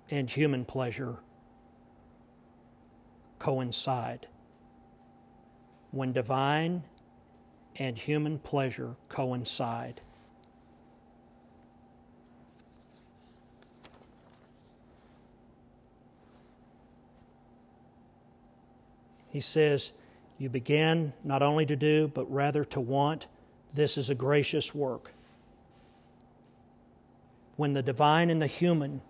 and 0.10 0.30
human 0.30 0.66
pleasure 0.66 1.18
coincide. 3.39 4.28
When 5.91 6.14
divine 6.14 6.84
and 7.78 7.97
human 7.97 8.39
pleasure 8.39 8.95
coincide. 9.10 10.01
He 19.30 19.41
says, 19.41 19.91
You 20.39 20.49
begin 20.49 21.14
not 21.24 21.43
only 21.43 21.66
to 21.68 21.76
do, 21.76 22.08
but 22.08 22.32
rather 22.32 22.64
to 22.66 22.80
want. 22.80 23.28
This 23.74 23.97
is 23.97 24.10
a 24.10 24.16
gracious 24.16 24.74
work. 24.74 25.14
When 27.55 27.74
the 27.74 27.84
divine 27.84 28.30
and 28.30 28.41
the 28.41 28.47
human 28.47 29.01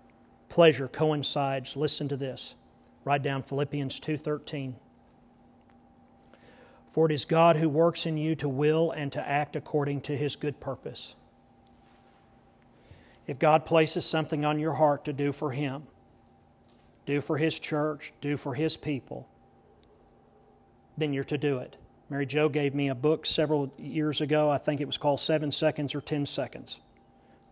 pleasure 0.49 0.87
coincides, 0.87 1.75
listen 1.75 2.07
to 2.09 2.17
this. 2.17 2.55
Write 3.03 3.23
down 3.23 3.43
Philippians 3.43 3.99
2:13. 3.99 4.75
For 6.89 7.05
it 7.05 7.11
is 7.11 7.25
God 7.25 7.57
who 7.57 7.69
works 7.69 8.05
in 8.05 8.17
you 8.17 8.35
to 8.35 8.49
will 8.49 8.91
and 8.91 9.11
to 9.11 9.27
act 9.27 9.55
according 9.55 10.01
to 10.01 10.17
his 10.17 10.35
good 10.35 10.59
purpose. 10.59 11.15
If 13.27 13.39
God 13.39 13.65
places 13.65 14.05
something 14.05 14.43
on 14.45 14.59
your 14.59 14.73
heart 14.73 15.05
to 15.05 15.13
do 15.13 15.31
for 15.31 15.51
him, 15.51 15.87
do 17.05 17.21
for 17.21 17.37
his 17.37 17.59
church, 17.59 18.13
do 18.19 18.35
for 18.35 18.55
his 18.55 18.77
people, 18.77 19.27
then 20.97 21.13
you're 21.13 21.23
to 21.25 21.37
do 21.37 21.59
it. 21.59 21.77
Mary 22.09 22.25
Jo 22.25 22.49
gave 22.49 22.73
me 22.73 22.87
a 22.87 22.95
book 22.95 23.25
several 23.25 23.71
years 23.77 24.21
ago. 24.21 24.49
I 24.49 24.57
think 24.57 24.81
it 24.81 24.87
was 24.87 24.97
called 24.97 25.19
Seven 25.19 25.51
Seconds 25.51 25.93
or 25.93 26.01
Ten 26.01 26.25
Seconds. 26.25 26.79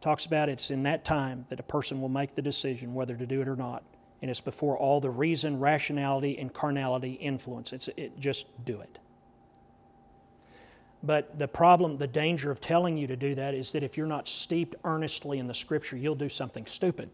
Talks 0.06 0.28
about 0.28 0.50
it's 0.50 0.70
in 0.70 0.84
that 0.84 1.04
time 1.04 1.48
that 1.50 1.60
a 1.60 1.64
person 1.64 2.00
will 2.00 2.10
make 2.10 2.36
the 2.36 2.42
decision 2.44 2.94
whether 2.94 3.16
to 3.16 3.26
do 3.26 3.42
it 3.42 3.48
or 3.48 3.56
not. 3.56 3.82
And 4.22 4.30
it's 4.30 4.40
before 4.40 4.78
all 4.78 5.02
the 5.02 5.10
reason, 5.10 5.60
rationality, 5.60 6.38
and 6.38 6.54
carnality 6.54 7.14
influence. 7.14 7.74
It's 7.74 7.88
it, 7.98 8.20
just 8.20 8.46
do 8.64 8.82
it. 8.82 9.00
But 11.02 11.40
the 11.40 11.48
problem, 11.48 11.98
the 11.98 12.06
danger 12.06 12.52
of 12.52 12.62
telling 12.62 13.00
you 13.00 13.08
to 13.08 13.16
do 13.16 13.34
that 13.34 13.56
is 13.56 13.72
that 13.72 13.82
if 13.82 13.98
you're 13.98 14.06
not 14.06 14.28
steeped 14.28 14.76
earnestly 14.84 15.40
in 15.40 15.48
the 15.48 15.56
Scripture, 15.56 15.98
you'll 15.98 16.14
do 16.14 16.30
something 16.30 16.68
stupid 16.68 17.10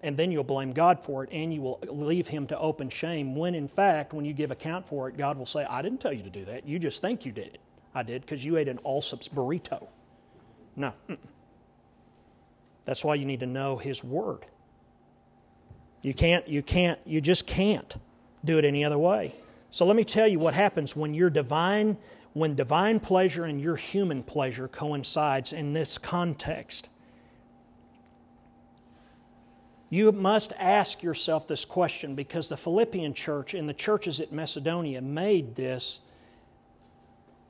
and 0.00 0.16
then 0.16 0.30
you'll 0.30 0.44
blame 0.44 0.70
God 0.70 1.02
for 1.02 1.24
it 1.24 1.30
and 1.32 1.52
you 1.52 1.62
will 1.62 1.80
leave 1.88 2.28
him 2.28 2.46
to 2.46 2.58
open 2.60 2.90
shame 2.90 3.34
when 3.34 3.56
in 3.56 3.66
fact 3.66 4.12
when 4.12 4.24
you 4.24 4.32
give 4.32 4.52
account 4.52 4.86
for 4.86 5.08
it 5.08 5.16
God 5.16 5.36
will 5.36 5.46
say 5.46 5.64
I 5.64 5.82
didn't 5.82 5.98
tell 5.98 6.12
you 6.12 6.22
to 6.22 6.30
do 6.30 6.44
that 6.44 6.64
you 6.64 6.78
just 6.78 7.02
think 7.02 7.26
you 7.26 7.32
did 7.32 7.48
it 7.48 7.60
I 7.92 8.04
did 8.04 8.20
because 8.20 8.44
you 8.44 8.56
ate 8.56 8.68
an 8.68 8.78
Allsup's 8.84 9.28
burrito 9.28 9.88
no 10.76 10.92
that's 12.88 13.04
why 13.04 13.16
you 13.16 13.26
need 13.26 13.40
to 13.40 13.46
know 13.46 13.76
his 13.76 14.02
word. 14.02 14.46
You 16.00 16.14
can't 16.14 16.48
you 16.48 16.62
can't 16.62 16.98
you 17.04 17.20
just 17.20 17.46
can't 17.46 17.94
do 18.42 18.56
it 18.56 18.64
any 18.64 18.82
other 18.82 18.96
way. 18.96 19.34
So 19.68 19.84
let 19.84 19.94
me 19.94 20.04
tell 20.04 20.26
you 20.26 20.38
what 20.38 20.54
happens 20.54 20.96
when 20.96 21.12
your 21.12 21.28
divine 21.28 21.98
when 22.32 22.54
divine 22.54 22.98
pleasure 22.98 23.44
and 23.44 23.60
your 23.60 23.76
human 23.76 24.22
pleasure 24.22 24.68
coincides 24.68 25.52
in 25.52 25.74
this 25.74 25.98
context. 25.98 26.88
You 29.90 30.10
must 30.10 30.54
ask 30.58 31.02
yourself 31.02 31.46
this 31.46 31.66
question 31.66 32.14
because 32.14 32.48
the 32.48 32.56
Philippian 32.56 33.12
church 33.12 33.52
and 33.52 33.68
the 33.68 33.74
churches 33.74 34.18
at 34.18 34.32
Macedonia 34.32 35.02
made 35.02 35.56
this 35.56 36.00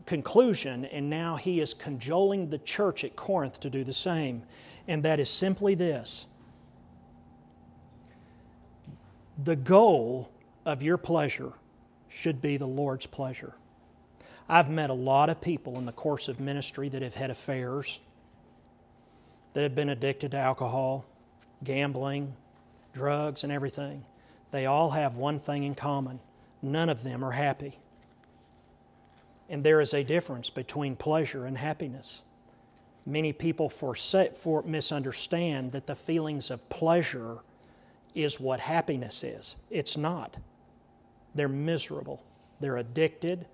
conclusion, 0.08 0.86
and 0.86 1.10
now 1.10 1.36
he 1.36 1.60
is 1.60 1.74
cajoling 1.74 2.48
the 2.48 2.56
church 2.56 3.04
at 3.04 3.14
Corinth 3.14 3.60
to 3.60 3.68
do 3.68 3.84
the 3.84 3.92
same. 3.92 4.42
And 4.88 5.02
that 5.02 5.20
is 5.20 5.28
simply 5.28 5.74
this 5.74 6.26
the 9.44 9.54
goal 9.54 10.30
of 10.64 10.82
your 10.82 10.96
pleasure 10.96 11.52
should 12.08 12.40
be 12.40 12.56
the 12.56 12.66
Lord's 12.66 13.04
pleasure. 13.04 13.54
I've 14.48 14.70
met 14.70 14.88
a 14.88 14.94
lot 14.94 15.28
of 15.28 15.42
people 15.42 15.76
in 15.76 15.84
the 15.84 15.92
course 15.92 16.26
of 16.26 16.40
ministry 16.40 16.88
that 16.88 17.02
have 17.02 17.14
had 17.14 17.30
affairs, 17.30 18.00
that 19.52 19.62
have 19.62 19.74
been 19.74 19.90
addicted 19.90 20.30
to 20.30 20.38
alcohol 20.38 21.04
gambling, 21.62 22.34
drugs, 22.94 23.44
and 23.44 23.52
everything, 23.52 24.06
they 24.52 24.64
all 24.64 24.90
have 24.90 25.16
one 25.16 25.38
thing 25.38 25.64
in 25.64 25.74
common 25.74 26.18
none 26.62 26.88
of 26.88 27.02
them 27.02 27.22
are 27.22 27.32
happy. 27.32 27.78
And 29.48 29.64
there 29.64 29.80
is 29.80 29.94
a 29.94 30.02
difference 30.02 30.50
between 30.50 30.96
pleasure 30.96 31.46
and 31.46 31.56
happiness. 31.56 32.22
Many 33.06 33.32
people 33.32 33.70
for, 33.70 33.94
misunderstand 34.64 35.72
that 35.72 35.86
the 35.86 35.94
feelings 35.94 36.50
of 36.50 36.68
pleasure 36.68 37.38
is 38.14 38.38
what 38.38 38.60
happiness 38.60 39.24
is. 39.24 39.56
It's 39.70 39.96
not. 39.96 40.36
They're 41.34 41.48
miserable, 41.48 42.22
they're 42.60 42.76
addicted, 42.76 43.46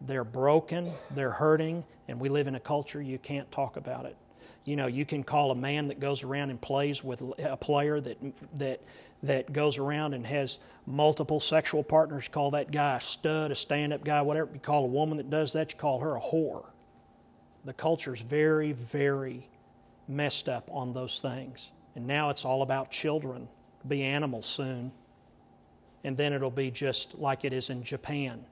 they're 0.00 0.24
broken, 0.24 0.92
they're 1.12 1.30
hurting, 1.30 1.84
and 2.08 2.20
we 2.20 2.28
live 2.28 2.46
in 2.46 2.54
a 2.54 2.60
culture 2.60 3.00
you 3.00 3.18
can't 3.18 3.50
talk 3.50 3.76
about 3.76 4.04
it. 4.04 4.16
You 4.64 4.76
know, 4.76 4.88
you 4.88 5.04
can 5.04 5.22
call 5.22 5.52
a 5.52 5.54
man 5.54 5.88
that 5.88 6.00
goes 6.00 6.24
around 6.24 6.50
and 6.50 6.60
plays 6.60 7.04
with 7.04 7.22
a 7.38 7.56
player 7.56 8.00
that 8.00 8.18
that 8.58 8.80
that 9.26 9.52
goes 9.52 9.78
around 9.78 10.14
and 10.14 10.26
has 10.26 10.58
multiple 10.86 11.40
sexual 11.40 11.82
partners. 11.82 12.28
Call 12.28 12.52
that 12.52 12.70
guy 12.70 12.96
a 12.96 13.00
stud, 13.00 13.50
a 13.50 13.56
stand-up 13.56 14.04
guy, 14.04 14.22
whatever. 14.22 14.50
You 14.52 14.60
call 14.60 14.84
a 14.84 14.88
woman 14.88 15.18
that 15.18 15.30
does 15.30 15.52
that, 15.52 15.72
you 15.72 15.78
call 15.78 16.00
her 16.00 16.16
a 16.16 16.20
whore. 16.20 16.66
The 17.64 17.72
culture's 17.72 18.20
very, 18.20 18.72
very 18.72 19.48
messed 20.08 20.48
up 20.48 20.68
on 20.70 20.92
those 20.92 21.20
things. 21.20 21.70
And 21.94 22.06
now 22.06 22.30
it's 22.30 22.44
all 22.44 22.62
about 22.62 22.90
children. 22.90 23.48
It'll 23.80 23.88
be 23.88 24.02
animals 24.02 24.46
soon. 24.46 24.92
And 26.04 26.16
then 26.16 26.32
it'll 26.32 26.50
be 26.50 26.70
just 26.70 27.18
like 27.18 27.44
it 27.44 27.52
is 27.52 27.70
in 27.70 27.82
Japan 27.82 28.44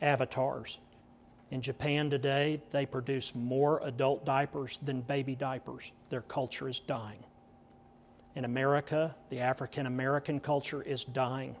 avatars. 0.00 0.78
In 1.50 1.60
Japan 1.60 2.10
today, 2.10 2.60
they 2.70 2.86
produce 2.86 3.34
more 3.34 3.80
adult 3.84 4.24
diapers 4.24 4.78
than 4.82 5.02
baby 5.02 5.36
diapers. 5.36 5.92
Their 6.10 6.22
culture 6.22 6.68
is 6.68 6.80
dying. 6.80 7.24
In 8.34 8.44
America, 8.44 9.14
the 9.30 9.40
African 9.40 9.86
American 9.86 10.40
culture 10.40 10.82
is 10.82 11.04
dying 11.04 11.56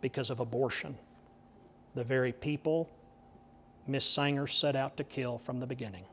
because 0.00 0.30
of 0.30 0.40
abortion. 0.40 0.96
The 1.94 2.04
very 2.04 2.32
people 2.32 2.88
Miss 3.86 4.04
Sanger 4.04 4.46
set 4.46 4.76
out 4.76 4.96
to 4.96 5.04
kill 5.04 5.38
from 5.38 5.60
the 5.60 5.66
beginning. 5.66 6.04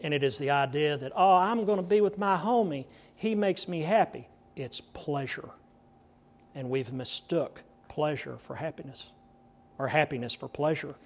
And 0.00 0.12
it 0.12 0.24
is 0.24 0.38
the 0.38 0.50
idea 0.50 0.96
that, 0.96 1.12
oh, 1.14 1.34
I'm 1.34 1.64
going 1.64 1.76
to 1.76 1.82
be 1.82 2.00
with 2.00 2.18
my 2.18 2.36
homie. 2.36 2.86
He 3.14 3.34
makes 3.34 3.68
me 3.68 3.82
happy. 3.82 4.28
It's 4.56 4.80
pleasure. 4.80 5.50
And 6.54 6.68
we've 6.70 6.92
mistook 6.92 7.62
pleasure 7.88 8.36
for 8.38 8.56
happiness 8.56 9.12
or 9.78 9.88
happiness 9.88 10.34
for 10.34 10.48
pleasure. 10.48 10.96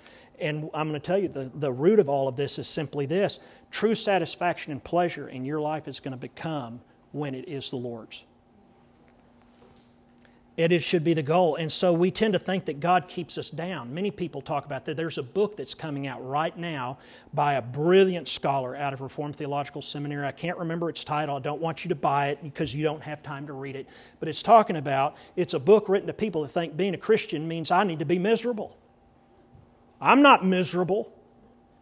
And 0.41 0.71
I'm 0.75 0.89
going 0.89 1.01
to 1.01 1.07
tell 1.07 1.19
you 1.19 1.29
the, 1.29 1.51
the 1.55 1.73
root 1.73 1.99
of 1.99 2.09
all 2.09 2.29
of 2.29 2.37
this 2.37 2.59
is 2.59 2.69
simply 2.69 3.07
this 3.07 3.41
true 3.71 3.95
satisfaction 3.95 4.73
and 4.73 4.83
pleasure 4.83 5.29
in 5.29 5.45
your 5.45 5.61
life 5.61 5.89
is 5.89 6.01
going 6.01 6.13
to 6.13 6.19
become 6.19 6.81
when 7.13 7.35
it 7.35 7.49
is 7.49 7.71
the 7.71 7.77
Lord's. 7.77 8.25
It 10.57 10.83
should 10.83 11.05
be 11.05 11.13
the 11.13 11.23
goal. 11.23 11.57
And 11.57 11.71
so 11.71 11.93
we 11.93 12.11
tend 12.11 12.33
to 12.33 12.39
think 12.39 12.65
that 12.65 12.81
God 12.81 13.09
keeps 13.09 13.37
us 13.37 13.51
down. 13.51 13.93
Many 13.93 14.11
people 14.11 14.41
talk 14.41 14.65
about 14.65 14.87
that. 14.87 14.97
There's 14.97 15.19
a 15.19 15.23
book 15.23 15.55
that's 15.55 15.75
coming 15.75 16.07
out 16.07 16.27
right 16.27 16.57
now 16.57 16.97
by 17.35 17.55
a 17.55 17.63
brilliant 17.63 18.27
scholar 18.27 18.75
out 18.75 18.95
of 18.95 19.03
Reformed 19.03 19.37
Theological 19.37 19.83
Seminary. 19.83 20.27
I 20.27 20.33
can't 20.33 20.57
remember 20.57 20.89
its 20.89 21.05
title. 21.05 21.37
I 21.37 21.41
don't 21.41 21.61
want 21.61 21.85
you 21.85 21.91
to 21.91 21.95
buy 21.95 22.29
it 22.29 22.43
because 22.43 22.75
you 22.75 22.83
don't 22.83 23.03
have 23.03 23.23
time 23.23 23.47
to 23.49 23.53
read 23.53 23.77
it. 23.77 23.87
But 24.19 24.31
it's 24.31 24.43
talking 24.43 24.77
about 24.77 25.17
it's 25.37 25.53
a 25.53 25.61
book 25.61 25.91
written 25.91 26.07
to 26.07 26.15
people 26.15 26.41
that 26.43 26.49
think 26.49 26.75
being 26.75 26.95
a 26.95 26.99
Christian 26.99 27.47
means 27.47 27.71
I 27.71 27.85
need 27.85 27.99
to 27.99 28.07
be 28.07 28.19
miserable. 28.19 28.79
I'm 30.01 30.23
not 30.23 30.45
miserable. 30.45 31.13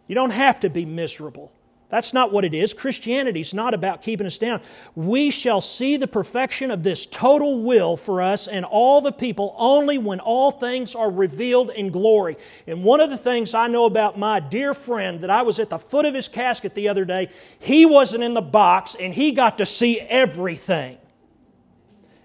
You 0.07 0.15
don't 0.15 0.31
have 0.31 0.61
to 0.61 0.71
be 0.71 0.85
miserable. 0.85 1.53
That's 1.95 2.13
not 2.13 2.33
what 2.33 2.45
it 2.45 2.55
is. 2.55 2.75
Christianity 2.75 3.41
is 3.41 3.55
not 3.55 3.73
about 3.73 4.03
keeping 4.03 4.27
us 4.27 4.37
down. 4.37 4.63
We 4.97 5.31
shall 5.31 5.61
see 5.61 5.97
the 5.97 6.09
perfection 6.09 6.73
of 6.73 6.83
this 6.83 7.07
total 7.07 7.63
will 7.63 7.97
for 7.97 8.21
us 8.21 8.49
and 8.49 8.65
all 8.65 9.01
the 9.01 9.13
people 9.13 9.55
only 9.57 9.99
when 9.99 10.19
all 10.19 10.51
things 10.51 10.97
are 10.97 11.11
revealed 11.11 11.71
in 11.71 11.91
glory. 11.91 12.37
And 12.67 12.83
one 12.83 13.01
of 13.01 13.11
the 13.11 13.17
things 13.17 13.55
I 13.55 13.69
know 13.69 13.85
about 13.85 14.19
my 14.19 14.41
dear 14.41 14.75
friend 14.75 15.21
that 15.21 15.31
I 15.31 15.43
was 15.43 15.61
at 15.61 15.71
the 15.71 15.79
foot 15.79 16.05
of 16.05 16.15
his 16.15 16.27
casket 16.27 16.75
the 16.75 16.89
other 16.89 17.05
day, 17.05 17.31
he 17.61 17.87
wasn't 17.87 18.25
in 18.25 18.35
the 18.35 18.43
box 18.43 18.97
and 18.99 19.15
he 19.15 19.31
got 19.31 19.59
to 19.59 19.67
see 19.67 20.01
everything. 20.01 20.99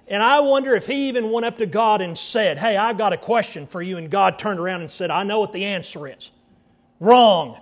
And 0.10 0.24
I 0.24 0.39
wonder 0.39 0.76
if 0.76 0.88
he 0.88 1.07
even 1.07 1.32
went 1.32 1.45
up 1.45 1.60
to 1.60 1.68
God 1.68 2.01
and 2.01 2.18
said, 2.18 2.57
Hey, 2.57 2.76
I've 2.76 2.97
got 2.97 3.14
a 3.14 3.18
question 3.18 3.68
for 3.68 3.82
you. 3.82 3.97
And 3.97 4.10
God 4.10 4.39
turned 4.39 4.60
around 4.60 4.82
and 4.82 4.89
said, 4.89 5.12
I 5.12 5.24
know 5.24 5.39
what 5.39 5.53
the 5.53 5.66
answer 5.66 6.07
is. 6.07 6.32
Wrong. 6.99 7.62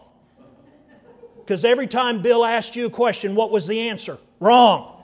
Because 1.40 1.66
every 1.66 1.88
time 1.88 2.22
Bill 2.22 2.44
asked 2.44 2.76
you 2.76 2.86
a 2.86 2.90
question, 2.90 3.36
what 3.36 3.52
was 3.52 3.68
the 3.68 3.90
answer? 3.90 4.18
Wrong. 4.40 5.02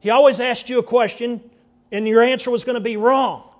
He 0.00 0.10
always 0.10 0.40
asked 0.40 0.68
you 0.68 0.78
a 0.78 0.82
question, 0.82 1.42
and 1.90 2.06
your 2.06 2.22
answer 2.22 2.50
was 2.50 2.64
going 2.64 2.74
to 2.74 2.80
be 2.80 2.96
wrong. 2.96 3.54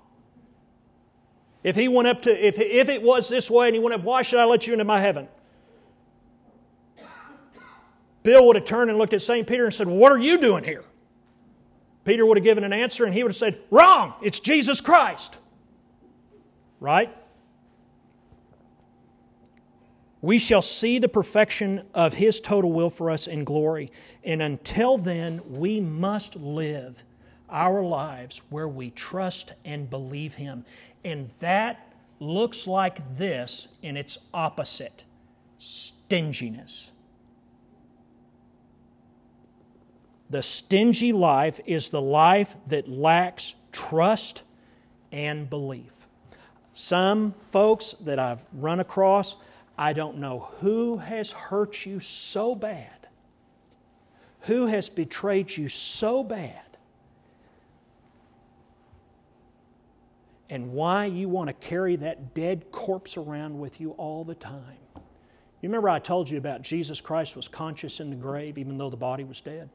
If 1.63 1.77
he 1.77 1.89
went 1.89 2.09
up 2.09 2.23
to, 2.23 2.47
if, 2.47 2.59
if 2.59 2.89
it 2.89 3.03
was 3.03 3.29
this 3.29 3.51
way 3.51 3.69
and 3.69 3.75
he 3.75 3.81
went 3.81 3.95
up, 3.95 4.03
why 4.03 4.23
should 4.23 4.39
I 4.39 4.45
let 4.45 4.67
you 4.67 4.73
into 4.73 4.85
my 4.85 5.01
heaven? 5.01 5.29
Bill 8.23 8.47
would 8.47 8.57
have 8.57 8.65
turned 8.65 8.91
and 8.91 8.99
looked 8.99 9.13
at 9.13 9.23
St. 9.23 9.47
Peter 9.47 9.65
and 9.65 9.75
said, 9.75 9.87
What 9.87 10.13
are 10.13 10.19
you 10.19 10.39
doing 10.39 10.65
here? 10.65 10.85
Peter 12.05 12.27
would 12.27 12.37
have 12.37 12.45
given 12.45 12.65
an 12.65 12.73
answer 12.73 13.05
and 13.05 13.15
he 13.15 13.23
would 13.23 13.31
have 13.31 13.37
said, 13.37 13.59
Wrong, 13.71 14.15
it's 14.23 14.41
Jesus 14.41 14.81
Christ. 14.81 15.37
Right? 16.81 17.15
We 20.23 20.39
shall 20.39 20.63
see 20.63 21.01
the 21.01 21.09
perfection 21.09 21.83
of 21.95 22.15
His 22.15 22.41
total 22.41 22.73
will 22.73 22.91
for 22.91 23.11
us 23.11 23.27
in 23.27 23.43
glory. 23.43 23.91
And 24.23 24.41
until 24.41 24.97
then, 24.97 25.41
we 25.49 25.81
must 25.81 26.37
live 26.37 27.03
our 27.51 27.83
lives 27.83 28.41
where 28.49 28.69
we 28.69 28.91
trust 28.91 29.53
and 29.65 29.91
believe 29.91 30.35
Him. 30.35 30.65
And 31.05 31.31
that 31.41 31.93
looks 32.21 32.69
like 32.69 33.19
this 33.19 33.67
in 33.83 33.97
its 33.97 34.19
opposite 34.33 35.05
stinginess. 35.59 36.92
The 40.33 40.43
stingy 40.43 41.13
life 41.13 41.61
is 41.67 41.91
the 41.91 42.01
life 42.01 42.57
that 42.69 42.89
lacks 42.89 43.55
trust 43.71 44.45
and 45.13 45.49
belief. 45.51 46.07
Some 46.73 47.35
folks 47.51 47.95
that 48.01 48.19
I've 48.19 48.43
run 48.55 48.81
across, 48.81 49.37
I 49.77 49.93
don't 49.93 50.17
know 50.17 50.49
who 50.61 50.97
has 50.97 51.33
hurt 51.33 51.85
you 51.85 52.01
so 52.01 52.55
bad, 52.55 53.09
who 54.41 54.69
has 54.69 54.89
betrayed 54.89 55.55
you 55.55 55.69
so 55.69 56.25
bad, 56.25 56.79
and 60.49 60.73
why 60.73 61.05
you 61.05 61.29
want 61.29 61.49
to 61.49 61.53
carry 61.53 61.97
that 61.97 62.33
dead 62.33 62.73
corpse 62.73 63.19
around 63.19 63.61
with 63.61 63.83
you 63.83 63.91
all 63.99 64.25
the 64.25 64.35
time. 64.35 64.79
You 64.97 65.69
remember 65.69 65.91
I 65.91 65.99
told 65.99 66.31
you 66.31 66.39
about 66.39 66.63
Jesus 66.63 67.03
Christ 67.03 67.37
was 67.37 67.49
conscious 67.49 68.01
in 68.01 68.09
the 68.09 68.17
grave 68.17 68.57
even 68.57 68.79
though 68.79 68.89
the 68.89 68.97
body 68.97 69.25
was 69.25 69.43
dead? 69.43 69.69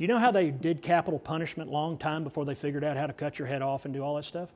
Do 0.00 0.04
you 0.04 0.08
know 0.08 0.18
how 0.18 0.30
they 0.30 0.50
did 0.50 0.80
capital 0.80 1.18
punishment 1.18 1.70
long 1.70 1.98
time 1.98 2.24
before 2.24 2.46
they 2.46 2.54
figured 2.54 2.82
out 2.82 2.96
how 2.96 3.06
to 3.06 3.12
cut 3.12 3.38
your 3.38 3.46
head 3.46 3.60
off 3.60 3.84
and 3.84 3.92
do 3.92 4.02
all 4.02 4.16
that 4.16 4.24
stuff? 4.24 4.48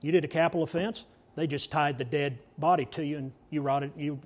You 0.00 0.10
did 0.10 0.24
a 0.24 0.28
capital 0.28 0.62
offense, 0.62 1.04
they 1.34 1.46
just 1.46 1.70
tied 1.70 1.98
the 1.98 2.04
dead 2.04 2.38
body 2.56 2.86
to 2.86 3.04
you 3.04 3.18
and 3.18 3.32
you 3.50 3.60
rode, 3.60 3.92
you 3.94 4.18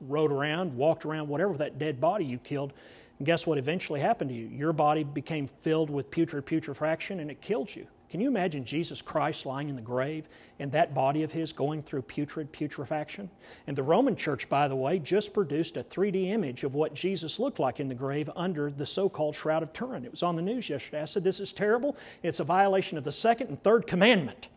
rode 0.00 0.30
around, 0.30 0.76
walked 0.76 1.04
around, 1.04 1.26
whatever 1.26 1.56
that 1.56 1.76
dead 1.76 2.00
body 2.00 2.24
you 2.24 2.38
killed. 2.38 2.72
And 3.18 3.26
guess 3.26 3.48
what 3.48 3.58
eventually 3.58 3.98
happened 3.98 4.30
to 4.30 4.36
you? 4.36 4.46
Your 4.46 4.72
body 4.72 5.02
became 5.02 5.48
filled 5.48 5.90
with 5.90 6.08
putrid 6.12 6.46
putrefaction 6.46 7.18
and 7.18 7.28
it 7.28 7.40
killed 7.40 7.74
you. 7.74 7.88
Can 8.12 8.20
you 8.20 8.28
imagine 8.28 8.66
Jesus 8.66 9.00
Christ 9.00 9.46
lying 9.46 9.70
in 9.70 9.74
the 9.74 9.80
grave 9.80 10.28
and 10.58 10.70
that 10.72 10.92
body 10.92 11.22
of 11.22 11.32
his 11.32 11.50
going 11.50 11.80
through 11.80 12.02
putrid 12.02 12.52
putrefaction? 12.52 13.30
And 13.66 13.74
the 13.74 13.82
Roman 13.82 14.16
church, 14.16 14.50
by 14.50 14.68
the 14.68 14.76
way, 14.76 14.98
just 14.98 15.32
produced 15.32 15.78
a 15.78 15.82
3D 15.82 16.28
image 16.28 16.62
of 16.62 16.74
what 16.74 16.92
Jesus 16.92 17.40
looked 17.40 17.58
like 17.58 17.80
in 17.80 17.88
the 17.88 17.94
grave 17.94 18.28
under 18.36 18.70
the 18.70 18.84
so 18.84 19.08
called 19.08 19.34
Shroud 19.34 19.62
of 19.62 19.72
Turin. 19.72 20.04
It 20.04 20.10
was 20.10 20.22
on 20.22 20.36
the 20.36 20.42
news 20.42 20.68
yesterday. 20.68 21.00
I 21.00 21.06
said, 21.06 21.24
This 21.24 21.40
is 21.40 21.54
terrible. 21.54 21.96
It's 22.22 22.38
a 22.38 22.44
violation 22.44 22.98
of 22.98 23.04
the 23.04 23.12
second 23.12 23.48
and 23.48 23.62
third 23.62 23.86
commandment. 23.86 24.48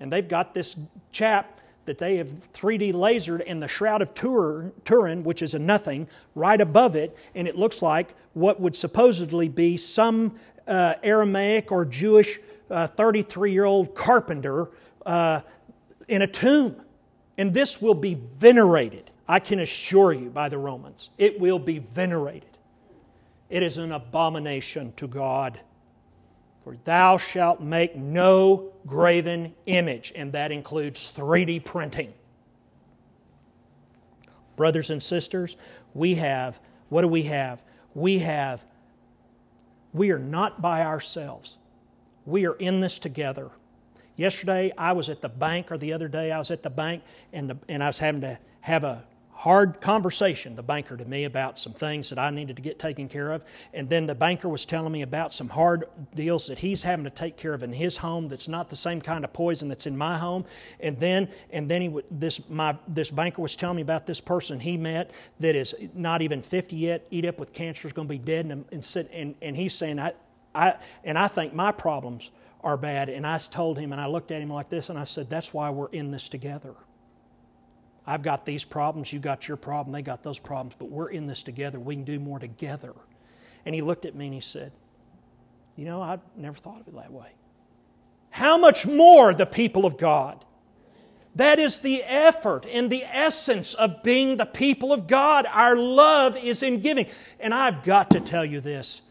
And 0.00 0.10
they've 0.10 0.26
got 0.26 0.54
this 0.54 0.76
chap 1.12 1.60
that 1.84 1.98
they 1.98 2.16
have 2.16 2.28
3D 2.54 2.94
lasered 2.94 3.42
in 3.42 3.60
the 3.60 3.68
Shroud 3.68 4.00
of 4.00 4.14
Turin, 4.14 5.22
which 5.22 5.42
is 5.42 5.52
a 5.52 5.58
nothing, 5.58 6.08
right 6.34 6.62
above 6.62 6.96
it, 6.96 7.14
and 7.34 7.46
it 7.46 7.56
looks 7.56 7.82
like 7.82 8.14
what 8.32 8.58
would 8.58 8.74
supposedly 8.74 9.48
be 9.48 9.76
some 9.76 10.34
uh, 10.66 10.94
Aramaic 11.02 11.70
or 11.72 11.84
Jewish 11.84 12.40
33 12.68 13.50
uh, 13.50 13.52
year 13.52 13.64
old 13.64 13.94
carpenter 13.94 14.70
uh, 15.04 15.40
in 16.08 16.22
a 16.22 16.26
tomb. 16.26 16.76
And 17.36 17.52
this 17.52 17.82
will 17.82 17.94
be 17.94 18.14
venerated, 18.38 19.10
I 19.26 19.40
can 19.40 19.58
assure 19.58 20.12
you, 20.12 20.30
by 20.30 20.48
the 20.48 20.58
Romans. 20.58 21.10
It 21.18 21.40
will 21.40 21.58
be 21.58 21.78
venerated. 21.78 22.58
It 23.50 23.62
is 23.62 23.78
an 23.78 23.92
abomination 23.92 24.92
to 24.96 25.06
God. 25.06 25.60
For 26.62 26.76
thou 26.84 27.18
shalt 27.18 27.60
make 27.60 27.94
no 27.94 28.72
graven 28.86 29.54
image, 29.66 30.12
and 30.16 30.32
that 30.32 30.50
includes 30.50 31.12
3D 31.14 31.64
printing. 31.64 32.14
Brothers 34.56 34.90
and 34.90 35.02
sisters, 35.02 35.56
we 35.92 36.14
have, 36.14 36.58
what 36.88 37.02
do 37.02 37.08
we 37.08 37.24
have? 37.24 37.62
We 37.94 38.20
have 38.20 38.64
we 39.94 40.10
are 40.10 40.18
not 40.18 40.60
by 40.60 40.82
ourselves. 40.82 41.56
We 42.26 42.46
are 42.46 42.54
in 42.54 42.80
this 42.80 42.98
together. 42.98 43.50
Yesterday, 44.16 44.72
I 44.76 44.92
was 44.92 45.08
at 45.08 45.22
the 45.22 45.28
bank, 45.28 45.72
or 45.72 45.78
the 45.78 45.92
other 45.92 46.08
day, 46.08 46.30
I 46.30 46.38
was 46.38 46.50
at 46.50 46.62
the 46.62 46.70
bank, 46.70 47.02
and, 47.32 47.48
the, 47.48 47.58
and 47.68 47.82
I 47.82 47.86
was 47.86 47.98
having 47.98 48.20
to 48.22 48.38
have 48.60 48.84
a 48.84 49.04
hard 49.44 49.78
conversation, 49.78 50.56
the 50.56 50.62
banker 50.62 50.96
to 50.96 51.04
me, 51.04 51.24
about 51.24 51.58
some 51.58 51.74
things 51.74 52.08
that 52.08 52.18
I 52.18 52.30
needed 52.30 52.56
to 52.56 52.62
get 52.62 52.78
taken 52.78 53.10
care 53.10 53.30
of. 53.30 53.44
And 53.74 53.90
then 53.90 54.06
the 54.06 54.14
banker 54.14 54.48
was 54.48 54.64
telling 54.64 54.90
me 54.90 55.02
about 55.02 55.34
some 55.34 55.50
hard 55.50 55.84
deals 56.14 56.46
that 56.46 56.56
he's 56.56 56.82
having 56.82 57.04
to 57.04 57.10
take 57.10 57.36
care 57.36 57.52
of 57.52 57.62
in 57.62 57.70
his 57.70 57.98
home 57.98 58.28
that's 58.28 58.48
not 58.48 58.70
the 58.70 58.76
same 58.76 59.02
kind 59.02 59.22
of 59.22 59.34
poison 59.34 59.68
that's 59.68 59.86
in 59.86 59.98
my 59.98 60.16
home. 60.16 60.46
And 60.80 60.98
then, 60.98 61.28
and 61.50 61.70
then 61.70 61.82
he, 61.82 62.00
this, 62.10 62.40
my, 62.48 62.74
this 62.88 63.10
banker 63.10 63.42
was 63.42 63.54
telling 63.54 63.76
me 63.76 63.82
about 63.82 64.06
this 64.06 64.18
person 64.18 64.58
he 64.58 64.78
met 64.78 65.10
that 65.40 65.54
is 65.54 65.74
not 65.92 66.22
even 66.22 66.40
50 66.40 66.74
yet, 66.74 67.06
eat 67.10 67.26
up 67.26 67.38
with 67.38 67.52
cancer, 67.52 67.86
is 67.86 67.92
going 67.92 68.08
to 68.08 68.14
be 68.14 68.18
dead. 68.18 68.46
And, 68.46 68.64
and, 68.72 69.08
and, 69.12 69.34
and 69.42 69.54
he's 69.54 69.74
saying, 69.74 69.98
I, 69.98 70.14
I, 70.54 70.76
and 71.04 71.18
I 71.18 71.28
think 71.28 71.52
my 71.52 71.70
problems 71.70 72.30
are 72.62 72.78
bad. 72.78 73.10
And 73.10 73.26
I 73.26 73.36
told 73.36 73.78
him, 73.78 73.92
and 73.92 74.00
I 74.00 74.06
looked 74.06 74.30
at 74.30 74.40
him 74.40 74.48
like 74.48 74.70
this, 74.70 74.88
and 74.88 74.98
I 74.98 75.04
said, 75.04 75.28
That's 75.28 75.52
why 75.52 75.68
we're 75.68 75.88
in 75.88 76.10
this 76.12 76.30
together. 76.30 76.74
I've 78.06 78.22
got 78.22 78.44
these 78.44 78.64
problems, 78.64 79.12
you 79.12 79.18
got 79.18 79.48
your 79.48 79.56
problem, 79.56 79.92
they 79.92 80.02
got 80.02 80.22
those 80.22 80.38
problems, 80.38 80.74
but 80.78 80.90
we're 80.90 81.08
in 81.08 81.26
this 81.26 81.42
together. 81.42 81.80
We 81.80 81.94
can 81.94 82.04
do 82.04 82.20
more 82.20 82.38
together. 82.38 82.94
And 83.64 83.74
he 83.74 83.80
looked 83.80 84.04
at 84.04 84.14
me 84.14 84.26
and 84.26 84.34
he 84.34 84.40
said, 84.40 84.72
You 85.76 85.86
know, 85.86 86.02
I 86.02 86.18
never 86.36 86.56
thought 86.56 86.80
of 86.80 86.88
it 86.88 86.94
that 86.96 87.12
way. 87.12 87.32
How 88.30 88.58
much 88.58 88.86
more 88.86 89.32
the 89.32 89.46
people 89.46 89.86
of 89.86 89.96
God? 89.96 90.44
That 91.36 91.58
is 91.58 91.80
the 91.80 92.02
effort 92.04 92.66
and 92.70 92.90
the 92.90 93.04
essence 93.04 93.74
of 93.74 94.02
being 94.02 94.36
the 94.36 94.46
people 94.46 94.92
of 94.92 95.06
God. 95.06 95.46
Our 95.50 95.76
love 95.76 96.36
is 96.36 96.62
in 96.62 96.80
giving. 96.80 97.06
And 97.40 97.52
I've 97.52 97.82
got 97.82 98.10
to 98.10 98.20
tell 98.20 98.44
you 98.44 98.60
this. 98.60 99.02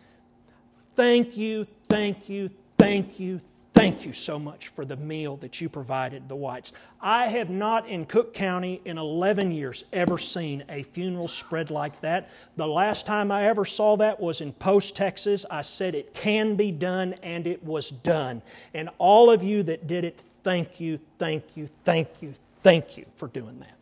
Thank 0.96 1.36
you, 1.36 1.68
thank 1.90 2.30
you, 2.30 2.50
thank 2.78 3.20
you, 3.20 3.42
Thank 3.74 4.06
you 4.06 4.14
so 4.14 4.38
much 4.38 4.68
for 4.68 4.86
the 4.86 4.98
meal 4.98 5.36
that 5.38 5.60
you 5.60 5.68
provided 5.68 6.30
the 6.30 6.36
whites. 6.36 6.74
I 7.02 7.28
have 7.28 7.50
not 7.50 7.88
in 7.88 8.06
Cook 8.06 8.32
County 8.34 8.82
in 8.86 9.00
11 9.00 9.52
years 9.52 9.84
ever 9.92 10.20
seen 10.20 10.64
a 10.70 10.84
funeral 10.84 11.28
spread 11.28 11.72
like 11.72 12.00
that. 12.02 12.30
The 12.56 12.68
last 12.68 13.08
time 13.08 13.32
I 13.32 13.46
ever 13.46 13.66
saw 13.66 13.98
that 13.98 14.20
was 14.20 14.42
in 14.42 14.54
Post, 14.54 14.96
Texas. 14.96 15.44
I 15.50 15.64
said 15.64 15.96
it 15.96 16.14
can 16.14 16.56
be 16.56 16.72
done, 16.72 17.16
and 17.24 17.48
it 17.48 17.64
was 17.64 17.90
done. 17.90 18.44
And 18.76 18.90
all 19.00 19.32
of 19.32 19.42
you 19.42 19.64
that 19.64 19.88
did 19.88 20.06
it, 20.06 20.22
thank 20.44 20.80
you, 20.80 21.00
thank 21.18 21.58
you, 21.58 21.68
thank 21.84 22.10
you, 22.22 22.36
thank 22.62 22.96
you 22.96 23.06
for 23.16 23.28
doing 23.28 23.60
that. 23.60 23.76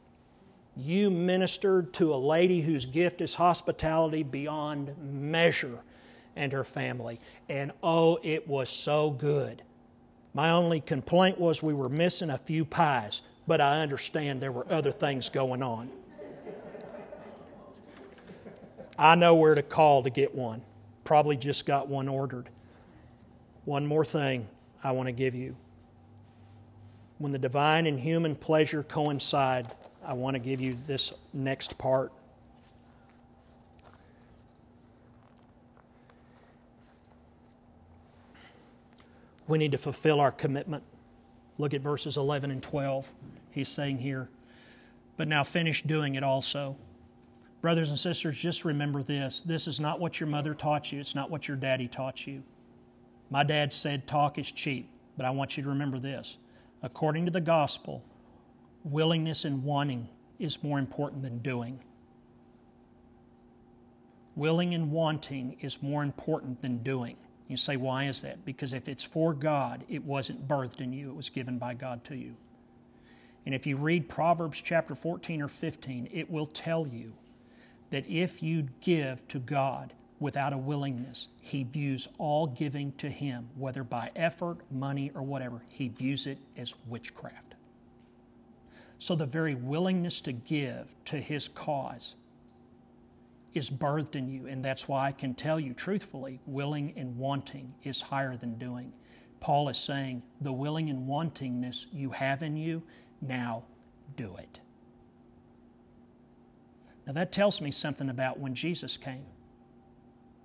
You 0.77 1.09
ministered 1.09 1.91
to 1.95 2.13
a 2.13 2.15
lady 2.15 2.61
whose 2.61 2.85
gift 2.85 3.19
is 3.19 3.35
hospitality 3.35 4.23
beyond 4.23 4.95
measure 5.01 5.79
and 6.37 6.53
her 6.53 6.63
family. 6.63 7.19
And 7.49 7.73
oh, 7.83 8.19
it 8.23 8.47
was 8.47 8.69
so 8.69 9.11
good. 9.11 9.63
My 10.33 10.51
only 10.51 10.79
complaint 10.79 11.39
was 11.39 11.61
we 11.61 11.73
were 11.73 11.89
missing 11.89 12.29
a 12.29 12.37
few 12.37 12.63
pies, 12.63 13.21
but 13.47 13.59
I 13.59 13.81
understand 13.81 14.41
there 14.41 14.51
were 14.51 14.71
other 14.71 14.91
things 14.91 15.29
going 15.29 15.61
on. 15.61 15.89
I 18.97 19.15
know 19.15 19.35
where 19.35 19.55
to 19.55 19.63
call 19.63 20.03
to 20.03 20.09
get 20.09 20.33
one. 20.35 20.61
Probably 21.03 21.35
just 21.35 21.65
got 21.65 21.87
one 21.87 22.07
ordered. 22.07 22.49
One 23.65 23.85
more 23.85 24.05
thing 24.05 24.47
I 24.83 24.91
want 24.91 25.07
to 25.07 25.11
give 25.11 25.35
you. 25.35 25.55
When 27.17 27.31
the 27.31 27.39
divine 27.39 27.85
and 27.85 27.99
human 27.99 28.35
pleasure 28.35 28.83
coincide, 28.83 29.73
I 30.03 30.13
want 30.13 30.35
to 30.35 30.39
give 30.39 30.61
you 30.61 30.77
this 30.87 31.13
next 31.33 31.77
part. 31.77 32.11
We 39.51 39.57
need 39.57 39.73
to 39.73 39.77
fulfill 39.77 40.21
our 40.21 40.31
commitment. 40.31 40.81
Look 41.57 41.73
at 41.73 41.81
verses 41.81 42.15
11 42.15 42.51
and 42.51 42.63
12. 42.63 43.11
He's 43.51 43.67
saying 43.67 43.97
here, 43.97 44.29
but 45.17 45.27
now 45.27 45.43
finish 45.43 45.83
doing 45.83 46.15
it 46.15 46.23
also. 46.23 46.77
Brothers 47.59 47.89
and 47.89 47.99
sisters, 47.99 48.37
just 48.37 48.63
remember 48.63 49.03
this. 49.03 49.41
This 49.41 49.67
is 49.67 49.81
not 49.81 49.99
what 49.99 50.21
your 50.21 50.27
mother 50.27 50.53
taught 50.53 50.93
you, 50.93 51.01
it's 51.01 51.15
not 51.15 51.29
what 51.29 51.49
your 51.49 51.57
daddy 51.57 51.89
taught 51.89 52.25
you. 52.25 52.43
My 53.29 53.43
dad 53.43 53.73
said 53.73 54.07
talk 54.07 54.39
is 54.39 54.49
cheap, 54.51 54.89
but 55.17 55.25
I 55.25 55.31
want 55.31 55.57
you 55.57 55.63
to 55.63 55.69
remember 55.69 55.99
this. 55.99 56.37
According 56.81 57.25
to 57.25 57.31
the 57.31 57.41
gospel, 57.41 58.05
willingness 58.85 59.43
and 59.43 59.65
wanting 59.65 60.07
is 60.39 60.63
more 60.63 60.79
important 60.79 61.23
than 61.23 61.39
doing. 61.39 61.81
Willing 64.37 64.73
and 64.73 64.91
wanting 64.91 65.57
is 65.59 65.83
more 65.83 66.03
important 66.03 66.61
than 66.61 66.77
doing. 66.77 67.17
You 67.51 67.57
say, 67.57 67.75
why 67.75 68.05
is 68.05 68.21
that? 68.21 68.45
Because 68.45 68.71
if 68.71 68.87
it's 68.87 69.03
for 69.03 69.33
God, 69.33 69.83
it 69.89 70.05
wasn't 70.05 70.47
birthed 70.47 70.79
in 70.79 70.93
you, 70.93 71.09
it 71.09 71.17
was 71.17 71.29
given 71.29 71.57
by 71.57 71.73
God 71.73 72.01
to 72.05 72.15
you. 72.15 72.37
And 73.45 73.53
if 73.53 73.67
you 73.67 73.75
read 73.75 74.07
Proverbs 74.07 74.61
chapter 74.61 74.95
14 74.95 75.41
or 75.41 75.49
15, 75.49 76.07
it 76.13 76.31
will 76.31 76.45
tell 76.45 76.87
you 76.87 77.11
that 77.89 78.07
if 78.07 78.41
you 78.41 78.69
give 78.79 79.27
to 79.27 79.37
God 79.37 79.91
without 80.17 80.53
a 80.53 80.57
willingness, 80.57 81.27
he 81.41 81.65
views 81.65 82.07
all 82.17 82.47
giving 82.47 82.93
to 82.93 83.09
him, 83.09 83.49
whether 83.57 83.83
by 83.83 84.11
effort, 84.15 84.59
money, 84.71 85.11
or 85.13 85.21
whatever, 85.21 85.61
he 85.73 85.89
views 85.89 86.27
it 86.27 86.37
as 86.55 86.73
witchcraft. 86.87 87.55
So 88.97 89.13
the 89.13 89.25
very 89.25 89.55
willingness 89.55 90.21
to 90.21 90.31
give 90.31 90.95
to 91.03 91.17
his 91.17 91.49
cause 91.49 92.15
is 93.53 93.69
birthed 93.69 94.15
in 94.15 94.29
you. 94.29 94.47
And 94.47 94.63
that's 94.63 94.87
why 94.87 95.07
I 95.07 95.11
can 95.11 95.33
tell 95.33 95.59
you 95.59 95.73
truthfully 95.73 96.39
willing 96.45 96.93
and 96.95 97.17
wanting 97.17 97.73
is 97.83 98.01
higher 98.01 98.37
than 98.37 98.57
doing. 98.57 98.93
Paul 99.39 99.69
is 99.69 99.77
saying 99.77 100.23
the 100.39 100.53
willing 100.53 100.89
and 100.89 101.07
wantingness 101.07 101.87
you 101.91 102.11
have 102.11 102.43
in 102.43 102.55
you, 102.55 102.83
now 103.21 103.63
do 104.15 104.35
it. 104.37 104.59
Now 107.05 107.13
that 107.13 107.31
tells 107.31 107.59
me 107.59 107.71
something 107.71 108.09
about 108.09 108.39
when 108.39 108.53
Jesus 108.53 108.97
came. 108.97 109.25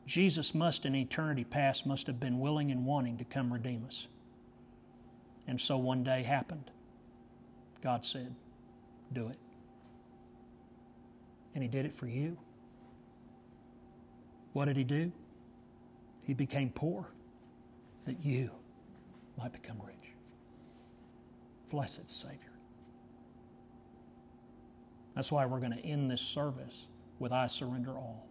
Jesus 0.07 0.55
must, 0.55 0.87
in 0.87 0.95
eternity 0.95 1.45
past, 1.45 1.85
must 1.85 2.07
have 2.07 2.21
been 2.21 2.39
willing 2.39 2.71
and 2.71 2.87
wanting 2.87 3.19
to 3.19 3.25
come 3.25 3.53
redeem 3.53 3.85
us. 3.87 4.07
And 5.49 5.61
so 5.61 5.77
one 5.77 6.05
day 6.05 6.23
happened. 6.23 6.71
God 7.83 8.07
said, 8.07 8.35
Do 9.13 9.29
it. 9.29 9.39
And 11.55 11.63
He 11.63 11.69
did 11.69 11.87
it 11.87 11.93
for 11.93 12.07
you. 12.07 12.39
What 14.57 14.65
did 14.65 14.79
He 14.79 14.85
do? 14.85 15.13
He 16.23 16.33
became 16.33 16.71
poor 16.71 17.07
that 18.07 18.25
you 18.25 18.51
might 19.37 19.53
become 19.53 19.77
rich. 19.85 20.15
Blessed 21.69 22.09
Savior. 22.09 22.39
That's 25.15 25.31
why 25.31 25.45
we're 25.45 25.61
going 25.61 25.75
to 25.75 25.85
end 25.85 26.11
this 26.11 26.23
service 26.23 26.87
with 27.19 27.33
I 27.33 27.49
surrender 27.49 27.91
all. 27.91 28.27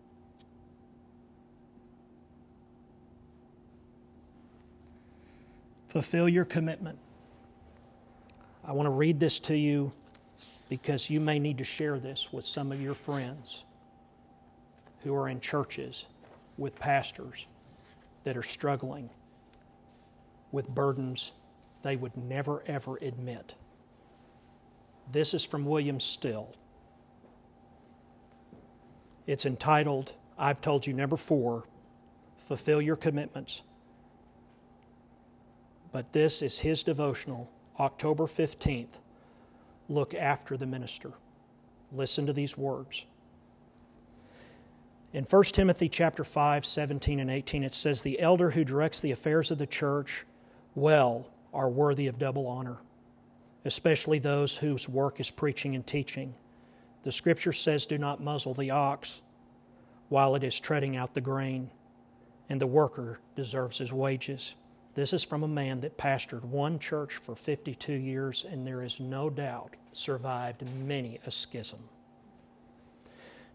fulfill 5.89 6.27
your 6.27 6.43
commitment. 6.43 6.97
I 8.63 8.71
want 8.71 8.87
to 8.87 8.91
read 8.91 9.19
this 9.19 9.37
to 9.41 9.55
you 9.55 9.91
because 10.69 11.07
you 11.07 11.19
may 11.19 11.37
need 11.37 11.59
to 11.59 11.63
share 11.63 11.99
this 11.99 12.33
with 12.33 12.47
some 12.47 12.71
of 12.71 12.81
your 12.81 12.95
friends 12.95 13.63
who 15.03 15.15
are 15.15 15.29
in 15.29 15.39
churches 15.39 16.05
with 16.57 16.79
pastors 16.79 17.47
that 18.23 18.37
are 18.37 18.43
struggling 18.43 19.09
with 20.51 20.67
burdens 20.69 21.31
they 21.83 21.95
would 21.95 22.15
never 22.17 22.63
ever 22.65 22.97
admit. 22.97 23.55
This 25.11 25.33
is 25.33 25.45
from 25.45 25.65
William 25.65 25.99
Still. 25.99 26.55
It's 29.27 29.45
entitled, 29.45 30.13
I've 30.37 30.61
told 30.61 30.87
you, 30.87 30.93
number 30.93 31.17
four, 31.17 31.65
fulfill 32.37 32.81
your 32.81 32.95
commitments 32.95 33.61
but 35.95 36.11
this 36.11 36.41
is 36.41 36.59
his 36.59 36.83
devotional, 36.83 37.49
October 37.79 38.25
15th. 38.25 38.99
Look 39.87 40.13
after 40.13 40.57
the 40.57 40.65
minister. 40.65 41.13
Listen 41.93 42.25
to 42.25 42.33
these 42.33 42.57
words. 42.57 43.05
In 45.15 45.23
1 45.23 45.43
Timothy 45.45 45.87
chapter 45.87 46.25
5, 46.25 46.65
17 46.65 47.21
and 47.21 47.31
18, 47.31 47.63
it 47.63 47.73
says, 47.73 48.01
The 48.01 48.19
elder 48.19 48.49
who 48.49 48.65
directs 48.65 48.99
the 48.99 49.13
affairs 49.13 49.49
of 49.49 49.57
the 49.57 49.65
church 49.65 50.25
well 50.75 51.29
are 51.53 51.69
worthy 51.69 52.07
of 52.07 52.19
double 52.19 52.45
honor, 52.45 52.79
especially 53.63 54.19
those 54.19 54.57
whose 54.57 54.89
work 54.89 55.21
is 55.21 55.31
preaching 55.31 55.73
and 55.73 55.87
teaching. 55.87 56.35
The 57.03 57.13
scripture 57.13 57.53
says, 57.53 57.85
Do 57.85 57.97
not 57.97 58.21
muzzle 58.21 58.53
the 58.53 58.71
ox 58.71 59.21
while 60.09 60.35
it 60.35 60.43
is 60.43 60.59
treading 60.59 60.97
out 60.97 61.13
the 61.13 61.21
grain, 61.21 61.69
and 62.49 62.59
the 62.59 62.67
worker 62.67 63.21
deserves 63.37 63.77
his 63.77 63.93
wages. 63.93 64.55
This 64.95 65.13
is 65.13 65.23
from 65.23 65.43
a 65.43 65.47
man 65.47 65.79
that 65.79 65.97
pastored 65.97 66.43
one 66.43 66.77
church 66.77 67.15
for 67.15 67.37
52 67.37 67.93
years 67.93 68.45
and 68.51 68.67
there 68.67 68.83
is 68.83 68.99
no 68.99 69.29
doubt 69.29 69.77
survived 69.93 70.61
many 70.85 71.21
a 71.25 71.31
schism. 71.31 71.87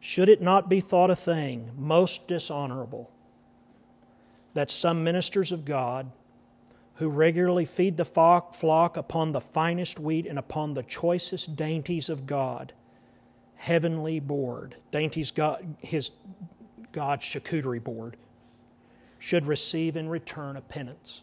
Should 0.01 0.30
it 0.30 0.40
not 0.40 0.68
be 0.68 0.80
thought 0.80 1.11
a 1.11 1.16
thing 1.16 1.70
most 1.76 2.26
dishonorable 2.26 3.11
that 4.55 4.70
some 4.70 5.05
ministers 5.05 5.53
of 5.53 5.64
God 5.64 6.11
who 6.94 7.09
regularly 7.09 7.64
feed 7.64 7.96
the 7.96 8.05
flock 8.05 8.96
upon 8.96 9.32
the 9.32 9.40
finest 9.40 10.01
wheat 10.01 10.26
and 10.26 10.38
upon 10.38 10.74
the 10.74 10.82
choicest 10.82 11.55
dainties 11.55 12.09
of 12.09 12.26
God, 12.26 12.72
heavenly 13.57 14.20
board, 14.20 14.76
dainties 14.90 15.30
God, 15.30 15.76
his 15.78 16.11
God's 16.92 17.24
charcuterie 17.24 17.82
board, 17.82 18.16
should 19.18 19.46
receive 19.46 19.96
in 19.96 20.09
return 20.09 20.57
a 20.57 20.61
penance? 20.61 21.22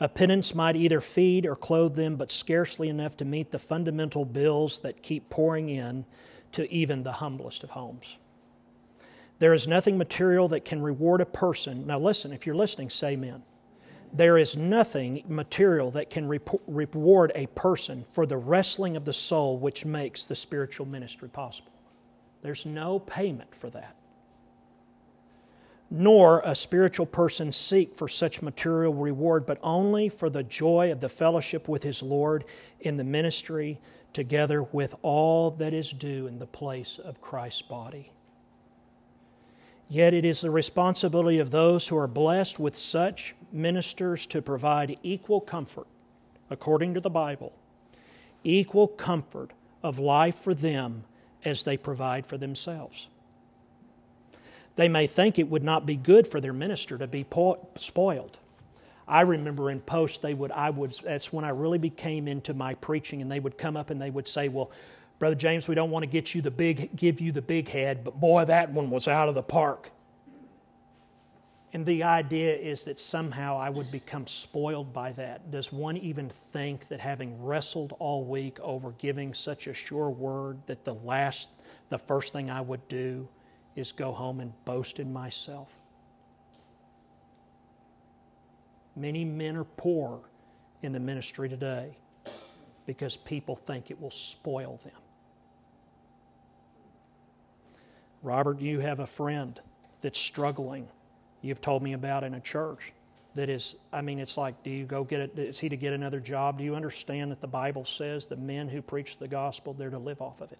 A 0.00 0.08
penance 0.08 0.54
might 0.54 0.76
either 0.76 1.00
feed 1.00 1.46
or 1.46 1.56
clothe 1.56 1.96
them, 1.96 2.16
but 2.16 2.30
scarcely 2.30 2.88
enough 2.88 3.16
to 3.18 3.24
meet 3.24 3.50
the 3.50 3.58
fundamental 3.58 4.24
bills 4.24 4.80
that 4.80 5.02
keep 5.02 5.30
pouring 5.30 5.68
in 5.68 6.04
to 6.54 6.70
even 6.72 7.02
the 7.02 7.12
humblest 7.12 7.62
of 7.62 7.70
homes. 7.70 8.18
There 9.38 9.54
is 9.54 9.66
nothing 9.66 9.98
material 9.98 10.48
that 10.48 10.64
can 10.64 10.80
reward 10.80 11.20
a 11.20 11.26
person. 11.26 11.86
Now, 11.86 11.98
listen, 11.98 12.32
if 12.32 12.46
you're 12.46 12.54
listening, 12.54 12.90
say 12.90 13.12
amen. 13.12 13.42
There 14.12 14.38
is 14.38 14.56
nothing 14.56 15.24
material 15.26 15.90
that 15.90 16.08
can 16.08 16.28
reward 16.28 17.32
a 17.34 17.46
person 17.48 18.04
for 18.04 18.26
the 18.26 18.36
wrestling 18.36 18.96
of 18.96 19.04
the 19.04 19.12
soul 19.12 19.58
which 19.58 19.84
makes 19.84 20.24
the 20.24 20.36
spiritual 20.36 20.86
ministry 20.86 21.28
possible. 21.28 21.72
There's 22.42 22.64
no 22.64 23.00
payment 23.00 23.54
for 23.54 23.70
that 23.70 23.96
nor 25.96 26.40
a 26.44 26.56
spiritual 26.56 27.06
person 27.06 27.52
seek 27.52 27.96
for 27.96 28.08
such 28.08 28.42
material 28.42 28.92
reward, 28.92 29.46
but 29.46 29.58
only 29.62 30.08
for 30.08 30.28
the 30.28 30.42
joy 30.42 30.90
of 30.90 31.00
the 31.00 31.08
fellowship 31.08 31.68
with 31.68 31.84
his 31.84 32.02
Lord 32.02 32.44
in 32.80 32.96
the 32.96 33.04
ministry, 33.04 33.78
together 34.14 34.62
with 34.62 34.96
all 35.02 35.50
that 35.50 35.74
is 35.74 35.92
due 35.92 36.26
in 36.26 36.38
the 36.38 36.46
place 36.46 36.98
of 36.98 37.20
Christ's 37.20 37.62
body. 37.62 38.12
Yet 39.88 40.14
it 40.14 40.24
is 40.24 40.40
the 40.40 40.50
responsibility 40.50 41.38
of 41.38 41.50
those 41.50 41.88
who 41.88 41.98
are 41.98 42.08
blessed 42.08 42.58
with 42.58 42.76
such 42.76 43.34
ministers 43.52 44.24
to 44.26 44.40
provide 44.40 44.98
equal 45.02 45.40
comfort, 45.40 45.86
according 46.48 46.94
to 46.94 47.00
the 47.00 47.10
Bible, 47.10 47.52
equal 48.42 48.88
comfort 48.88 49.50
of 49.82 49.98
life 49.98 50.36
for 50.36 50.54
them 50.54 51.04
as 51.44 51.64
they 51.64 51.76
provide 51.76 52.24
for 52.24 52.38
themselves. 52.38 53.08
They 54.76 54.88
may 54.88 55.06
think 55.06 55.38
it 55.38 55.50
would 55.50 55.62
not 55.62 55.86
be 55.86 55.96
good 55.96 56.26
for 56.26 56.40
their 56.40 56.52
minister 56.52 56.98
to 56.98 57.06
be 57.06 57.24
po- 57.24 57.68
spoiled. 57.76 58.38
I 59.06 59.22
remember 59.22 59.70
in 59.70 59.80
post 59.80 60.22
they 60.22 60.34
would 60.34 60.50
I 60.52 60.70
would 60.70 60.92
that's 61.04 61.32
when 61.32 61.44
I 61.44 61.50
really 61.50 61.78
became 61.78 62.28
into 62.28 62.54
my 62.54 62.74
preaching 62.74 63.22
and 63.22 63.30
they 63.30 63.40
would 63.40 63.58
come 63.58 63.76
up 63.76 63.90
and 63.90 64.00
they 64.00 64.10
would 64.10 64.26
say, 64.26 64.48
"Well, 64.48 64.70
brother 65.18 65.34
James, 65.34 65.68
we 65.68 65.74
don't 65.74 65.90
want 65.90 66.02
to 66.02 66.08
get 66.08 66.34
you 66.34 66.42
the 66.42 66.50
big 66.50 66.94
give 66.96 67.20
you 67.20 67.32
the 67.32 67.42
big 67.42 67.68
head, 67.68 68.04
but 68.04 68.18
boy, 68.20 68.44
that 68.46 68.72
one 68.72 68.90
was 68.90 69.08
out 69.08 69.28
of 69.28 69.34
the 69.34 69.42
park." 69.42 69.90
And 71.72 71.84
the 71.84 72.04
idea 72.04 72.54
is 72.54 72.84
that 72.84 73.00
somehow 73.00 73.58
I 73.58 73.68
would 73.68 73.90
become 73.90 74.28
spoiled 74.28 74.92
by 74.92 75.10
that. 75.12 75.50
Does 75.50 75.72
one 75.72 75.96
even 75.96 76.28
think 76.28 76.86
that 76.86 77.00
having 77.00 77.42
wrestled 77.42 77.94
all 77.98 78.24
week 78.24 78.60
over 78.60 78.92
giving 78.92 79.34
such 79.34 79.66
a 79.66 79.74
sure 79.74 80.08
word 80.08 80.58
that 80.66 80.84
the 80.84 80.94
last 80.94 81.48
the 81.88 81.98
first 81.98 82.32
thing 82.32 82.50
I 82.50 82.60
would 82.60 82.86
do 82.88 83.28
is 83.76 83.92
go 83.92 84.12
home 84.12 84.40
and 84.40 84.52
boast 84.64 85.00
in 85.00 85.12
myself. 85.12 85.83
Many 88.96 89.24
men 89.24 89.56
are 89.56 89.64
poor 89.64 90.20
in 90.82 90.92
the 90.92 91.00
ministry 91.00 91.48
today 91.48 91.96
because 92.86 93.16
people 93.16 93.56
think 93.56 93.90
it 93.90 94.00
will 94.00 94.10
spoil 94.10 94.80
them. 94.84 94.92
Robert, 98.22 98.60
you 98.60 98.80
have 98.80 99.00
a 99.00 99.06
friend 99.06 99.60
that's 100.00 100.18
struggling. 100.18 100.88
You've 101.42 101.60
told 101.60 101.82
me 101.82 101.92
about 101.92 102.24
in 102.24 102.34
a 102.34 102.40
church 102.40 102.92
that 103.34 103.48
is, 103.48 103.74
I 103.92 104.00
mean, 104.00 104.18
it's 104.18 104.36
like, 104.36 104.62
do 104.62 104.70
you 104.70 104.84
go 104.84 105.04
get 105.04 105.20
it? 105.20 105.38
Is 105.38 105.58
he 105.58 105.68
to 105.68 105.76
get 105.76 105.92
another 105.92 106.20
job? 106.20 106.58
Do 106.58 106.64
you 106.64 106.74
understand 106.74 107.32
that 107.32 107.40
the 107.40 107.48
Bible 107.48 107.84
says 107.84 108.26
the 108.26 108.36
men 108.36 108.68
who 108.68 108.80
preach 108.80 109.18
the 109.18 109.28
gospel, 109.28 109.74
they're 109.74 109.90
to 109.90 109.98
live 109.98 110.22
off 110.22 110.40
of 110.40 110.52
it? 110.52 110.58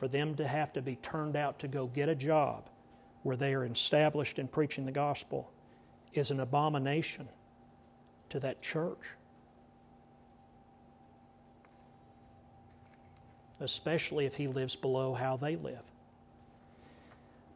for 0.00 0.08
them 0.08 0.34
to 0.34 0.48
have 0.48 0.72
to 0.72 0.80
be 0.80 0.96
turned 0.96 1.36
out 1.36 1.58
to 1.58 1.68
go 1.68 1.86
get 1.86 2.08
a 2.08 2.14
job 2.14 2.70
where 3.22 3.36
they 3.36 3.52
are 3.52 3.66
established 3.66 4.38
in 4.38 4.48
preaching 4.48 4.86
the 4.86 4.90
gospel 4.90 5.52
is 6.14 6.30
an 6.30 6.40
abomination 6.40 7.28
to 8.30 8.40
that 8.40 8.62
church. 8.62 8.98
Especially 13.60 14.26
if 14.26 14.36
he 14.36 14.48
lives 14.48 14.74
below 14.76 15.14
how 15.14 15.36
they 15.36 15.56
live. 15.56 15.82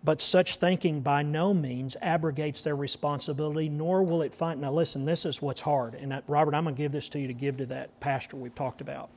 But 0.03 0.20
such 0.20 0.57
thinking 0.57 1.01
by 1.01 1.22
no 1.22 1.55
means 1.55 1.97
abrogates 2.03 2.61
their 2.61 2.77
responsibility, 2.77 3.70
nor 3.70 4.03
will 4.03 4.20
it 4.20 4.35
find. 4.35 4.61
Now, 4.61 4.70
listen, 4.70 5.07
this 5.07 5.25
is 5.25 5.41
what's 5.41 5.62
hard. 5.62 5.95
And 5.95 6.22
Robert, 6.29 6.55
I'm 6.55 6.64
going 6.64 6.75
to 6.75 6.79
give 6.79 6.93
this 6.93 7.09
to 7.11 7.18
you 7.18 7.27
to 7.27 7.33
give 7.33 7.57
to 7.57 7.66
that 7.66 7.99
pastor 8.01 8.37
we've 8.37 8.55
talked 8.55 8.83
about 8.83 9.09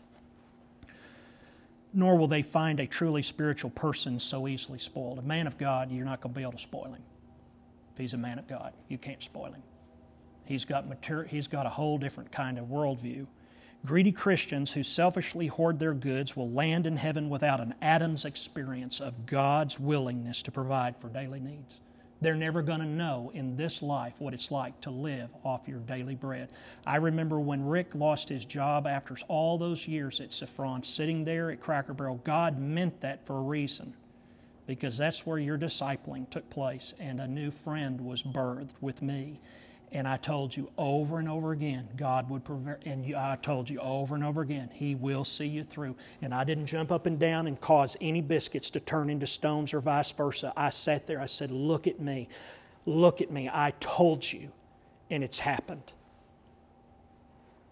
nor 1.98 2.16
will 2.16 2.28
they 2.28 2.44
find 2.44 2.80
a 2.80 2.86
truly 2.86 3.24
spiritual 3.24 3.72
person 3.72 4.20
so 4.20 4.48
easily 4.48 4.78
spoiled. 4.78 5.18
A 5.18 5.24
man 5.24 5.48
of 5.48 5.58
God, 5.58 5.92
you're 5.92 6.06
not 6.06 6.22
going 6.22 6.32
to 6.32 6.38
be 6.38 6.44
able 6.44 6.52
to 6.54 6.60
spoil 6.60 6.86
him. 6.86 7.02
If 7.94 7.98
he's 7.98 8.14
a 8.14 8.18
man 8.18 8.38
of 8.38 8.48
God, 8.48 8.74
you 8.88 9.00
can't 9.00 9.24
spoil 9.24 9.52
him. 9.52 9.64
He's 10.48 10.66
got, 10.66 10.88
mater- 10.88 11.26
he's 11.26 11.48
got 11.48 11.66
a 11.66 11.70
whole 11.70 11.98
different 11.98 12.32
kind 12.32 12.58
of 12.58 12.66
worldview. 12.66 13.28
Greedy 13.86 14.12
Christians 14.12 14.74
who 14.74 14.84
selfishly 14.84 15.48
hoard 15.48 15.80
their 15.80 15.94
goods 15.94 16.36
will 16.36 16.50
land 16.50 16.88
in 16.88 16.98
heaven 16.98 17.30
without 17.30 17.60
an 17.60 17.76
atom's 17.82 18.26
experience 18.26 19.00
of 19.00 19.26
God's 19.26 19.80
willingness 19.80 20.42
to 20.44 20.52
provide 20.52 20.98
for 20.98 21.10
daily 21.10 21.40
needs. 21.40 21.80
They're 22.20 22.36
never 22.36 22.64
going 22.64 22.80
to 22.80 22.86
know 22.86 23.32
in 23.34 23.56
this 23.58 23.84
life 23.84 24.16
what 24.20 24.34
it's 24.34 24.50
like 24.50 24.82
to 24.82 24.90
live 24.90 25.30
off 25.44 25.68
your 25.68 25.80
daily 25.80 26.16
bread. 26.16 26.50
I 26.86 26.98
remember 26.98 27.40
when 27.40 27.66
Rick 27.66 27.94
lost 27.94 28.30
his 28.30 28.44
job 28.44 28.88
after 28.88 29.16
all 29.28 29.58
those 29.58 29.88
years 29.88 30.20
at 30.20 30.34
Saffron, 30.34 30.84
sitting 30.84 31.24
there 31.24 31.52
at 31.52 31.62
Cracker 31.62 31.94
Barrel. 31.94 32.20
God 32.24 32.60
meant 32.60 33.02
that 33.02 33.26
for 33.28 33.38
a 33.38 33.42
reason 33.42 33.94
because 34.66 34.98
that's 34.98 35.26
where 35.26 35.40
your 35.40 35.58
discipling 35.58 36.30
took 36.30 36.50
place, 36.50 36.94
and 37.00 37.22
a 37.22 37.28
new 37.28 37.52
friend 37.52 38.02
was 38.02 38.22
birthed 38.22 38.74
with 38.82 39.02
me. 39.02 39.40
And 39.92 40.06
I 40.08 40.18
told 40.18 40.56
you 40.56 40.70
over 40.78 41.18
and 41.18 41.30
over 41.30 41.54
again, 41.54 41.88
God 41.96 42.30
would 42.30 42.44
prevent, 42.44 42.84
and 42.86 43.16
I 43.16 43.38
told 43.38 43.70
you 43.70 43.80
over 43.80 44.16
and 44.16 44.24
over 44.24 44.42
again, 44.42 44.70
He 44.74 44.96
will 44.96 45.24
see 45.24 45.48
you 45.48 45.64
through. 45.64 45.96
And 46.22 46.34
I 46.34 46.44
didn't 46.44 46.66
jump 46.66 46.92
up 46.92 47.06
and 47.06 47.18
down 47.18 47.48
and 47.48 47.60
cause 47.60 47.96
any 48.02 48.22
biscuits 48.22 48.70
to 48.72 48.82
turn 48.82 49.10
into 49.10 49.26
stones 49.26 49.74
or 49.74 49.80
vice 49.80 50.12
versa. 50.12 50.52
I 50.58 50.72
sat 50.72 51.08
there, 51.08 51.22
I 51.22 51.26
said, 51.26 51.52
Look 51.52 51.88
at 51.88 52.02
me, 52.02 52.28
look 52.86 53.22
at 53.22 53.32
me. 53.32 53.50
I 53.52 53.74
told 53.80 54.30
you, 54.30 54.52
and 55.10 55.24
it's 55.24 55.40
happened. 55.40 55.94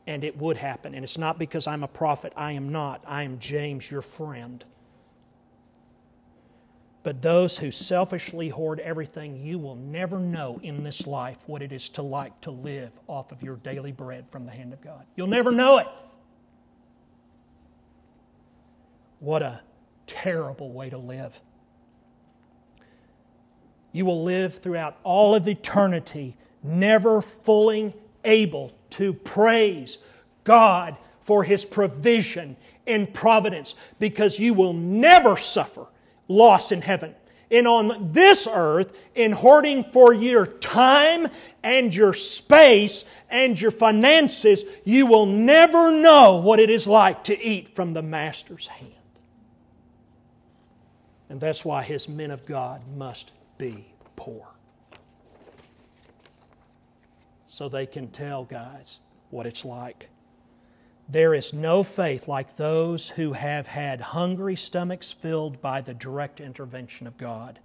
And 0.07 0.23
it 0.23 0.37
would 0.37 0.57
happen. 0.57 0.93
And 0.95 1.03
it's 1.03 1.17
not 1.17 1.37
because 1.37 1.67
I'm 1.67 1.83
a 1.83 1.87
prophet, 1.87 2.31
I 2.35 2.53
am 2.53 2.71
not. 2.71 3.03
I 3.05 3.23
am 3.23 3.39
James, 3.39 3.91
your 3.91 4.03
friend. 4.03 4.63
But 7.05 7.21
those 7.21 7.55
who 7.59 7.69
selfishly 7.69 8.49
hoard 8.49 8.79
everything, 8.79 9.35
you 9.35 9.59
will 9.59 9.75
never 9.75 10.17
know 10.17 10.59
in 10.63 10.81
this 10.81 11.05
life 11.05 11.37
what 11.45 11.61
it 11.61 11.71
is 11.71 11.87
to 11.89 12.01
like 12.01 12.41
to 12.41 12.49
live 12.49 12.89
off 13.05 13.31
of 13.31 13.43
your 13.43 13.57
daily 13.57 13.91
bread 13.91 14.25
from 14.31 14.47
the 14.47 14.51
hand 14.51 14.73
of 14.73 14.81
God. 14.81 15.05
You'll 15.15 15.27
never 15.27 15.51
know 15.51 15.77
it. 15.77 15.87
What 19.19 19.43
a 19.43 19.61
terrible 20.07 20.71
way 20.71 20.89
to 20.89 20.97
live. 20.97 21.39
You 23.91 24.05
will 24.05 24.23
live 24.23 24.57
throughout 24.57 24.97
all 25.03 25.35
of 25.35 25.47
eternity 25.47 26.35
never 26.63 27.21
fully 27.21 27.93
able 28.23 28.73
to 28.89 29.13
praise 29.13 29.99
God 30.43 30.97
for 31.21 31.43
His 31.43 31.65
provision 31.65 32.57
and 32.87 33.13
providence 33.13 33.75
because 33.99 34.39
you 34.39 34.55
will 34.55 34.73
never 34.73 35.37
suffer 35.37 35.85
loss 36.27 36.71
in 36.71 36.81
heaven. 36.81 37.15
And 37.51 37.67
on 37.67 38.11
this 38.11 38.47
earth, 38.51 38.91
in 39.13 39.31
hoarding 39.31 39.83
for 39.83 40.13
your 40.13 40.47
time 40.47 41.27
and 41.63 41.93
your 41.93 42.13
space 42.13 43.05
and 43.29 43.59
your 43.59 43.71
finances, 43.71 44.63
you 44.83 45.05
will 45.05 45.27
never 45.27 45.91
know 45.91 46.37
what 46.37 46.59
it 46.59 46.69
is 46.69 46.87
like 46.87 47.23
to 47.25 47.39
eat 47.39 47.75
from 47.75 47.93
the 47.93 48.01
Master's 48.01 48.67
hand. 48.67 48.91
And 51.29 51.39
that's 51.39 51.63
why 51.63 51.83
his 51.83 52.09
men 52.09 52.31
of 52.31 52.45
God 52.45 52.83
must 52.95 53.31
be 53.57 53.85
poor. 54.15 54.47
So 57.47 57.69
they 57.69 57.85
can 57.85 58.09
tell 58.09 58.43
guys 58.43 58.99
what 59.29 59.45
it's 59.45 59.63
like. 59.63 60.09
There 61.07 61.35
is 61.35 61.53
no 61.53 61.83
faith 61.83 62.27
like 62.27 62.55
those 62.55 63.09
who 63.09 63.33
have 63.33 63.67
had 63.67 64.01
hungry 64.01 64.55
stomachs 64.55 65.11
filled 65.11 65.61
by 65.61 65.81
the 65.81 65.93
direct 65.93 66.41
intervention 66.41 67.05
of 67.05 67.17
God. 67.17 67.59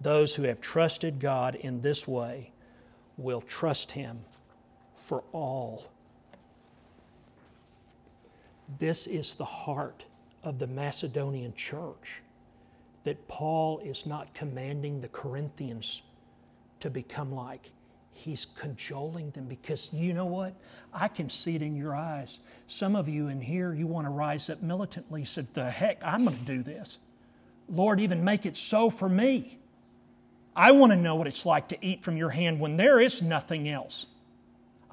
Those 0.00 0.34
who 0.34 0.42
have 0.42 0.60
trusted 0.60 1.18
God 1.18 1.54
in 1.54 1.80
this 1.80 2.06
way 2.06 2.52
will 3.16 3.40
trust 3.40 3.92
Him 3.92 4.24
for 4.96 5.24
all. 5.32 5.90
This 8.78 9.06
is 9.06 9.34
the 9.34 9.44
heart 9.44 10.04
of 10.42 10.58
the 10.58 10.66
Macedonian 10.66 11.54
church 11.54 12.20
that 13.04 13.28
Paul 13.28 13.78
is 13.78 14.04
not 14.04 14.34
commanding 14.34 15.00
the 15.00 15.08
Corinthians 15.08 16.02
to 16.80 16.90
become 16.90 17.34
like. 17.34 17.70
He's 18.24 18.46
cajoling 18.46 19.32
them 19.32 19.44
because 19.44 19.92
you 19.92 20.14
know 20.14 20.24
what? 20.24 20.54
I 20.94 21.08
can 21.08 21.28
see 21.28 21.56
it 21.56 21.60
in 21.60 21.76
your 21.76 21.94
eyes. 21.94 22.40
Some 22.66 22.96
of 22.96 23.06
you 23.06 23.28
in 23.28 23.42
here, 23.42 23.74
you 23.74 23.86
want 23.86 24.06
to 24.06 24.10
rise 24.10 24.48
up 24.48 24.62
militantly. 24.62 25.26
Said, 25.26 25.52
"The 25.52 25.70
heck, 25.70 26.02
I'm 26.02 26.24
going 26.24 26.38
to 26.38 26.44
do 26.44 26.62
this." 26.62 26.96
Lord, 27.68 28.00
even 28.00 28.24
make 28.24 28.46
it 28.46 28.56
so 28.56 28.88
for 28.88 29.10
me. 29.10 29.58
I 30.56 30.72
want 30.72 30.92
to 30.92 30.96
know 30.96 31.16
what 31.16 31.26
it's 31.26 31.44
like 31.44 31.68
to 31.68 31.84
eat 31.84 32.02
from 32.02 32.16
your 32.16 32.30
hand 32.30 32.60
when 32.60 32.78
there 32.78 32.98
is 32.98 33.20
nothing 33.20 33.68
else. 33.68 34.06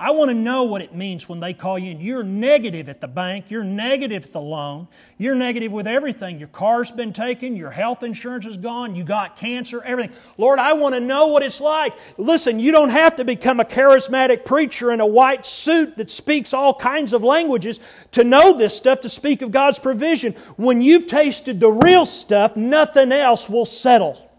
I 0.02 0.10
want 0.10 0.30
to 0.30 0.34
know 0.34 0.64
what 0.64 0.82
it 0.82 0.96
means 0.96 1.30
when 1.30 1.40
they 1.40 1.54
call 1.54 1.78
you 1.78 1.92
and 1.92 2.02
you're 2.02 2.24
negative 2.24 2.90
at 2.90 3.02
the 3.02 3.08
bank, 3.08 3.52
you're 3.52 3.64
negative 3.64 4.26
at 4.26 4.34
the 4.34 4.42
loan, 4.42 4.88
you're 5.20 5.36
negative 5.36 5.72
with 5.72 5.86
everything. 5.86 6.40
Your 6.40 6.48
car's 6.48 6.90
been 6.90 7.14
taken, 7.14 7.56
your 7.56 7.70
health 7.70 8.02
insurance 8.02 8.48
is 8.48 8.58
gone, 8.58 8.96
you 8.96 9.04
got 9.04 9.38
cancer, 9.38 9.80
everything. 9.84 10.16
Lord, 10.40 10.58
I 10.58 10.74
want 10.74 10.96
to 10.96 11.00
know 11.00 11.28
what 11.28 11.44
it's 11.44 11.62
like. 11.62 11.94
Listen, 12.18 12.60
you 12.60 12.72
don't 12.72 12.90
have 12.90 13.18
to 13.18 13.24
become 13.24 13.60
a 13.60 13.64
charismatic 13.64 14.44
preacher 14.44 14.92
in 14.92 15.02
a 15.02 15.06
white 15.06 15.46
suit 15.46 15.98
that 15.98 16.10
speaks 16.10 16.52
all 16.52 16.74
kinds 16.74 17.14
of 17.14 17.24
languages 17.24 17.80
to 18.14 18.24
know 18.24 18.58
this 18.58 18.76
stuff, 18.76 19.02
to 19.02 19.10
speak 19.10 19.44
of 19.44 19.52
God's 19.52 19.78
provision. 19.78 20.34
When 20.58 20.82
you've 20.82 21.06
tasted 21.06 21.60
the 21.60 21.70
real 21.70 22.08
stuff, 22.08 22.56
nothing 22.56 23.12
else 23.12 23.48
will 23.48 23.68
settle. 23.68 24.31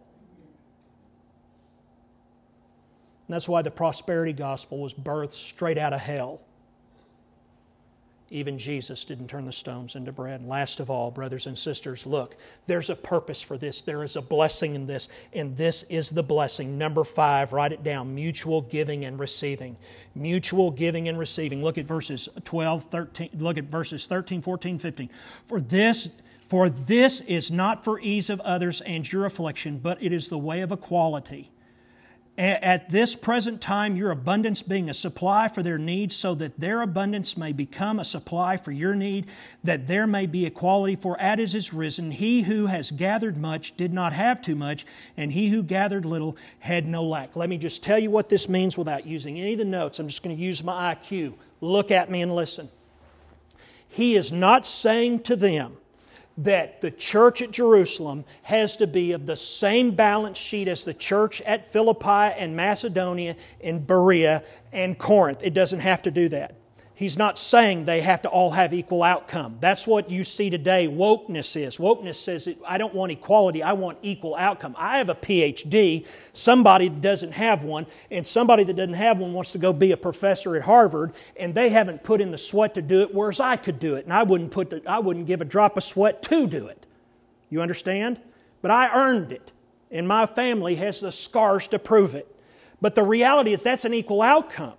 And 3.33 3.37
that's 3.37 3.49
why 3.49 3.63
the 3.63 3.71
prosperity 3.71 4.35
gospel 4.35 4.79
was 4.79 4.93
birthed 4.93 5.33
straight 5.33 5.79
out 5.79 5.95
of 5.95 6.03
hell. 6.03 6.43
Even 8.29 8.59
Jesus 8.59 9.07
didn't 9.07 9.29
turn 9.29 9.47
the 9.47 9.53
stones 9.53 9.97
into 9.97 10.13
bread. 10.13 10.41
And 10.41 10.51
last 10.51 10.81
of 10.81 10.91
all, 10.91 11.11
brothers 11.11 11.47
and 11.47 11.57
sisters, 11.57 12.05
look, 12.05 12.37
there's 12.67 12.91
a 12.91 12.95
purpose 12.95 13.41
for 13.41 13.57
this. 13.57 13.81
There 13.81 14.03
is 14.03 14.17
a 14.17 14.21
blessing 14.21 14.75
in 14.75 14.87
this. 14.87 15.09
And 15.33 15.57
this 15.57 15.85
is 15.85 16.11
the 16.11 16.23
blessing. 16.23 16.77
Number 16.77 17.05
five, 17.05 17.55
write 17.55 17.73
it 17.73 17.83
down 17.83 18.15
mutual 18.15 18.61
giving 18.61 19.07
and 19.07 19.19
receiving. 19.19 19.79
Mutual 20.15 20.71
giving 20.71 21.09
and 21.09 21.19
receiving. 21.19 21.65
Look 21.65 21.79
at 21.79 21.87
verses 21.87 22.29
12, 22.45 22.91
13, 22.91 23.31
look 23.39 23.57
at 23.57 23.65
verses 23.65 24.07
13, 24.07 24.43
14, 24.43 24.79
15. 24.79 25.09
For 25.47 25.59
this 25.59 26.11
for 26.51 26.69
this 26.69 27.23
is 27.23 27.51
not 27.51 27.83
for 27.83 27.99
ease 27.99 28.29
of 28.29 28.43
others 28.43 28.83
and 28.83 29.11
your 29.11 29.25
affliction, 29.25 29.79
but 29.79 30.03
it 30.03 30.13
is 30.13 30.29
the 30.29 30.37
way 30.37 30.61
of 30.61 30.71
equality 30.71 31.51
at 32.39 32.89
this 32.89 33.15
present 33.15 33.61
time, 33.61 33.95
your 33.95 34.11
abundance 34.11 34.63
being 34.63 34.89
a 34.89 34.95
supply 34.95 35.49
for 35.49 35.63
their 35.63 35.77
needs, 35.77 36.17
so 36.17 36.35
that 36.37 36.59
their 36.59 36.81
abundance 36.81 37.37
may 37.37 37.53
become 37.53 37.99
a 37.99 38.05
supply 38.07 38.57
for 38.57 38.73
your 38.73 38.95
need, 38.95 39.27
that 39.63 39.87
there 39.87 40.07
may 40.07 40.25
be 40.25 40.47
equality. 40.47 40.97
For 40.97 41.21
as 41.21 41.55
is 41.55 41.75
risen, 41.75 42.11
he 42.11 42.43
who 42.43 42.67
has 42.67 42.91
gathered 42.91 43.37
much 43.37 43.77
did 43.77 43.93
not 43.93 44.15
have 44.15 44.41
too 44.41 44.57
much, 44.57 44.87
and 45.17 45.33
he 45.33 45.51
who 45.51 45.63
gathered 45.63 46.07
little 46.07 46.37
had 46.61 46.87
no 46.87 47.05
lack. 47.05 47.37
Let 47.37 47.51
me 47.51 47.59
just 47.59 47.83
tell 47.83 47.99
you 47.99 48.11
what 48.11 48.31
this 48.31 48.49
means 48.49 48.79
without 48.79 49.07
using 49.07 49.39
any 49.39 49.53
of 49.53 49.59
the 49.59 49.67
notes. 49.67 49.99
I'm 49.99 50.09
just 50.09 50.23
going 50.23 50.35
to 50.35 50.43
use 50.43 50.65
my 50.65 50.95
IQ. 50.95 51.35
Look 51.61 51.91
at 51.91 52.11
me 52.11 52.23
and 52.23 52.35
listen. 52.35 52.71
He 53.89 54.17
is 54.17 54.33
not 54.33 54.67
saying 54.67 55.25
to 55.25 55.37
them, 55.37 55.77
that 56.39 56.81
the 56.81 56.91
church 56.91 57.43
at 57.43 57.51
Jerusalem 57.51 58.25
has 58.43 58.77
to 58.79 58.87
be 58.87 59.13
of 59.13 59.27
the 59.27 59.37
same 59.37 59.93
balance 59.93 60.39
sheet 60.39 60.69
as 60.69 60.85
the 60.85 60.95
church 60.95 61.41
at 61.43 61.71
Philippi 61.71 62.35
and 62.39 62.57
Macedonia 62.57 63.37
and 63.61 63.87
Berea 63.87 64.43
and 64.73 64.99
Corinth. 64.99 65.43
It 65.43 65.55
doesn't 65.55 65.81
have 65.81 66.03
to 66.03 66.11
do 66.11 66.29
that. 66.31 66.57
He's 66.95 67.17
not 67.17 67.39
saying 67.39 67.87
they 67.87 68.03
have 68.03 68.23
to 68.23 68.29
all 68.29 68.51
have 68.51 68.75
equal 68.75 69.03
outcome. 69.03 69.57
That's 69.61 69.87
what 69.87 70.11
you 70.11 70.25
see 70.25 70.51
today 70.51 70.89
wokeness 70.89 71.57
is. 71.61 71.79
Wokeness 71.79 72.17
says, 72.17 72.55
I 72.69 72.77
don't 72.77 72.95
want 72.95 73.11
equality, 73.11 73.63
I 73.63 73.73
want 73.73 73.99
equal 74.03 74.37
outcome. 74.37 74.75
I 74.79 74.99
have 74.99 75.09
a 75.09 75.15
PhD, 75.15 76.07
somebody 76.35 76.89
that 76.89 77.01
doesn't 77.01 77.33
have 77.33 77.65
one, 77.65 77.87
and 78.11 78.27
somebody 78.27 78.65
that 78.65 78.75
doesn't 78.75 78.95
have 78.95 79.19
one 79.19 79.33
wants 79.33 79.53
to 79.53 79.59
go 79.59 79.73
be 79.73 79.93
a 79.93 79.97
professor 79.97 80.55
at 80.55 80.63
Harvard, 80.63 81.13
and 81.37 81.55
they 81.55 81.71
haven't 81.71 82.05
put 82.05 82.21
in 82.21 82.31
the 82.31 82.39
sweat 82.39 82.75
to 82.75 82.83
do 82.83 83.01
it, 83.01 83.15
whereas 83.15 83.41
I 83.41 83.57
could 83.57 83.79
do 83.79 83.95
it, 83.95 84.05
and 84.05 84.13
I 84.13 84.23
wouldn't, 84.23 84.51
put 84.51 84.69
the, 84.69 84.83
I 84.87 84.99
wouldn't 84.99 85.27
give 85.27 85.41
a 85.41 85.47
drop 85.47 85.79
of 85.79 85.85
sweat 85.85 86.23
to 86.25 86.47
do 86.47 86.67
it. 86.67 86.85
You 87.49 87.63
understand? 87.63 88.21
But 88.61 88.71
I 88.71 88.95
earned 88.95 89.33
it, 89.33 89.51
and 89.91 90.07
my 90.07 90.27
family 90.27 90.75
has 90.77 91.01
the 91.01 91.11
scars 91.11 91.67
to 91.69 91.79
prove 91.79 92.15
it. 92.15 92.29
But 92.83 92.95
the 92.95 93.03
reality 93.03 93.55
is 93.55 93.63
that's 93.63 93.87
an 93.87 93.95
equal 93.95 94.21
outcome. 94.21 94.75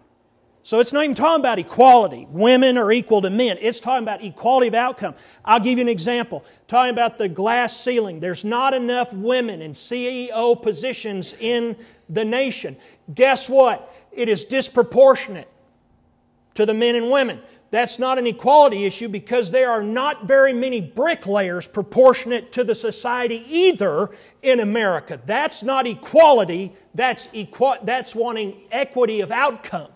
So 0.65 0.79
it's 0.79 0.93
not 0.93 1.03
even 1.03 1.13
talking 1.13 1.41
about 1.41 1.59
equality. 1.59 2.25
Women 2.29 2.77
are 2.77 2.89
equal 2.89 3.21
to 3.21 3.29
men. 3.29 3.57
It's 3.59 3.81
talking 3.81 4.03
about 4.03 4.23
equality 4.23 4.67
of 4.67 4.73
outcome. 4.73 5.13
I'll 5.43 5.59
give 5.59 5.77
you 5.77 5.81
an 5.81 5.89
example. 5.89 6.45
Talking 6.69 6.91
about 6.91 7.17
the 7.17 7.27
glass 7.27 7.77
ceiling. 7.77 8.21
There's 8.21 8.45
not 8.45 8.73
enough 8.73 9.11
women 9.11 9.61
in 9.61 9.73
CEO 9.73 10.59
positions 10.61 11.35
in 11.37 11.75
the 12.09 12.23
nation. 12.23 12.77
Guess 13.13 13.49
what? 13.49 13.93
It 14.13 14.29
is 14.29 14.45
disproportionate 14.45 15.49
to 16.53 16.65
the 16.65 16.73
men 16.73 16.95
and 16.95 17.11
women. 17.11 17.41
That's 17.69 17.99
not 17.99 18.17
an 18.17 18.27
equality 18.27 18.85
issue 18.85 19.09
because 19.09 19.51
there 19.51 19.69
are 19.69 19.83
not 19.83 20.27
very 20.27 20.53
many 20.53 20.79
bricklayers 20.79 21.67
proportionate 21.67 22.53
to 22.53 22.63
the 22.63 22.75
society 22.75 23.43
either 23.49 24.11
in 24.41 24.61
America. 24.61 25.19
That's 25.25 25.61
not 25.61 25.87
equality, 25.87 26.71
that's, 26.93 27.27
equa- 27.29 27.83
that's 27.83 28.15
wanting 28.15 28.61
equity 28.71 29.21
of 29.21 29.31
outcome. 29.31 29.87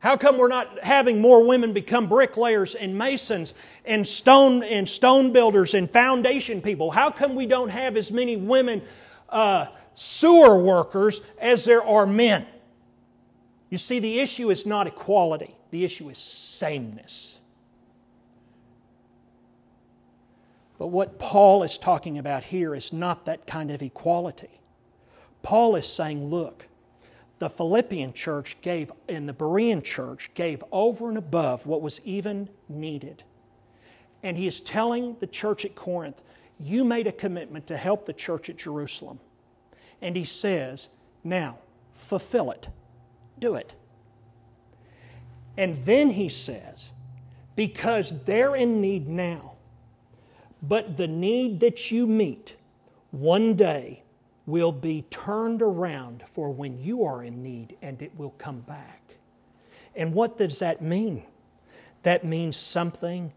How 0.00 0.16
come 0.16 0.38
we're 0.38 0.48
not 0.48 0.82
having 0.82 1.20
more 1.20 1.44
women 1.44 1.74
become 1.74 2.08
bricklayers 2.08 2.74
and 2.74 2.96
masons 2.96 3.52
and 3.84 4.06
stone 4.06 4.62
and 4.62 4.88
stone 4.88 5.30
builders 5.30 5.74
and 5.74 5.90
foundation 5.90 6.62
people? 6.62 6.90
How 6.90 7.10
come 7.10 7.34
we 7.34 7.44
don't 7.46 7.68
have 7.68 7.96
as 7.98 8.10
many 8.10 8.34
women 8.36 8.80
uh, 9.28 9.66
sewer 9.94 10.58
workers 10.58 11.20
as 11.38 11.66
there 11.66 11.84
are 11.84 12.06
men? 12.06 12.46
You 13.68 13.76
see, 13.76 13.98
the 13.98 14.20
issue 14.20 14.50
is 14.50 14.64
not 14.64 14.86
equality. 14.86 15.54
The 15.70 15.84
issue 15.84 16.08
is 16.08 16.18
sameness. 16.18 17.38
But 20.78 20.86
what 20.86 21.18
Paul 21.18 21.62
is 21.62 21.76
talking 21.76 22.16
about 22.16 22.42
here 22.42 22.74
is 22.74 22.90
not 22.90 23.26
that 23.26 23.46
kind 23.46 23.70
of 23.70 23.82
equality. 23.82 24.60
Paul 25.42 25.76
is 25.76 25.86
saying, 25.86 26.30
look, 26.30 26.66
the 27.40 27.50
Philippian 27.50 28.12
church 28.12 28.58
gave, 28.60 28.92
and 29.08 29.28
the 29.28 29.32
Berean 29.32 29.82
church 29.82 30.30
gave 30.34 30.62
over 30.70 31.08
and 31.08 31.18
above 31.18 31.66
what 31.66 31.82
was 31.82 32.00
even 32.04 32.50
needed. 32.68 33.24
And 34.22 34.36
he 34.36 34.46
is 34.46 34.60
telling 34.60 35.16
the 35.20 35.26
church 35.26 35.64
at 35.64 35.74
Corinth, 35.74 36.20
you 36.60 36.84
made 36.84 37.06
a 37.06 37.12
commitment 37.12 37.66
to 37.68 37.78
help 37.78 38.04
the 38.04 38.12
church 38.12 38.50
at 38.50 38.58
Jerusalem. 38.58 39.20
And 40.02 40.14
he 40.14 40.24
says, 40.24 40.88
now, 41.24 41.58
fulfill 41.94 42.50
it. 42.50 42.68
Do 43.38 43.54
it. 43.54 43.72
And 45.56 45.82
then 45.86 46.10
he 46.10 46.28
says, 46.28 46.90
because 47.56 48.12
they're 48.26 48.54
in 48.54 48.82
need 48.82 49.08
now, 49.08 49.52
but 50.62 50.98
the 50.98 51.08
need 51.08 51.60
that 51.60 51.90
you 51.90 52.06
meet 52.06 52.54
one 53.12 53.54
day 53.54 54.02
will 54.50 54.72
be 54.72 55.02
turned 55.10 55.62
around 55.62 56.24
for 56.32 56.50
when 56.50 56.78
you 56.78 57.04
are 57.04 57.22
in 57.22 57.42
need 57.42 57.76
and 57.82 58.02
it 58.02 58.16
will 58.16 58.34
come 58.38 58.60
back. 58.60 59.16
And 59.94 60.12
what 60.14 60.38
does 60.38 60.58
that 60.58 60.82
mean? 60.82 61.24
That 62.02 62.24
means 62.24 62.56
something 62.56 63.32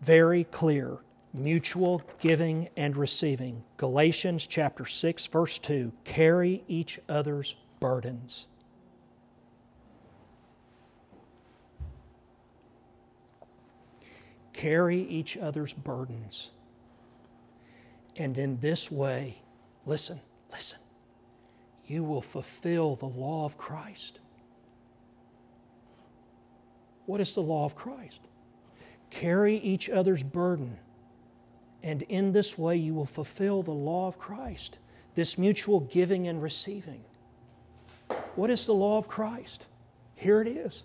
very 0.00 0.44
clear 0.44 0.98
mutual 1.32 2.02
giving 2.18 2.68
and 2.76 2.96
receiving. 2.96 3.62
Galatians 3.76 4.46
chapter 4.46 4.84
6 4.84 5.26
verse 5.26 5.58
2 5.58 5.92
carry 6.04 6.64
each 6.66 6.98
other's 7.08 7.56
burdens. 7.78 8.46
Carry 14.52 15.00
each 15.02 15.36
other's 15.36 15.72
burdens. 15.72 16.50
And 18.16 18.36
in 18.36 18.58
this 18.60 18.90
way, 18.90 19.40
listen, 19.86 20.20
listen, 20.50 20.78
you 21.86 22.04
will 22.04 22.22
fulfill 22.22 22.96
the 22.96 23.06
law 23.06 23.44
of 23.44 23.56
Christ. 23.56 24.20
What 27.06 27.20
is 27.20 27.34
the 27.34 27.42
law 27.42 27.64
of 27.64 27.74
Christ? 27.74 28.20
Carry 29.10 29.56
each 29.56 29.90
other's 29.90 30.22
burden, 30.22 30.78
and 31.82 32.02
in 32.02 32.32
this 32.32 32.56
way 32.56 32.76
you 32.76 32.94
will 32.94 33.06
fulfill 33.06 33.62
the 33.62 33.72
law 33.72 34.06
of 34.06 34.18
Christ, 34.18 34.78
this 35.14 35.36
mutual 35.36 35.80
giving 35.80 36.28
and 36.28 36.40
receiving. 36.40 37.04
What 38.36 38.50
is 38.50 38.66
the 38.66 38.74
law 38.74 38.98
of 38.98 39.08
Christ? 39.08 39.66
Here 40.14 40.40
it 40.40 40.48
is 40.48 40.84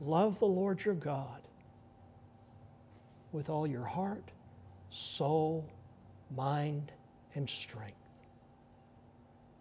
Love 0.00 0.38
the 0.38 0.46
Lord 0.46 0.84
your 0.84 0.94
God 0.94 1.40
with 3.32 3.48
all 3.48 3.66
your 3.66 3.84
heart, 3.84 4.30
soul, 4.90 5.68
mind, 6.36 6.92
and 7.34 7.48
strength. 7.48 7.96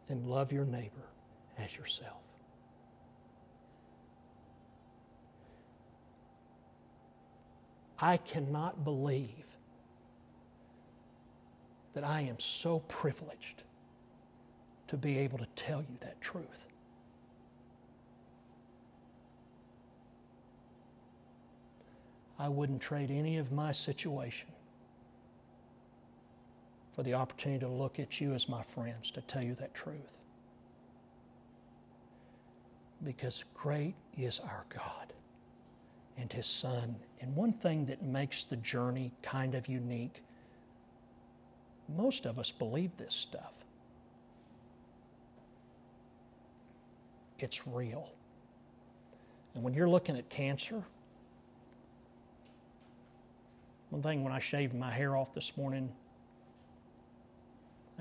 And 0.09 0.27
love 0.27 0.51
your 0.51 0.65
neighbor 0.65 1.07
as 1.57 1.75
yourself. 1.75 2.21
I 7.99 8.17
cannot 8.17 8.83
believe 8.83 9.29
that 11.93 12.03
I 12.03 12.21
am 12.21 12.39
so 12.39 12.79
privileged 12.79 13.63
to 14.87 14.97
be 14.97 15.19
able 15.19 15.37
to 15.37 15.47
tell 15.55 15.81
you 15.81 15.97
that 16.01 16.19
truth. 16.19 16.65
I 22.37 22.49
wouldn't 22.49 22.81
trade 22.81 23.09
any 23.09 23.37
of 23.37 23.51
my 23.51 23.71
situation 23.71 24.52
for 26.95 27.03
the 27.03 27.13
opportunity 27.13 27.59
to 27.59 27.67
look 27.67 27.99
at 27.99 28.21
you 28.21 28.33
as 28.33 28.47
my 28.47 28.61
friends 28.61 29.11
to 29.11 29.21
tell 29.21 29.41
you 29.41 29.55
that 29.55 29.73
truth. 29.73 30.17
Because 33.03 33.43
great 33.53 33.95
is 34.17 34.39
our 34.39 34.65
God 34.69 35.13
and 36.17 36.31
His 36.31 36.45
Son. 36.45 36.95
And 37.19 37.35
one 37.35 37.53
thing 37.53 37.85
that 37.87 38.03
makes 38.03 38.43
the 38.43 38.55
journey 38.57 39.11
kind 39.21 39.55
of 39.55 39.67
unique 39.67 40.21
most 41.89 42.25
of 42.25 42.39
us 42.39 42.51
believe 42.51 42.95
this 42.97 43.13
stuff. 43.13 43.53
It's 47.39 47.67
real. 47.67 48.09
And 49.53 49.63
when 49.63 49.73
you're 49.73 49.89
looking 49.89 50.17
at 50.17 50.29
cancer, 50.29 50.81
one 53.89 54.01
thing 54.01 54.23
when 54.23 54.31
I 54.31 54.39
shaved 54.39 54.73
my 54.73 54.89
hair 54.89 55.15
off 55.15 55.33
this 55.33 55.57
morning, 55.57 55.91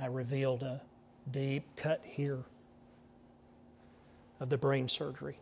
I 0.00 0.06
revealed 0.06 0.62
a 0.62 0.80
deep 1.30 1.64
cut 1.76 2.00
here 2.04 2.40
of 4.40 4.48
the 4.48 4.58
brain 4.58 4.88
surgery. 4.88 5.38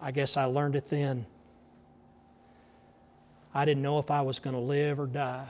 I 0.00 0.10
guess 0.10 0.36
I 0.36 0.44
learned 0.44 0.76
it 0.76 0.88
then. 0.88 1.26
I 3.54 3.64
didn't 3.64 3.82
know 3.82 3.98
if 3.98 4.10
I 4.10 4.20
was 4.20 4.38
going 4.38 4.54
to 4.54 4.60
live 4.60 5.00
or 5.00 5.06
die. 5.06 5.48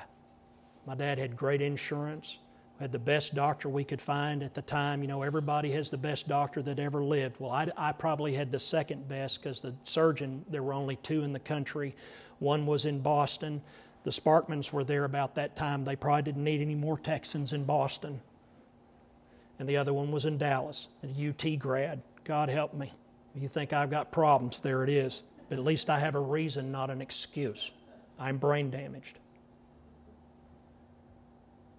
My 0.86 0.94
dad 0.94 1.18
had 1.18 1.36
great 1.36 1.60
insurance. 1.60 2.38
We 2.78 2.84
had 2.84 2.92
the 2.92 2.98
best 2.98 3.34
doctor 3.34 3.68
we 3.68 3.84
could 3.84 4.00
find 4.00 4.42
at 4.42 4.54
the 4.54 4.62
time. 4.62 5.02
You 5.02 5.08
know, 5.08 5.22
everybody 5.22 5.72
has 5.72 5.90
the 5.90 5.98
best 5.98 6.28
doctor 6.28 6.62
that 6.62 6.78
ever 6.78 7.02
lived. 7.02 7.40
Well, 7.40 7.50
I, 7.50 7.68
I 7.76 7.92
probably 7.92 8.34
had 8.34 8.52
the 8.52 8.60
second 8.60 9.08
best 9.08 9.42
because 9.42 9.60
the 9.60 9.74
surgeon, 9.82 10.44
there 10.48 10.62
were 10.62 10.72
only 10.72 10.96
two 10.96 11.24
in 11.24 11.32
the 11.32 11.40
country. 11.40 11.96
One 12.38 12.66
was 12.66 12.84
in 12.84 13.00
Boston, 13.00 13.62
the 14.06 14.12
Sparkmans 14.12 14.72
were 14.72 14.84
there 14.84 15.02
about 15.02 15.34
that 15.34 15.56
time. 15.56 15.84
They 15.84 15.96
probably 15.96 16.22
didn't 16.22 16.44
need 16.44 16.60
any 16.60 16.76
more 16.76 16.96
Texans 16.96 17.52
in 17.52 17.64
Boston. 17.64 18.20
And 19.58 19.68
the 19.68 19.78
other 19.78 19.92
one 19.92 20.12
was 20.12 20.24
in 20.24 20.38
Dallas, 20.38 20.86
a 21.02 21.28
UT 21.28 21.58
grad. 21.58 22.02
God 22.22 22.48
help 22.48 22.72
me. 22.72 22.92
You 23.34 23.48
think 23.48 23.72
I've 23.72 23.90
got 23.90 24.12
problems, 24.12 24.60
there 24.60 24.84
it 24.84 24.90
is. 24.90 25.24
But 25.48 25.58
at 25.58 25.64
least 25.64 25.90
I 25.90 25.98
have 25.98 26.14
a 26.14 26.20
reason, 26.20 26.70
not 26.70 26.88
an 26.88 27.02
excuse. 27.02 27.72
I'm 28.16 28.38
brain 28.38 28.70
damaged. 28.70 29.18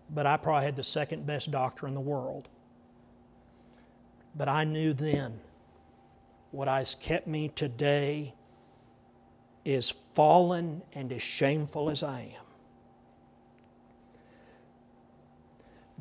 But 0.10 0.26
I 0.26 0.36
probably 0.36 0.66
had 0.66 0.76
the 0.76 0.84
second 0.84 1.26
best 1.26 1.50
doctor 1.50 1.88
in 1.88 1.94
the 1.94 2.02
world. 2.02 2.50
But 4.36 4.50
I 4.50 4.66
knew 4.66 4.92
then 4.92 5.40
what 6.52 6.68
has 6.68 6.94
kept 6.94 7.26
me 7.26 7.48
today 7.48 8.34
is 9.68 9.94
fallen 10.14 10.82
and 10.94 11.12
as 11.12 11.22
shameful 11.22 11.90
as 11.90 12.02
I 12.02 12.22
am, 12.22 12.46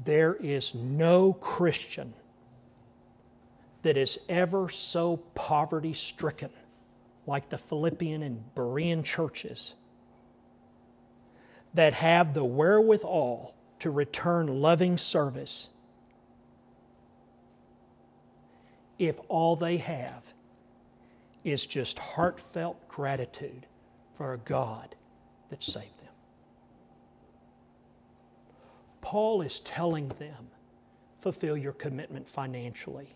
there 0.04 0.36
is 0.36 0.72
no 0.72 1.32
Christian 1.32 2.14
that 3.82 3.96
is 3.96 4.20
ever 4.28 4.68
so 4.68 5.16
poverty 5.34 5.94
stricken 5.94 6.50
like 7.26 7.48
the 7.48 7.58
Philippian 7.58 8.22
and 8.22 8.44
Berean 8.54 9.02
churches 9.02 9.74
that 11.74 11.92
have 11.94 12.34
the 12.34 12.44
wherewithal 12.44 13.52
to 13.80 13.90
return 13.90 14.62
loving 14.62 14.96
service 14.96 15.70
if 18.96 19.18
all 19.28 19.56
they 19.56 19.78
have 19.78 20.22
is 21.46 21.64
just 21.64 21.98
heartfelt 22.00 22.88
gratitude 22.88 23.66
for 24.16 24.32
a 24.32 24.38
God 24.38 24.96
that 25.48 25.62
saved 25.62 25.96
them. 26.00 26.12
Paul 29.00 29.42
is 29.42 29.60
telling 29.60 30.08
them, 30.08 30.48
fulfill 31.20 31.56
your 31.56 31.72
commitment 31.72 32.26
financially. 32.26 33.14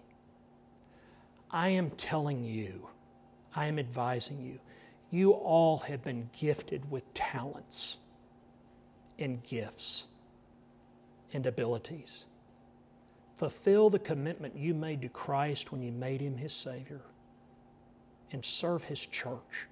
I 1.50 1.70
am 1.70 1.90
telling 1.90 2.44
you, 2.44 2.86
I 3.56 3.66
am 3.66 3.80
advising 3.80 4.40
you, 4.40 4.60
you 5.10 5.32
all 5.32 5.78
have 5.78 6.04
been 6.04 6.30
gifted 6.38 6.88
with 6.88 7.12
talents 7.14 7.98
and 9.18 9.42
gifts 9.42 10.06
and 11.32 11.46
abilities. 11.46 12.26
Fulfill 13.34 13.90
the 13.90 13.98
commitment 13.98 14.54
you 14.56 14.72
made 14.72 15.02
to 15.02 15.08
Christ 15.08 15.72
when 15.72 15.82
you 15.82 15.90
made 15.90 16.20
him 16.20 16.36
his 16.36 16.52
Savior 16.52 17.00
and 18.32 18.44
serve 18.44 18.84
his 18.84 19.00
church. 19.00 19.66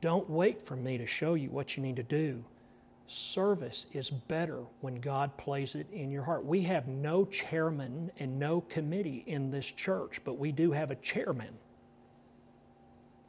Don't 0.00 0.28
wait 0.28 0.62
for 0.62 0.76
me 0.76 0.98
to 0.98 1.06
show 1.06 1.34
you 1.34 1.50
what 1.50 1.76
you 1.76 1.82
need 1.82 1.96
to 1.96 2.02
do. 2.02 2.44
Service 3.08 3.86
is 3.92 4.10
better 4.10 4.62
when 4.80 4.96
God 4.96 5.36
plays 5.36 5.74
it 5.74 5.86
in 5.92 6.10
your 6.10 6.24
heart. 6.24 6.44
We 6.44 6.62
have 6.62 6.88
no 6.88 7.24
chairman 7.24 8.10
and 8.18 8.38
no 8.38 8.60
committee 8.62 9.22
in 9.26 9.50
this 9.50 9.66
church, 9.66 10.20
but 10.24 10.38
we 10.38 10.50
do 10.52 10.72
have 10.72 10.90
a 10.90 10.96
chairman. 10.96 11.54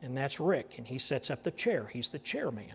And 0.01 0.17
that's 0.17 0.39
Rick, 0.39 0.75
and 0.77 0.87
he 0.87 0.97
sets 0.97 1.29
up 1.29 1.43
the 1.43 1.51
chair. 1.51 1.89
He's 1.91 2.09
the 2.09 2.19
chairman. 2.19 2.73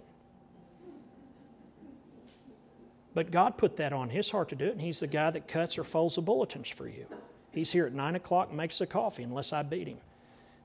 But 3.14 3.30
God 3.30 3.58
put 3.58 3.76
that 3.76 3.92
on 3.92 4.08
his 4.08 4.30
heart 4.30 4.48
to 4.50 4.56
do 4.56 4.66
it, 4.66 4.72
and 4.72 4.80
he's 4.80 5.00
the 5.00 5.06
guy 5.06 5.30
that 5.30 5.46
cuts 5.46 5.78
or 5.78 5.84
folds 5.84 6.16
the 6.16 6.22
bulletins 6.22 6.68
for 6.68 6.88
you. 6.88 7.06
He's 7.52 7.72
here 7.72 7.86
at 7.86 7.92
9 7.92 8.16
o'clock, 8.16 8.52
makes 8.52 8.78
the 8.78 8.86
coffee, 8.86 9.22
unless 9.22 9.52
I 9.52 9.62
beat 9.62 9.86
him. 9.86 9.98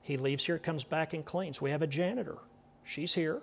He 0.02 0.16
leaves 0.16 0.44
here, 0.46 0.58
comes 0.58 0.84
back, 0.84 1.12
and 1.12 1.24
cleans. 1.24 1.60
We 1.60 1.70
have 1.70 1.82
a 1.82 1.86
janitor. 1.86 2.38
She's 2.82 3.14
here. 3.14 3.42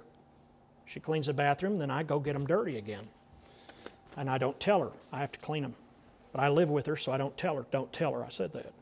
She 0.85 0.99
cleans 0.99 1.27
the 1.27 1.33
bathroom, 1.33 1.77
then 1.77 1.91
I 1.91 2.03
go 2.03 2.19
get 2.19 2.33
them 2.33 2.47
dirty 2.47 2.77
again. 2.77 3.07
And 4.17 4.29
I 4.29 4.37
don't 4.37 4.59
tell 4.59 4.79
her. 4.81 4.91
I 5.11 5.19
have 5.19 5.31
to 5.31 5.39
clean 5.39 5.63
them. 5.63 5.75
But 6.31 6.41
I 6.43 6.49
live 6.49 6.69
with 6.69 6.85
her, 6.87 6.97
so 6.97 7.11
I 7.11 7.17
don't 7.17 7.37
tell 7.37 7.55
her. 7.55 7.65
Don't 7.71 7.91
tell 7.93 8.13
her 8.13 8.23
I 8.23 8.29
said 8.29 8.53
that. 8.53 8.73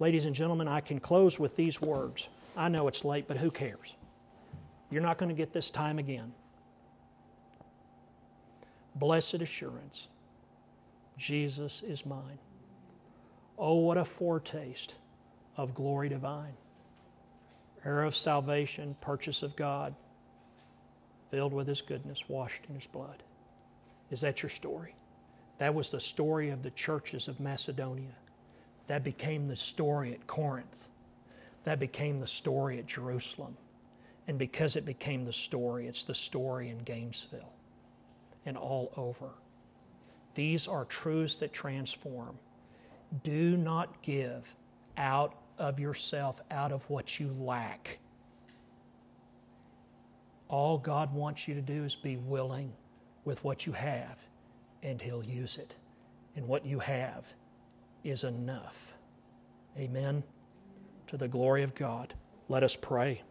Ladies 0.00 0.26
and 0.26 0.34
gentlemen, 0.34 0.68
I 0.68 0.80
can 0.80 0.98
close 0.98 1.38
with 1.38 1.56
these 1.56 1.80
words. 1.80 2.28
I 2.56 2.68
know 2.68 2.88
it's 2.88 3.04
late, 3.04 3.28
but 3.28 3.36
who 3.36 3.50
cares? 3.50 3.94
You're 4.90 5.02
not 5.02 5.18
going 5.18 5.28
to 5.28 5.34
get 5.34 5.52
this 5.52 5.70
time 5.70 5.98
again. 5.98 6.32
Blessed 8.94 9.34
assurance 9.34 10.08
Jesus 11.16 11.82
is 11.82 12.04
mine. 12.04 12.38
Oh, 13.58 13.74
what 13.74 13.96
a 13.96 14.04
foretaste 14.04 14.94
of 15.56 15.74
glory 15.74 16.08
divine. 16.08 16.54
Heir 17.84 18.02
of 18.02 18.16
salvation, 18.16 18.96
purchase 19.00 19.42
of 19.42 19.56
God, 19.56 19.94
filled 21.30 21.52
with 21.52 21.68
His 21.68 21.82
goodness, 21.82 22.28
washed 22.28 22.64
in 22.68 22.74
His 22.74 22.86
blood. 22.86 23.22
Is 24.10 24.22
that 24.22 24.42
your 24.42 24.50
story? 24.50 24.94
That 25.58 25.74
was 25.74 25.90
the 25.90 26.00
story 26.00 26.50
of 26.50 26.62
the 26.62 26.70
churches 26.70 27.28
of 27.28 27.40
Macedonia. 27.40 28.16
That 28.86 29.04
became 29.04 29.48
the 29.48 29.56
story 29.56 30.12
at 30.12 30.26
Corinth. 30.26 30.88
That 31.64 31.78
became 31.78 32.20
the 32.20 32.26
story 32.26 32.78
at 32.78 32.86
Jerusalem. 32.86 33.56
And 34.26 34.38
because 34.38 34.76
it 34.76 34.84
became 34.84 35.24
the 35.24 35.32
story, 35.32 35.86
it's 35.86 36.04
the 36.04 36.14
story 36.14 36.70
in 36.70 36.78
Gainesville 36.78 37.52
and 38.46 38.56
all 38.56 38.92
over. 38.96 39.30
These 40.34 40.66
are 40.66 40.84
truths 40.84 41.38
that 41.38 41.52
transform. 41.52 42.38
Do 43.22 43.56
not 43.56 44.02
give 44.02 44.54
out 44.96 45.34
of 45.58 45.78
yourself, 45.78 46.40
out 46.50 46.72
of 46.72 46.88
what 46.90 47.20
you 47.20 47.34
lack. 47.38 47.98
All 50.48 50.78
God 50.78 51.12
wants 51.12 51.48
you 51.48 51.54
to 51.54 51.62
do 51.62 51.84
is 51.84 51.94
be 51.94 52.16
willing 52.16 52.72
with 53.24 53.42
what 53.44 53.66
you 53.66 53.72
have, 53.72 54.18
and 54.82 55.00
He'll 55.00 55.24
use 55.24 55.56
it. 55.56 55.76
And 56.36 56.48
what 56.48 56.66
you 56.66 56.80
have 56.80 57.32
is 58.02 58.24
enough. 58.24 58.96
Amen. 59.78 60.24
To 61.08 61.16
the 61.16 61.28
glory 61.28 61.62
of 61.62 61.74
God. 61.74 62.14
Let 62.48 62.62
us 62.62 62.76
pray. 62.76 63.22